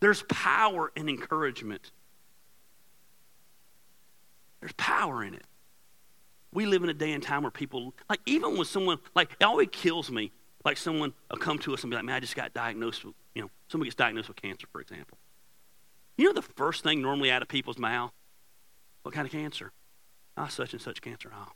There's 0.00 0.22
power 0.24 0.92
in 0.94 1.08
encouragement. 1.08 1.90
There's 4.60 4.72
power 4.74 5.24
in 5.24 5.34
it. 5.34 5.44
We 6.52 6.66
live 6.66 6.84
in 6.84 6.90
a 6.90 6.94
day 6.94 7.12
and 7.12 7.22
time 7.22 7.42
where 7.42 7.50
people, 7.50 7.94
like, 8.08 8.20
even 8.26 8.56
when 8.56 8.66
someone, 8.66 8.98
like, 9.14 9.36
it 9.40 9.44
always 9.44 9.68
kills 9.72 10.10
me, 10.10 10.30
like, 10.64 10.76
someone 10.76 11.14
will 11.30 11.38
come 11.38 11.58
to 11.60 11.74
us 11.74 11.82
and 11.82 11.90
be 11.90 11.96
like, 11.96 12.04
man, 12.04 12.14
I 12.14 12.20
just 12.20 12.36
got 12.36 12.52
diagnosed 12.52 13.04
with, 13.04 13.14
you 13.34 13.42
know, 13.42 13.50
somebody 13.68 13.88
gets 13.88 13.96
diagnosed 13.96 14.28
with 14.28 14.36
cancer, 14.36 14.66
for 14.70 14.80
example. 14.80 15.18
You 16.16 16.26
know 16.26 16.34
the 16.34 16.42
first 16.42 16.82
thing 16.82 17.00
normally 17.00 17.30
out 17.30 17.42
of 17.42 17.48
people's 17.48 17.78
mouth? 17.78 18.12
What 19.02 19.14
kind 19.14 19.26
of 19.26 19.32
cancer? 19.32 19.72
Ah, 20.36 20.44
oh, 20.44 20.48
such 20.48 20.72
and 20.72 20.80
such 20.80 21.00
cancer. 21.00 21.30
Oh. 21.34 21.48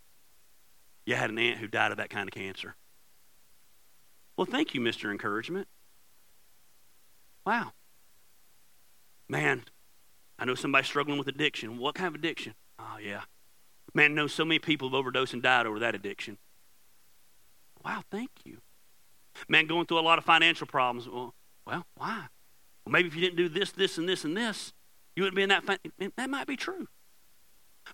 You 1.07 1.15
had 1.15 1.31
an 1.31 1.39
aunt 1.39 1.59
who 1.59 1.69
died 1.69 1.93
of 1.93 1.99
that 1.99 2.11
kind 2.11 2.29
of 2.29 2.35
cancer. 2.35 2.75
Well, 4.37 4.47
thank 4.47 4.75
you, 4.75 4.81
Mr. 4.81 5.11
Encouragement. 5.11 5.69
Wow. 7.47 7.73
Man, 9.29 9.63
I 10.39 10.45
know 10.45 10.57
somebody 10.57 10.85
struggling 10.85 11.17
with 11.17 11.29
addiction. 11.29 11.79
What 11.79 11.95
kind 11.95 12.09
of 12.09 12.17
addiction? 12.17 12.55
Oh, 12.79 12.99
yeah. 13.01 13.23
Man, 13.95 14.15
know 14.15 14.27
so 14.27 14.45
many 14.45 14.59
people 14.59 14.89
have 14.89 14.95
overdosed 14.95 15.33
and 15.33 15.43
died 15.43 15.67
over 15.67 15.79
that 15.79 15.95
addiction. 15.95 16.39
Wow, 17.85 18.03
thank 18.11 18.31
you. 18.45 18.59
Man, 19.49 19.67
going 19.67 19.87
through 19.87 20.01
a 20.01 20.03
lot 20.03 20.19
of 20.19 20.25
financial 20.25 20.67
problems. 20.67 21.09
Well, 21.09 21.35
well 21.67 21.87
why? 21.97 22.27
Well, 22.85 22.93
maybe 22.93 23.09
if 23.09 23.15
you 23.15 23.21
didn't 23.21 23.37
do 23.37 23.49
this, 23.49 23.71
this, 23.71 23.97
and 23.97 24.09
this, 24.09 24.25
and 24.25 24.37
this, 24.37 24.73
you 25.15 25.23
wouldn't 25.23 25.37
be 25.37 25.43
in 25.43 25.49
that. 25.51 25.65
Fin- 25.65 26.13
that 26.17 26.31
might 26.31 26.47
be 26.47 26.57
true. 26.57 26.89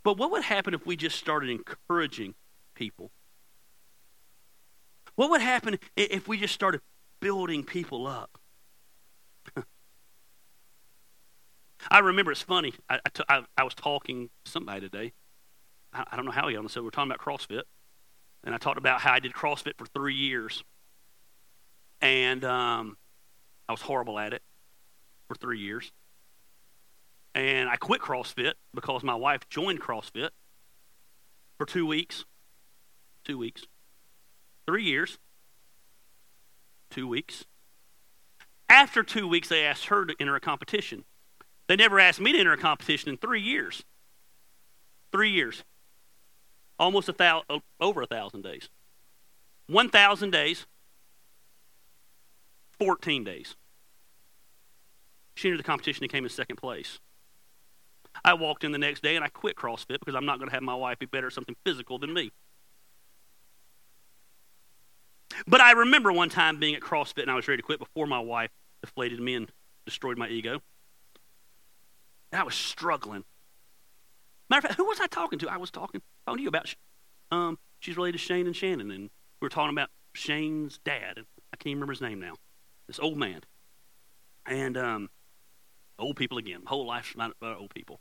But 0.03 0.17
what 0.17 0.31
would 0.31 0.45
happen 0.45 0.73
if 0.73 0.87
we 0.87 0.97
just 0.97 1.17
started 1.17 1.51
encouraging 1.51 2.35
people? 2.83 3.13
What 5.15 5.31
would 5.31 5.41
happen 5.41 5.79
if 5.97 6.27
we 6.27 6.37
just 6.37 6.53
started 6.53 6.81
building 7.21 7.63
people 7.63 8.09
up? 8.09 8.39
I 11.91 12.01
remember 12.01 12.33
it's 12.33 12.43
funny. 12.43 12.75
I, 12.89 12.97
I, 12.97 13.09
t- 13.15 13.25
I, 13.29 13.45
I 13.57 13.63
was 13.63 13.75
talking 13.75 14.31
to 14.45 14.51
somebody 14.51 14.81
today, 14.81 15.13
I 15.93 16.17
don't 16.17 16.25
know 16.25 16.33
how 16.33 16.49
he 16.49 16.57
on 16.57 16.65
the. 16.65 16.83
We 16.83 16.89
are 16.89 16.91
talking 16.91 17.11
about 17.11 17.21
CrossFit. 17.21 17.63
And 18.45 18.55
I 18.55 18.59
talked 18.59 18.79
about 18.79 19.01
how 19.01 19.13
I 19.13 19.21
did 19.21 19.33
CrossFit 19.33 19.77
for 19.77 19.87
three 19.87 20.15
years. 20.15 20.65
And 22.01 22.45
um, 22.45 22.97
I 23.69 23.73
was 23.73 23.83
horrible 23.83 24.19
at 24.19 24.33
it 24.33 24.43
for 25.29 25.35
three 25.35 25.61
years. 25.61 25.93
And 27.35 27.69
I 27.69 27.77
quit 27.77 28.01
CrossFit 28.01 28.55
because 28.75 29.03
my 29.03 29.15
wife 29.15 29.49
joined 29.49 29.81
CrossFit 29.81 30.31
for 31.59 31.67
two 31.67 31.87
weeks. 31.87 32.25
Two 33.25 33.39
weeks. 33.39 33.65
Three 34.67 34.85
years. 34.85 35.19
Two 36.91 37.07
weeks. 37.09 37.45
After 38.69 39.03
two 39.03 39.29
weeks, 39.29 39.49
they 39.49 39.65
asked 39.65 39.87
her 39.87 40.05
to 40.05 40.15
enter 40.19 40.35
a 40.35 40.41
competition. 40.41 41.05
They 41.69 41.77
never 41.77 42.01
asked 42.01 42.21
me 42.21 42.33
to 42.33 42.39
enter 42.39 42.53
a 42.53 42.59
competition 42.59 43.11
in 43.11 43.17
three 43.17 43.41
years. 43.41 43.85
Three 45.11 45.31
years. 45.31 45.63
Almost 46.79 47.09
a 47.09 47.13
thousand, 47.13 47.63
over 47.81 48.03
a 48.03 48.07
thousand 48.07 48.43
days. 48.43 48.69
1,000 49.69 50.31
days, 50.31 50.67
14 52.79 53.25
days. 53.25 53.55
She 55.35 55.49
entered 55.49 55.59
the 55.59 55.65
competition 55.65 56.05
and 56.05 56.13
came 56.13 56.25
in 56.25 56.31
second 56.31 56.57
place. 56.57 56.99
I 58.25 58.35
walked 58.35 58.65
in 58.65 58.73
the 58.73 58.79
next 58.79 59.03
day 59.03 59.17
and 59.17 59.25
I 59.25 59.29
quit 59.29 59.57
CrossFit 59.57 59.99
because 59.99 60.15
I'm 60.15 60.27
not 60.27 60.39
going 60.39 60.49
to 60.49 60.55
have 60.55 60.63
my 60.63 60.75
wife 60.75 60.99
be 60.99 61.07
better 61.07 61.29
at 61.29 61.33
something 61.33 61.57
physical 61.65 61.99
than 61.99 62.13
me. 62.13 62.31
But 65.47 65.61
I 65.61 65.73
remember 65.73 66.13
one 66.13 66.29
time 66.29 66.59
being 66.59 66.75
at 66.75 66.81
CrossFit 66.81 67.23
and 67.23 67.31
I 67.31 67.35
was 67.35 67.49
ready 67.49 67.61
to 67.61 67.67
quit 67.67 67.79
before 67.79 68.07
my 68.07 68.21
wife 68.21 68.51
deflated 68.83 69.21
me 69.21 69.35
and 69.35 69.51
destroyed 69.87 70.19
my 70.19 70.29
ego. 70.29 70.61
And 72.31 72.41
I 72.41 72.45
was 72.45 72.55
struggling. 72.55 73.25
Matter 74.49 74.59
of 74.59 74.65
fact, 74.65 74.75
who 74.77 74.87
was 74.87 75.01
I 75.01 75.07
talking 75.07 75.39
to? 75.41 75.51
I 75.51 75.57
was 75.57 75.71
talking, 75.71 76.03
talking 76.27 76.39
to 76.39 76.43
you 76.43 76.49
about. 76.49 76.75
Um, 77.31 77.59
she's 77.81 77.97
related 77.97 78.19
to 78.19 78.25
Shane 78.25 78.47
and 78.47 78.55
Shannon, 78.55 78.91
and 78.91 79.05
we 79.41 79.47
were 79.47 79.49
talking 79.49 79.75
about 79.75 79.89
Shane's 80.15 80.79
dad. 80.85 81.17
And 81.17 81.27
I 81.53 81.57
can't 81.57 81.69
even 81.69 81.81
remember 81.81 81.93
his 81.93 82.01
name 82.01 82.21
now. 82.21 82.35
This 82.87 82.99
old 82.99 83.17
man, 83.17 83.41
and 84.45 84.77
um, 84.77 85.09
old 85.99 86.17
people 86.17 86.37
again. 86.39 86.63
Whole 86.67 86.87
life 86.87 87.15
about 87.15 87.35
old 87.43 87.71
people. 87.75 88.01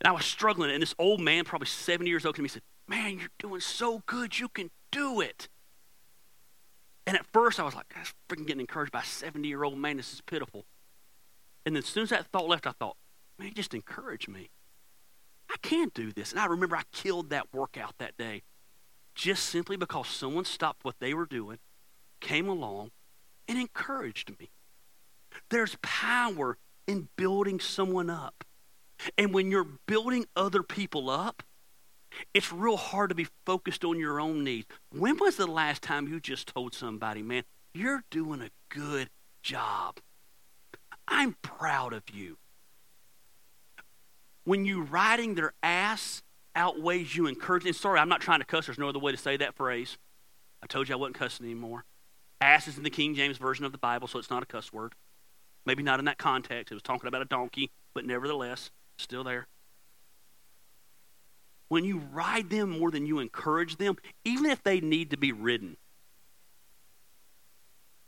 And 0.00 0.08
I 0.08 0.12
was 0.12 0.24
struggling, 0.24 0.70
and 0.70 0.82
this 0.82 0.94
old 0.98 1.20
man, 1.20 1.44
probably 1.44 1.66
70 1.66 2.08
years 2.08 2.24
old, 2.24 2.36
came 2.36 2.38
to 2.38 2.42
me 2.42 2.46
and 2.46 2.52
said, 2.52 2.62
Man, 2.88 3.18
you're 3.18 3.28
doing 3.38 3.60
so 3.60 4.02
good, 4.06 4.38
you 4.38 4.48
can 4.48 4.70
do 4.92 5.20
it. 5.20 5.48
And 7.10 7.18
at 7.18 7.26
first, 7.32 7.58
I 7.58 7.64
was 7.64 7.74
like, 7.74 7.92
I'm 7.96 8.04
freaking 8.28 8.46
getting 8.46 8.60
encouraged 8.60 8.92
by 8.92 9.00
a 9.00 9.04
70 9.04 9.48
year 9.48 9.64
old 9.64 9.76
man. 9.76 9.96
This 9.96 10.12
is 10.12 10.20
pitiful. 10.20 10.64
And 11.66 11.74
then 11.74 11.82
as 11.82 11.88
soon 11.88 12.04
as 12.04 12.10
that 12.10 12.28
thought 12.28 12.46
left, 12.46 12.68
I 12.68 12.70
thought, 12.70 12.96
man, 13.36 13.52
just 13.52 13.74
encouraged 13.74 14.28
me. 14.28 14.50
I 15.50 15.56
can 15.60 15.90
do 15.92 16.12
this. 16.12 16.30
And 16.30 16.38
I 16.38 16.46
remember 16.46 16.76
I 16.76 16.84
killed 16.92 17.30
that 17.30 17.52
workout 17.52 17.96
that 17.98 18.16
day 18.16 18.42
just 19.16 19.46
simply 19.46 19.76
because 19.76 20.06
someone 20.06 20.44
stopped 20.44 20.84
what 20.84 21.00
they 21.00 21.12
were 21.12 21.26
doing, 21.26 21.58
came 22.20 22.48
along, 22.48 22.92
and 23.48 23.58
encouraged 23.58 24.38
me. 24.38 24.52
There's 25.48 25.76
power 25.82 26.58
in 26.86 27.08
building 27.16 27.58
someone 27.58 28.08
up. 28.08 28.44
And 29.18 29.34
when 29.34 29.50
you're 29.50 29.66
building 29.88 30.26
other 30.36 30.62
people 30.62 31.10
up, 31.10 31.42
it's 32.34 32.52
real 32.52 32.76
hard 32.76 33.10
to 33.10 33.14
be 33.14 33.28
focused 33.46 33.84
on 33.84 33.98
your 33.98 34.20
own 34.20 34.44
needs. 34.44 34.66
When 34.92 35.18
was 35.18 35.36
the 35.36 35.46
last 35.46 35.82
time 35.82 36.08
you 36.08 36.20
just 36.20 36.48
told 36.48 36.74
somebody, 36.74 37.22
man, 37.22 37.44
you're 37.74 38.04
doing 38.10 38.40
a 38.40 38.50
good 38.68 39.10
job? 39.42 39.98
I'm 41.08 41.36
proud 41.42 41.92
of 41.92 42.04
you. 42.12 42.38
When 44.44 44.64
you 44.64 44.82
riding 44.82 45.34
their 45.34 45.52
ass 45.62 46.22
outweighs 46.54 47.16
you 47.16 47.26
encouraging, 47.26 47.72
sorry, 47.72 47.98
I'm 47.98 48.08
not 48.08 48.20
trying 48.20 48.40
to 48.40 48.46
cuss. 48.46 48.66
There's 48.66 48.78
no 48.78 48.88
other 48.88 48.98
way 48.98 49.12
to 49.12 49.18
say 49.18 49.36
that 49.36 49.54
phrase. 49.54 49.98
I 50.62 50.66
told 50.66 50.88
you 50.88 50.94
I 50.94 50.98
wasn't 50.98 51.16
cussing 51.16 51.46
anymore. 51.46 51.84
Ass 52.40 52.68
is 52.68 52.76
in 52.76 52.84
the 52.84 52.90
King 52.90 53.14
James 53.14 53.36
Version 53.36 53.64
of 53.64 53.72
the 53.72 53.78
Bible, 53.78 54.08
so 54.08 54.18
it's 54.18 54.30
not 54.30 54.42
a 54.42 54.46
cuss 54.46 54.72
word. 54.72 54.94
Maybe 55.66 55.82
not 55.82 55.98
in 55.98 56.06
that 56.06 56.18
context. 56.18 56.72
It 56.72 56.74
was 56.74 56.82
talking 56.82 57.06
about 57.06 57.22
a 57.22 57.26
donkey, 57.26 57.70
but 57.94 58.06
nevertheless, 58.06 58.70
still 58.98 59.24
there. 59.24 59.46
When 61.70 61.84
you 61.84 61.98
ride 61.98 62.50
them 62.50 62.80
more 62.80 62.90
than 62.90 63.06
you 63.06 63.20
encourage 63.20 63.76
them, 63.76 63.94
even 64.24 64.50
if 64.50 64.60
they 64.60 64.80
need 64.80 65.10
to 65.10 65.16
be 65.16 65.30
ridden, 65.30 65.76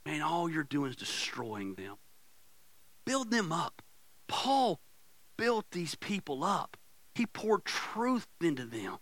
man, 0.04 0.20
all 0.20 0.50
you're 0.50 0.64
doing 0.64 0.90
is 0.90 0.96
destroying 0.96 1.74
them. 1.74 1.94
Build 3.04 3.30
them 3.30 3.52
up. 3.52 3.80
Paul 4.26 4.80
built 5.36 5.66
these 5.70 5.94
people 5.94 6.42
up, 6.42 6.76
he 7.14 7.24
poured 7.24 7.64
truth 7.64 8.26
into 8.40 8.64
them. 8.64 8.98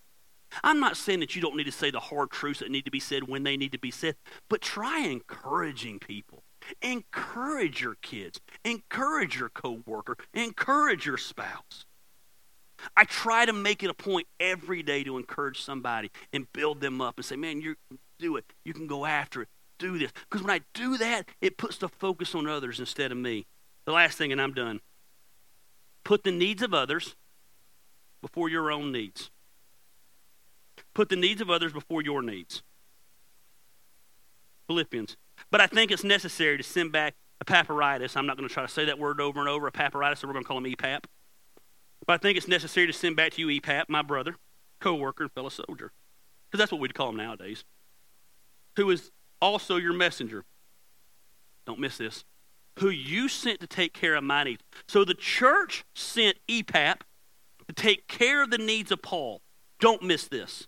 I'm 0.62 0.78
not 0.78 0.98
saying 0.98 1.20
that 1.20 1.34
you 1.34 1.40
don't 1.40 1.56
need 1.56 1.64
to 1.64 1.72
say 1.72 1.90
the 1.90 1.98
hard 1.98 2.30
truths 2.30 2.60
that 2.60 2.70
need 2.70 2.84
to 2.84 2.90
be 2.90 3.00
said 3.00 3.28
when 3.28 3.44
they 3.44 3.56
need 3.56 3.72
to 3.72 3.78
be 3.78 3.90
said, 3.90 4.16
but 4.50 4.60
try 4.60 5.00
encouraging 5.00 6.00
people. 6.00 6.42
Encourage 6.82 7.80
your 7.80 7.94
kids. 8.02 8.42
Encourage 8.62 9.38
your 9.38 9.48
coworker. 9.48 10.18
Encourage 10.34 11.06
your 11.06 11.16
spouse. 11.16 11.86
I 12.96 13.04
try 13.04 13.46
to 13.46 13.52
make 13.52 13.82
it 13.82 13.90
a 13.90 13.94
point 13.94 14.26
every 14.38 14.82
day 14.82 15.04
to 15.04 15.16
encourage 15.16 15.62
somebody 15.62 16.10
and 16.32 16.50
build 16.52 16.80
them 16.80 17.00
up 17.00 17.16
and 17.16 17.24
say, 17.24 17.36
man, 17.36 17.60
you 17.60 17.76
do 18.18 18.36
it. 18.36 18.44
You 18.64 18.72
can 18.72 18.86
go 18.86 19.06
after 19.06 19.42
it. 19.42 19.48
Do 19.78 19.98
this. 19.98 20.12
Because 20.28 20.42
when 20.44 20.54
I 20.54 20.60
do 20.74 20.98
that, 20.98 21.28
it 21.40 21.56
puts 21.56 21.78
the 21.78 21.88
focus 21.88 22.34
on 22.34 22.46
others 22.46 22.78
instead 22.80 23.12
of 23.12 23.18
me. 23.18 23.46
The 23.86 23.92
last 23.92 24.18
thing, 24.18 24.30
and 24.32 24.40
I'm 24.40 24.52
done. 24.52 24.80
Put 26.04 26.24
the 26.24 26.32
needs 26.32 26.62
of 26.62 26.74
others 26.74 27.16
before 28.20 28.48
your 28.48 28.70
own 28.70 28.92
needs. 28.92 29.30
Put 30.94 31.08
the 31.08 31.16
needs 31.16 31.40
of 31.40 31.50
others 31.50 31.72
before 31.72 32.02
your 32.02 32.22
needs. 32.22 32.62
Philippians 34.66 35.16
but 35.50 35.60
I 35.60 35.66
think 35.66 35.90
it's 35.90 36.04
necessary 36.04 36.56
to 36.56 36.62
send 36.62 36.92
back 36.92 37.14
Epaphroditus. 37.40 38.16
I'm 38.16 38.26
not 38.26 38.36
going 38.36 38.48
to 38.48 38.52
try 38.52 38.64
to 38.64 38.72
say 38.72 38.84
that 38.86 38.98
word 38.98 39.20
over 39.20 39.40
and 39.40 39.48
over, 39.48 39.66
Epaphroditus, 39.68 40.20
so 40.20 40.28
we're 40.28 40.34
going 40.34 40.44
to 40.44 40.48
call 40.48 40.58
him 40.58 40.64
EPAP. 40.64 41.04
But 42.10 42.14
I 42.14 42.18
think 42.26 42.36
it's 42.36 42.48
necessary 42.48 42.88
to 42.88 42.92
send 42.92 43.14
back 43.14 43.34
to 43.34 43.40
you 43.40 43.60
EPAP, 43.60 43.84
my 43.86 44.02
brother, 44.02 44.34
co 44.80 44.96
worker, 44.96 45.22
and 45.22 45.32
fellow 45.32 45.48
soldier. 45.48 45.92
Because 46.50 46.58
that's 46.58 46.72
what 46.72 46.80
we'd 46.80 46.92
call 46.92 47.10
him 47.10 47.16
nowadays. 47.16 47.62
Who 48.74 48.90
is 48.90 49.12
also 49.40 49.76
your 49.76 49.92
messenger. 49.92 50.44
Don't 51.66 51.78
miss 51.78 51.98
this. 51.98 52.24
Who 52.80 52.88
you 52.88 53.28
sent 53.28 53.60
to 53.60 53.68
take 53.68 53.92
care 53.92 54.16
of 54.16 54.24
my 54.24 54.42
needs. 54.42 54.60
So 54.88 55.04
the 55.04 55.14
church 55.14 55.84
sent 55.94 56.38
EPAP 56.48 57.02
to 57.68 57.74
take 57.76 58.08
care 58.08 58.42
of 58.42 58.50
the 58.50 58.58
needs 58.58 58.90
of 58.90 59.02
Paul. 59.02 59.40
Don't 59.78 60.02
miss 60.02 60.26
this. 60.26 60.66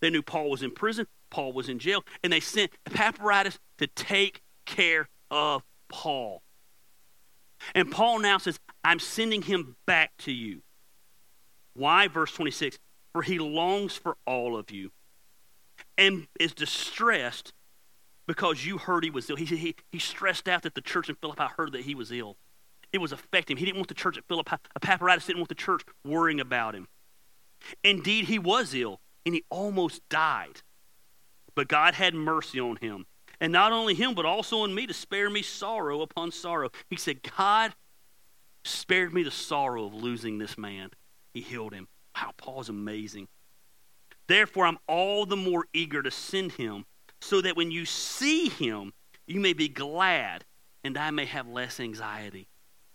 They 0.00 0.08
knew 0.08 0.22
Paul 0.22 0.48
was 0.48 0.62
in 0.62 0.70
prison. 0.70 1.06
Paul 1.28 1.52
was 1.52 1.68
in 1.68 1.78
jail, 1.78 2.06
and 2.24 2.32
they 2.32 2.40
sent 2.40 2.70
Epaphroditus 2.86 3.58
to 3.76 3.86
take 3.86 4.40
care 4.64 5.10
of 5.30 5.62
Paul. 5.90 6.40
And 7.74 7.90
Paul 7.90 8.20
now 8.20 8.38
says, 8.38 8.58
I'm 8.82 8.98
sending 8.98 9.42
him 9.42 9.76
back 9.86 10.12
to 10.20 10.32
you. 10.32 10.62
Why? 11.74 12.08
Verse 12.08 12.32
26 12.32 12.78
For 13.12 13.22
he 13.22 13.38
longs 13.38 13.96
for 13.96 14.16
all 14.26 14.56
of 14.56 14.70
you 14.70 14.90
and 15.96 16.26
is 16.38 16.52
distressed 16.52 17.52
because 18.26 18.64
you 18.64 18.78
heard 18.78 19.04
he 19.04 19.10
was 19.10 19.28
ill. 19.28 19.36
He, 19.36 19.44
he, 19.44 19.74
he 19.90 19.98
stressed 19.98 20.48
out 20.48 20.62
that 20.62 20.74
the 20.74 20.80
church 20.80 21.08
in 21.08 21.16
Philippi 21.16 21.46
heard 21.56 21.72
that 21.72 21.82
he 21.82 21.94
was 21.94 22.12
ill. 22.12 22.36
It 22.92 22.98
was 22.98 23.12
affecting 23.12 23.56
him. 23.56 23.58
He 23.58 23.64
didn't 23.66 23.78
want 23.78 23.88
the 23.88 23.94
church 23.94 24.18
at 24.18 24.24
Philippi, 24.26 24.56
Epaphroditus 24.76 25.26
didn't 25.26 25.40
want 25.40 25.48
the 25.48 25.54
church 25.54 25.82
worrying 26.04 26.40
about 26.40 26.74
him. 26.74 26.88
Indeed, 27.84 28.26
he 28.26 28.38
was 28.38 28.74
ill 28.74 29.00
and 29.24 29.34
he 29.34 29.44
almost 29.50 30.08
died. 30.08 30.62
But 31.54 31.68
God 31.68 31.94
had 31.94 32.14
mercy 32.14 32.60
on 32.60 32.76
him. 32.76 33.06
And 33.40 33.52
not 33.52 33.72
only 33.72 33.94
him, 33.94 34.14
but 34.14 34.26
also 34.26 34.60
on 34.60 34.74
me 34.74 34.86
to 34.86 34.94
spare 34.94 35.30
me 35.30 35.42
sorrow 35.42 36.02
upon 36.02 36.30
sorrow. 36.30 36.70
He 36.88 36.96
said, 36.96 37.20
God 37.36 37.74
spared 38.64 39.14
me 39.14 39.22
the 39.22 39.30
sorrow 39.30 39.86
of 39.86 39.94
losing 39.94 40.38
this 40.38 40.58
man. 40.58 40.90
He 41.32 41.40
healed 41.40 41.72
him. 41.72 41.88
Wow, 42.16 42.32
Paul's 42.36 42.68
amazing. 42.68 43.28
Therefore, 44.26 44.66
I'm 44.66 44.78
all 44.86 45.26
the 45.26 45.36
more 45.36 45.66
eager 45.72 46.02
to 46.02 46.10
send 46.10 46.52
him, 46.52 46.84
so 47.20 47.40
that 47.40 47.56
when 47.56 47.70
you 47.70 47.84
see 47.84 48.48
him, 48.48 48.92
you 49.26 49.40
may 49.40 49.52
be 49.52 49.68
glad 49.68 50.44
and 50.82 50.96
I 50.96 51.10
may 51.10 51.26
have 51.26 51.46
less 51.46 51.80
anxiety. 51.80 52.48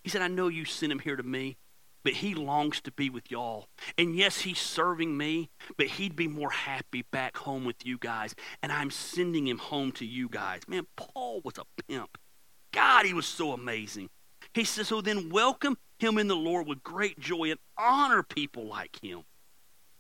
He 0.04 0.10
said, 0.10 0.22
I 0.22 0.28
know 0.28 0.48
you 0.48 0.66
sent 0.66 0.92
him 0.92 1.00
here 1.00 1.16
to 1.16 1.24
me, 1.24 1.58
but 2.04 2.14
he 2.14 2.36
longs 2.36 2.82
to 2.82 2.92
be 2.92 3.10
with 3.10 3.32
y'all. 3.32 3.68
And 3.98 4.16
yes, 4.16 4.42
he's 4.42 4.60
serving 4.60 5.18
me, 5.18 5.50
but 5.78 5.88
he'd 5.88 6.16
be 6.16 6.28
more 6.28 6.52
happy 6.52 7.04
back 7.12 7.38
home 7.38 7.66
with 7.66 7.86
you 7.86 7.98
guys. 7.98 8.36
And 8.62 8.72
I'm 8.72 8.92
sending 8.92 9.48
him 9.48 9.58
home 9.58 9.92
to 9.94 10.06
you 10.06 10.30
guys. 10.30 10.62
Man, 10.68 10.86
Paul 10.96 11.42
was 11.44 11.58
a 11.58 11.84
pimp. 11.84 12.18
God, 12.72 13.06
he 13.06 13.14
was 13.14 13.26
so 13.26 13.54
amazing. 13.54 14.10
He 14.56 14.64
says, 14.64 14.88
so 14.88 15.02
then 15.02 15.30
welcome 15.30 15.78
him 16.00 16.18
in 16.18 16.30
the 16.30 16.36
Lord 16.36 16.66
with 16.66 16.82
great 16.82 17.20
joy 17.20 17.52
and 17.52 17.60
honor 17.78 18.24
people 18.24 18.66
like 18.66 19.04
him 19.04 19.26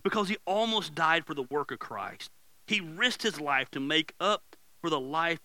because 0.01 0.29
he 0.29 0.37
almost 0.45 0.95
died 0.95 1.25
for 1.25 1.33
the 1.33 1.43
work 1.43 1.71
of 1.71 1.79
Christ. 1.79 2.31
He 2.65 2.79
risked 2.79 3.21
his 3.21 3.41
life 3.41 3.69
to 3.71 3.81
make 3.81 4.13
up 4.17 4.55
for 4.79 4.89
the 4.89 4.99
life 4.99 5.39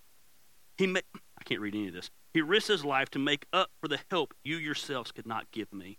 he 0.78 0.86
made. 0.86 1.02
I 1.36 1.42
can't 1.42 1.60
read 1.60 1.74
any 1.74 1.88
of 1.88 1.94
this. 1.94 2.08
He 2.32 2.40
risked 2.40 2.68
his 2.68 2.84
life 2.84 3.10
to 3.10 3.18
make 3.18 3.46
up 3.52 3.70
for 3.80 3.88
the 3.88 3.98
help 4.12 4.32
you 4.44 4.56
yourselves 4.56 5.10
could 5.10 5.26
not 5.26 5.50
give 5.50 5.72
me. 5.72 5.98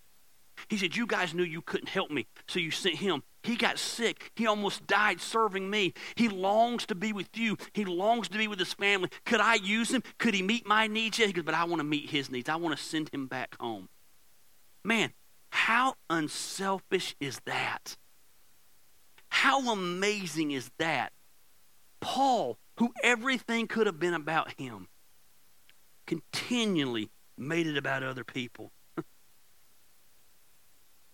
He 0.70 0.78
said, 0.78 0.96
You 0.96 1.06
guys 1.06 1.34
knew 1.34 1.44
you 1.44 1.62
couldn't 1.62 1.90
help 1.90 2.12
me, 2.12 2.28
so 2.48 2.60
you 2.60 2.72
sent 2.72 2.96
him. 2.96 3.24
He 3.44 3.56
got 3.56 3.80
sick. 3.80 4.32
He 4.36 4.46
almost 4.46 4.86
died 4.86 5.20
serving 5.20 5.70
me. 5.70 5.94
He 6.16 6.30
longs 6.30 6.86
to 6.88 6.96
be 6.96 7.12
with 7.12 7.30
you. 7.36 7.58
He 7.74 7.86
longs 7.86 8.30
to 8.30 8.38
be 8.38 8.48
with 8.48 8.60
his 8.60 8.74
family. 8.74 9.10
Could 9.26 9.42
I 9.42 9.56
use 9.56 9.92
him? 9.92 10.04
Could 10.20 10.36
he 10.36 10.44
meet 10.44 10.68
my 10.68 10.88
needs? 10.88 11.18
Yeah, 11.18 11.28
he 11.28 11.34
goes, 11.34 11.44
But 11.44 11.56
I 11.56 11.64
want 11.64 11.80
to 11.80 11.84
meet 11.84 12.10
his 12.10 12.30
needs. 12.30 12.50
I 12.50 12.56
want 12.56 12.78
to 12.78 12.84
send 12.84 13.10
him 13.14 13.28
back 13.28 13.56
home. 13.60 13.90
Man, 14.84 15.14
how 15.50 15.96
unselfish 16.10 17.16
is 17.20 17.40
that? 17.46 17.98
How 19.30 19.72
amazing 19.72 20.52
is 20.52 20.70
that? 20.78 21.14
Paul, 22.00 22.58
who 22.78 22.94
everything 23.04 23.68
could 23.68 23.88
have 23.88 24.00
been 24.00 24.14
about 24.14 24.60
him, 24.60 24.88
continually 26.06 27.10
made 27.38 27.68
it 27.68 27.78
about 27.78 28.04
other 28.04 28.24
people. 28.24 28.72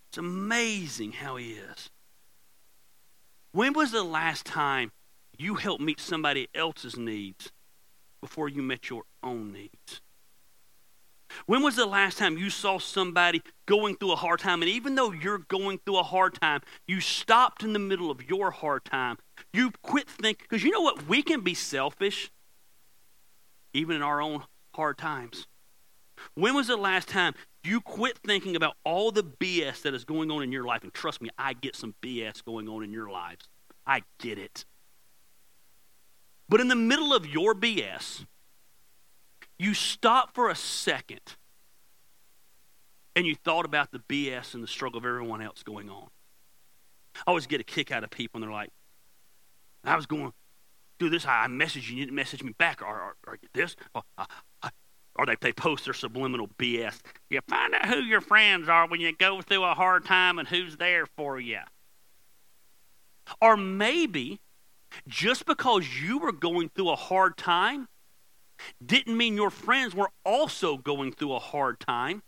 It's 0.09 0.17
amazing 0.17 1.13
how 1.13 1.35
he 1.35 1.51
is. 1.51 1.89
When 3.51 3.73
was 3.73 3.91
the 3.91 4.03
last 4.03 4.45
time 4.45 4.91
you 5.37 5.55
helped 5.55 5.81
meet 5.81 5.99
somebody 5.99 6.47
else's 6.53 6.97
needs 6.97 7.51
before 8.21 8.49
you 8.49 8.61
met 8.61 8.89
your 8.89 9.03
own 9.23 9.51
needs? 9.51 10.01
When 11.45 11.61
was 11.61 11.75
the 11.75 11.85
last 11.85 12.17
time 12.17 12.37
you 12.37 12.49
saw 12.49 12.79
somebody 12.79 13.41
going 13.65 13.95
through 13.95 14.13
a 14.13 14.17
hard 14.17 14.39
time? 14.39 14.61
And 14.61 14.69
even 14.69 14.95
though 14.95 15.11
you're 15.11 15.39
going 15.39 15.79
through 15.85 15.97
a 15.97 16.03
hard 16.03 16.39
time, 16.39 16.61
you 16.87 17.01
stopped 17.01 17.63
in 17.63 17.73
the 17.73 17.79
middle 17.79 18.09
of 18.09 18.29
your 18.29 18.51
hard 18.51 18.85
time. 18.85 19.17
You 19.53 19.71
quit 19.81 20.09
thinking, 20.09 20.45
because 20.49 20.63
you 20.63 20.71
know 20.71 20.81
what? 20.81 21.07
We 21.07 21.21
can 21.21 21.41
be 21.41 21.53
selfish 21.53 22.31
even 23.73 23.97
in 23.97 24.01
our 24.01 24.21
own 24.21 24.43
hard 24.73 24.97
times. 24.97 25.47
When 26.33 26.55
was 26.55 26.67
the 26.67 26.77
last 26.77 27.07
time 27.07 27.33
you 27.67 27.81
quit 27.81 28.17
thinking 28.19 28.55
about 28.55 28.75
all 28.83 29.11
the 29.11 29.23
BS 29.23 29.81
that 29.83 29.93
is 29.93 30.05
going 30.05 30.31
on 30.31 30.43
in 30.43 30.51
your 30.51 30.65
life? 30.65 30.83
And 30.83 30.93
trust 30.93 31.21
me, 31.21 31.29
I 31.37 31.53
get 31.53 31.75
some 31.75 31.95
BS 32.01 32.43
going 32.43 32.67
on 32.67 32.83
in 32.83 32.91
your 32.91 33.09
lives. 33.09 33.47
I 33.85 34.03
get 34.19 34.37
it. 34.37 34.65
But 36.49 36.61
in 36.61 36.67
the 36.67 36.75
middle 36.75 37.13
of 37.13 37.25
your 37.25 37.53
BS, 37.53 38.25
you 39.59 39.73
stop 39.73 40.33
for 40.33 40.49
a 40.49 40.55
second 40.55 41.35
and 43.15 43.25
you 43.25 43.35
thought 43.35 43.65
about 43.65 43.91
the 43.91 43.99
BS 43.99 44.53
and 44.53 44.63
the 44.63 44.67
struggle 44.67 44.99
of 44.99 45.05
everyone 45.05 45.41
else 45.41 45.63
going 45.63 45.89
on. 45.89 46.07
I 47.15 47.23
always 47.31 47.47
get 47.47 47.59
a 47.59 47.63
kick 47.63 47.91
out 47.91 48.03
of 48.03 48.11
people, 48.11 48.37
and 48.37 48.43
they're 48.43 48.51
like, 48.51 48.69
I 49.83 49.95
was 49.95 50.05
going 50.05 50.31
through 50.99 51.09
this. 51.09 51.25
I 51.25 51.47
messaged 51.47 51.89
you, 51.89 51.97
you 51.97 52.05
didn't 52.05 52.15
message 52.15 52.43
me 52.43 52.53
back. 52.57 52.81
Or, 52.83 52.87
or, 52.87 53.15
or 53.25 53.39
this. 53.53 53.75
Or, 53.95 54.03
uh, 54.17 54.25
or 55.17 55.25
they, 55.25 55.35
they 55.39 55.53
post 55.53 55.85
their 55.85 55.93
subliminal 55.93 56.47
BS. 56.57 56.99
You 57.29 57.39
find 57.47 57.73
out 57.73 57.87
who 57.87 58.01
your 58.01 58.21
friends 58.21 58.69
are 58.69 58.87
when 58.87 59.01
you 59.01 59.15
go 59.15 59.41
through 59.41 59.63
a 59.63 59.73
hard 59.73 60.05
time 60.05 60.39
and 60.39 60.47
who's 60.47 60.77
there 60.77 61.05
for 61.05 61.39
you. 61.39 61.59
Or 63.41 63.57
maybe 63.57 64.39
just 65.07 65.45
because 65.45 65.85
you 66.01 66.19
were 66.19 66.31
going 66.31 66.69
through 66.69 66.89
a 66.89 66.95
hard 66.95 67.37
time 67.37 67.87
didn't 68.83 69.15
mean 69.15 69.35
your 69.35 69.49
friends 69.49 69.93
were 69.93 70.09
also 70.25 70.77
going 70.77 71.11
through 71.11 71.33
a 71.33 71.39
hard 71.39 71.79
time. 71.79 72.23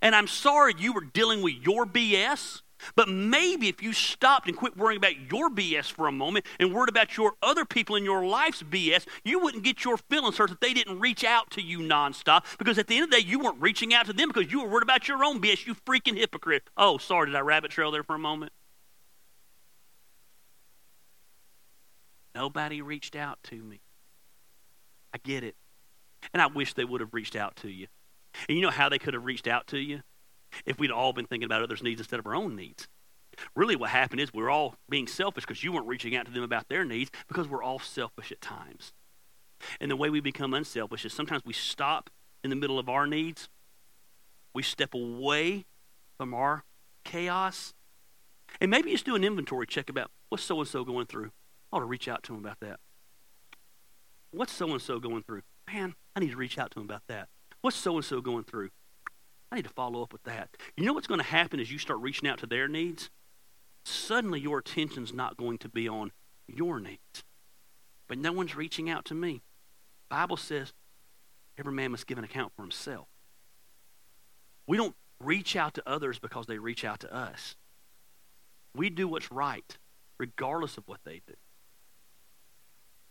And 0.00 0.14
I'm 0.14 0.28
sorry 0.28 0.74
you 0.78 0.92
were 0.92 1.04
dealing 1.04 1.42
with 1.42 1.54
your 1.62 1.84
BS, 1.84 2.62
but 2.94 3.08
maybe 3.08 3.68
if 3.68 3.82
you 3.82 3.92
stopped 3.92 4.48
and 4.48 4.56
quit 4.56 4.76
worrying 4.76 4.98
about 4.98 5.30
your 5.30 5.50
BS 5.50 5.90
for 5.90 6.06
a 6.06 6.12
moment 6.12 6.46
and 6.58 6.74
worried 6.74 6.88
about 6.88 7.16
your 7.16 7.34
other 7.42 7.64
people 7.64 7.96
in 7.96 8.04
your 8.04 8.24
life's 8.24 8.62
BS, 8.62 9.06
you 9.24 9.38
wouldn't 9.38 9.64
get 9.64 9.84
your 9.84 9.96
feelings 9.96 10.38
hurt 10.38 10.50
that 10.50 10.60
they 10.60 10.72
didn't 10.72 11.00
reach 11.00 11.24
out 11.24 11.50
to 11.52 11.62
you 11.62 11.78
nonstop 11.78 12.44
because 12.58 12.78
at 12.78 12.86
the 12.86 12.96
end 12.96 13.04
of 13.04 13.10
the 13.10 13.20
day, 13.20 13.26
you 13.26 13.38
weren't 13.38 13.60
reaching 13.60 13.94
out 13.94 14.06
to 14.06 14.12
them 14.12 14.28
because 14.28 14.50
you 14.50 14.62
were 14.62 14.68
worried 14.68 14.82
about 14.82 15.08
your 15.08 15.24
own 15.24 15.40
BS, 15.40 15.66
you 15.66 15.74
freaking 15.74 16.16
hypocrite. 16.16 16.62
Oh, 16.76 16.98
sorry, 16.98 17.26
did 17.26 17.36
I 17.36 17.40
rabbit 17.40 17.70
trail 17.70 17.90
there 17.90 18.02
for 18.02 18.14
a 18.14 18.18
moment? 18.18 18.52
Nobody 22.34 22.80
reached 22.80 23.16
out 23.16 23.38
to 23.44 23.56
me. 23.56 23.80
I 25.12 25.18
get 25.18 25.42
it. 25.44 25.56
And 26.32 26.40
I 26.40 26.46
wish 26.46 26.74
they 26.74 26.84
would 26.84 27.00
have 27.00 27.14
reached 27.14 27.34
out 27.34 27.56
to 27.56 27.68
you. 27.68 27.88
And 28.48 28.56
you 28.56 28.62
know 28.62 28.70
how 28.70 28.88
they 28.88 28.98
could 28.98 29.14
have 29.14 29.24
reached 29.24 29.48
out 29.48 29.66
to 29.68 29.78
you? 29.78 30.02
If 30.66 30.78
we'd 30.78 30.90
all 30.90 31.12
been 31.12 31.26
thinking 31.26 31.46
about 31.46 31.62
others' 31.62 31.82
needs 31.82 32.00
instead 32.00 32.20
of 32.20 32.26
our 32.26 32.34
own 32.34 32.56
needs. 32.56 32.88
Really, 33.54 33.76
what 33.76 33.90
happened 33.90 34.20
is 34.20 34.32
we're 34.32 34.50
all 34.50 34.76
being 34.88 35.06
selfish 35.06 35.44
because 35.44 35.64
you 35.64 35.72
weren't 35.72 35.86
reaching 35.86 36.16
out 36.16 36.26
to 36.26 36.32
them 36.32 36.42
about 36.42 36.68
their 36.68 36.84
needs 36.84 37.10
because 37.28 37.48
we're 37.48 37.62
all 37.62 37.78
selfish 37.78 38.32
at 38.32 38.40
times. 38.40 38.92
And 39.80 39.90
the 39.90 39.96
way 39.96 40.10
we 40.10 40.20
become 40.20 40.54
unselfish 40.54 41.04
is 41.04 41.12
sometimes 41.12 41.42
we 41.44 41.52
stop 41.52 42.10
in 42.42 42.50
the 42.50 42.56
middle 42.56 42.78
of 42.78 42.88
our 42.88 43.06
needs, 43.06 43.48
we 44.54 44.62
step 44.62 44.94
away 44.94 45.64
from 46.16 46.34
our 46.34 46.64
chaos, 47.04 47.74
and 48.60 48.70
maybe 48.70 48.90
just 48.90 49.04
do 49.04 49.14
an 49.14 49.24
inventory 49.24 49.66
check 49.66 49.88
about 49.88 50.10
what's 50.28 50.42
so 50.42 50.58
and 50.58 50.68
so 50.68 50.84
going 50.84 51.06
through. 51.06 51.30
I 51.72 51.76
ought 51.76 51.80
to 51.80 51.86
reach 51.86 52.08
out 52.08 52.22
to 52.24 52.32
them 52.32 52.40
about 52.40 52.60
that. 52.60 52.80
What's 54.32 54.52
so 54.52 54.70
and 54.70 54.82
so 54.82 54.98
going 54.98 55.22
through? 55.22 55.42
Man, 55.72 55.94
I 56.16 56.20
need 56.20 56.30
to 56.30 56.36
reach 56.36 56.58
out 56.58 56.70
to 56.72 56.76
them 56.76 56.84
about 56.84 57.02
that. 57.08 57.28
What's 57.60 57.76
so 57.76 57.96
and 57.96 58.04
so 58.04 58.20
going 58.20 58.44
through? 58.44 58.70
I 59.50 59.56
need 59.56 59.64
to 59.64 59.70
follow 59.70 60.02
up 60.02 60.12
with 60.12 60.22
that. 60.24 60.50
You 60.76 60.84
know 60.84 60.92
what's 60.92 61.06
going 61.06 61.20
to 61.20 61.26
happen 61.26 61.58
as 61.58 61.72
you 61.72 61.78
start 61.78 62.00
reaching 62.00 62.28
out 62.28 62.38
to 62.38 62.46
their 62.46 62.68
needs? 62.68 63.10
Suddenly 63.84 64.40
your 64.40 64.58
attention's 64.58 65.12
not 65.12 65.36
going 65.36 65.58
to 65.58 65.68
be 65.68 65.88
on 65.88 66.12
your 66.46 66.78
needs. 66.78 67.24
But 68.08 68.18
no 68.18 68.32
one's 68.32 68.54
reaching 68.54 68.88
out 68.88 69.04
to 69.06 69.14
me. 69.14 69.42
Bible 70.08 70.36
says 70.36 70.72
every 71.58 71.72
man 71.72 71.92
must 71.92 72.06
give 72.06 72.18
an 72.18 72.24
account 72.24 72.52
for 72.54 72.62
himself. 72.62 73.08
We 74.66 74.76
don't 74.76 74.94
reach 75.20 75.56
out 75.56 75.74
to 75.74 75.82
others 75.86 76.18
because 76.18 76.46
they 76.46 76.58
reach 76.58 76.84
out 76.84 77.00
to 77.00 77.14
us. 77.14 77.56
We 78.74 78.88
do 78.88 79.08
what's 79.08 79.32
right, 79.32 79.76
regardless 80.18 80.78
of 80.78 80.86
what 80.86 81.00
they 81.04 81.22
do. 81.26 81.34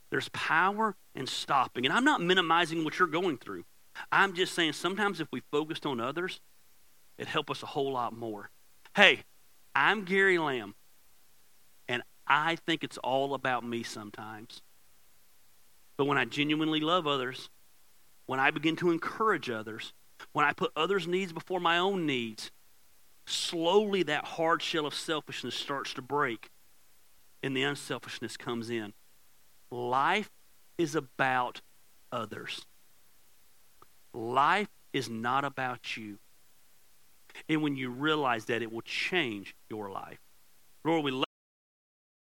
There's 0.10 0.30
power 0.30 0.96
in 1.14 1.28
stopping. 1.28 1.86
And 1.86 1.94
I'm 1.94 2.04
not 2.06 2.22
minimizing 2.22 2.84
what 2.84 2.98
you're 2.98 3.08
going 3.08 3.38
through. 3.38 3.66
I'm 4.12 4.34
just 4.34 4.54
saying 4.54 4.74
sometimes 4.74 5.20
if 5.20 5.28
we 5.32 5.42
focused 5.52 5.86
on 5.86 6.00
others, 6.00 6.40
it'd 7.18 7.30
help 7.30 7.50
us 7.50 7.64
a 7.64 7.68
whole 7.68 7.92
lot 7.92 8.16
more. 8.16 8.50
Hey, 8.96 9.24
I'm 9.76 10.04
Gary 10.04 10.38
Lamb, 10.38 10.76
and 11.88 12.02
I 12.28 12.56
think 12.56 12.84
it's 12.84 12.98
all 12.98 13.34
about 13.34 13.64
me 13.64 13.84
sometimes. 13.84 14.62
But 15.98 16.06
when 16.06 16.18
I 16.18 16.26
genuinely 16.26 16.80
love 16.80 17.08
others, 17.08 17.50
when 18.26 18.40
I 18.40 18.52
begin 18.52 18.76
to 18.78 18.92
encourage 18.92 19.50
others, 19.50 19.94
when 20.34 20.46
I 20.46 20.54
put 20.54 20.72
others' 20.76 21.08
needs 21.08 21.34
before 21.34 21.60
my 21.60 21.78
own 21.78 22.06
needs, 22.06 22.52
slowly 23.26 24.04
that 24.04 24.26
hard 24.26 24.62
shell 24.62 24.86
of 24.86 24.94
selfishness 24.94 25.56
starts 25.56 25.94
to 25.96 26.02
break 26.02 26.50
and 27.42 27.56
the 27.56 27.64
unselfishness 27.64 28.38
comes 28.38 28.70
in. 28.70 28.94
Life 29.72 30.30
is 30.78 30.96
about 30.96 31.62
others. 32.12 32.66
Life 34.14 34.70
is 34.94 35.10
not 35.10 35.46
about 35.46 35.98
you. 35.98 36.18
And 37.48 37.62
when 37.62 37.76
you 37.76 37.90
realize 37.90 38.46
that, 38.46 38.62
it 38.62 38.72
will 38.72 38.82
change 38.82 39.56
your 39.70 39.92
life. 39.92 40.20
Lord, 40.84 41.04
we 41.04 41.12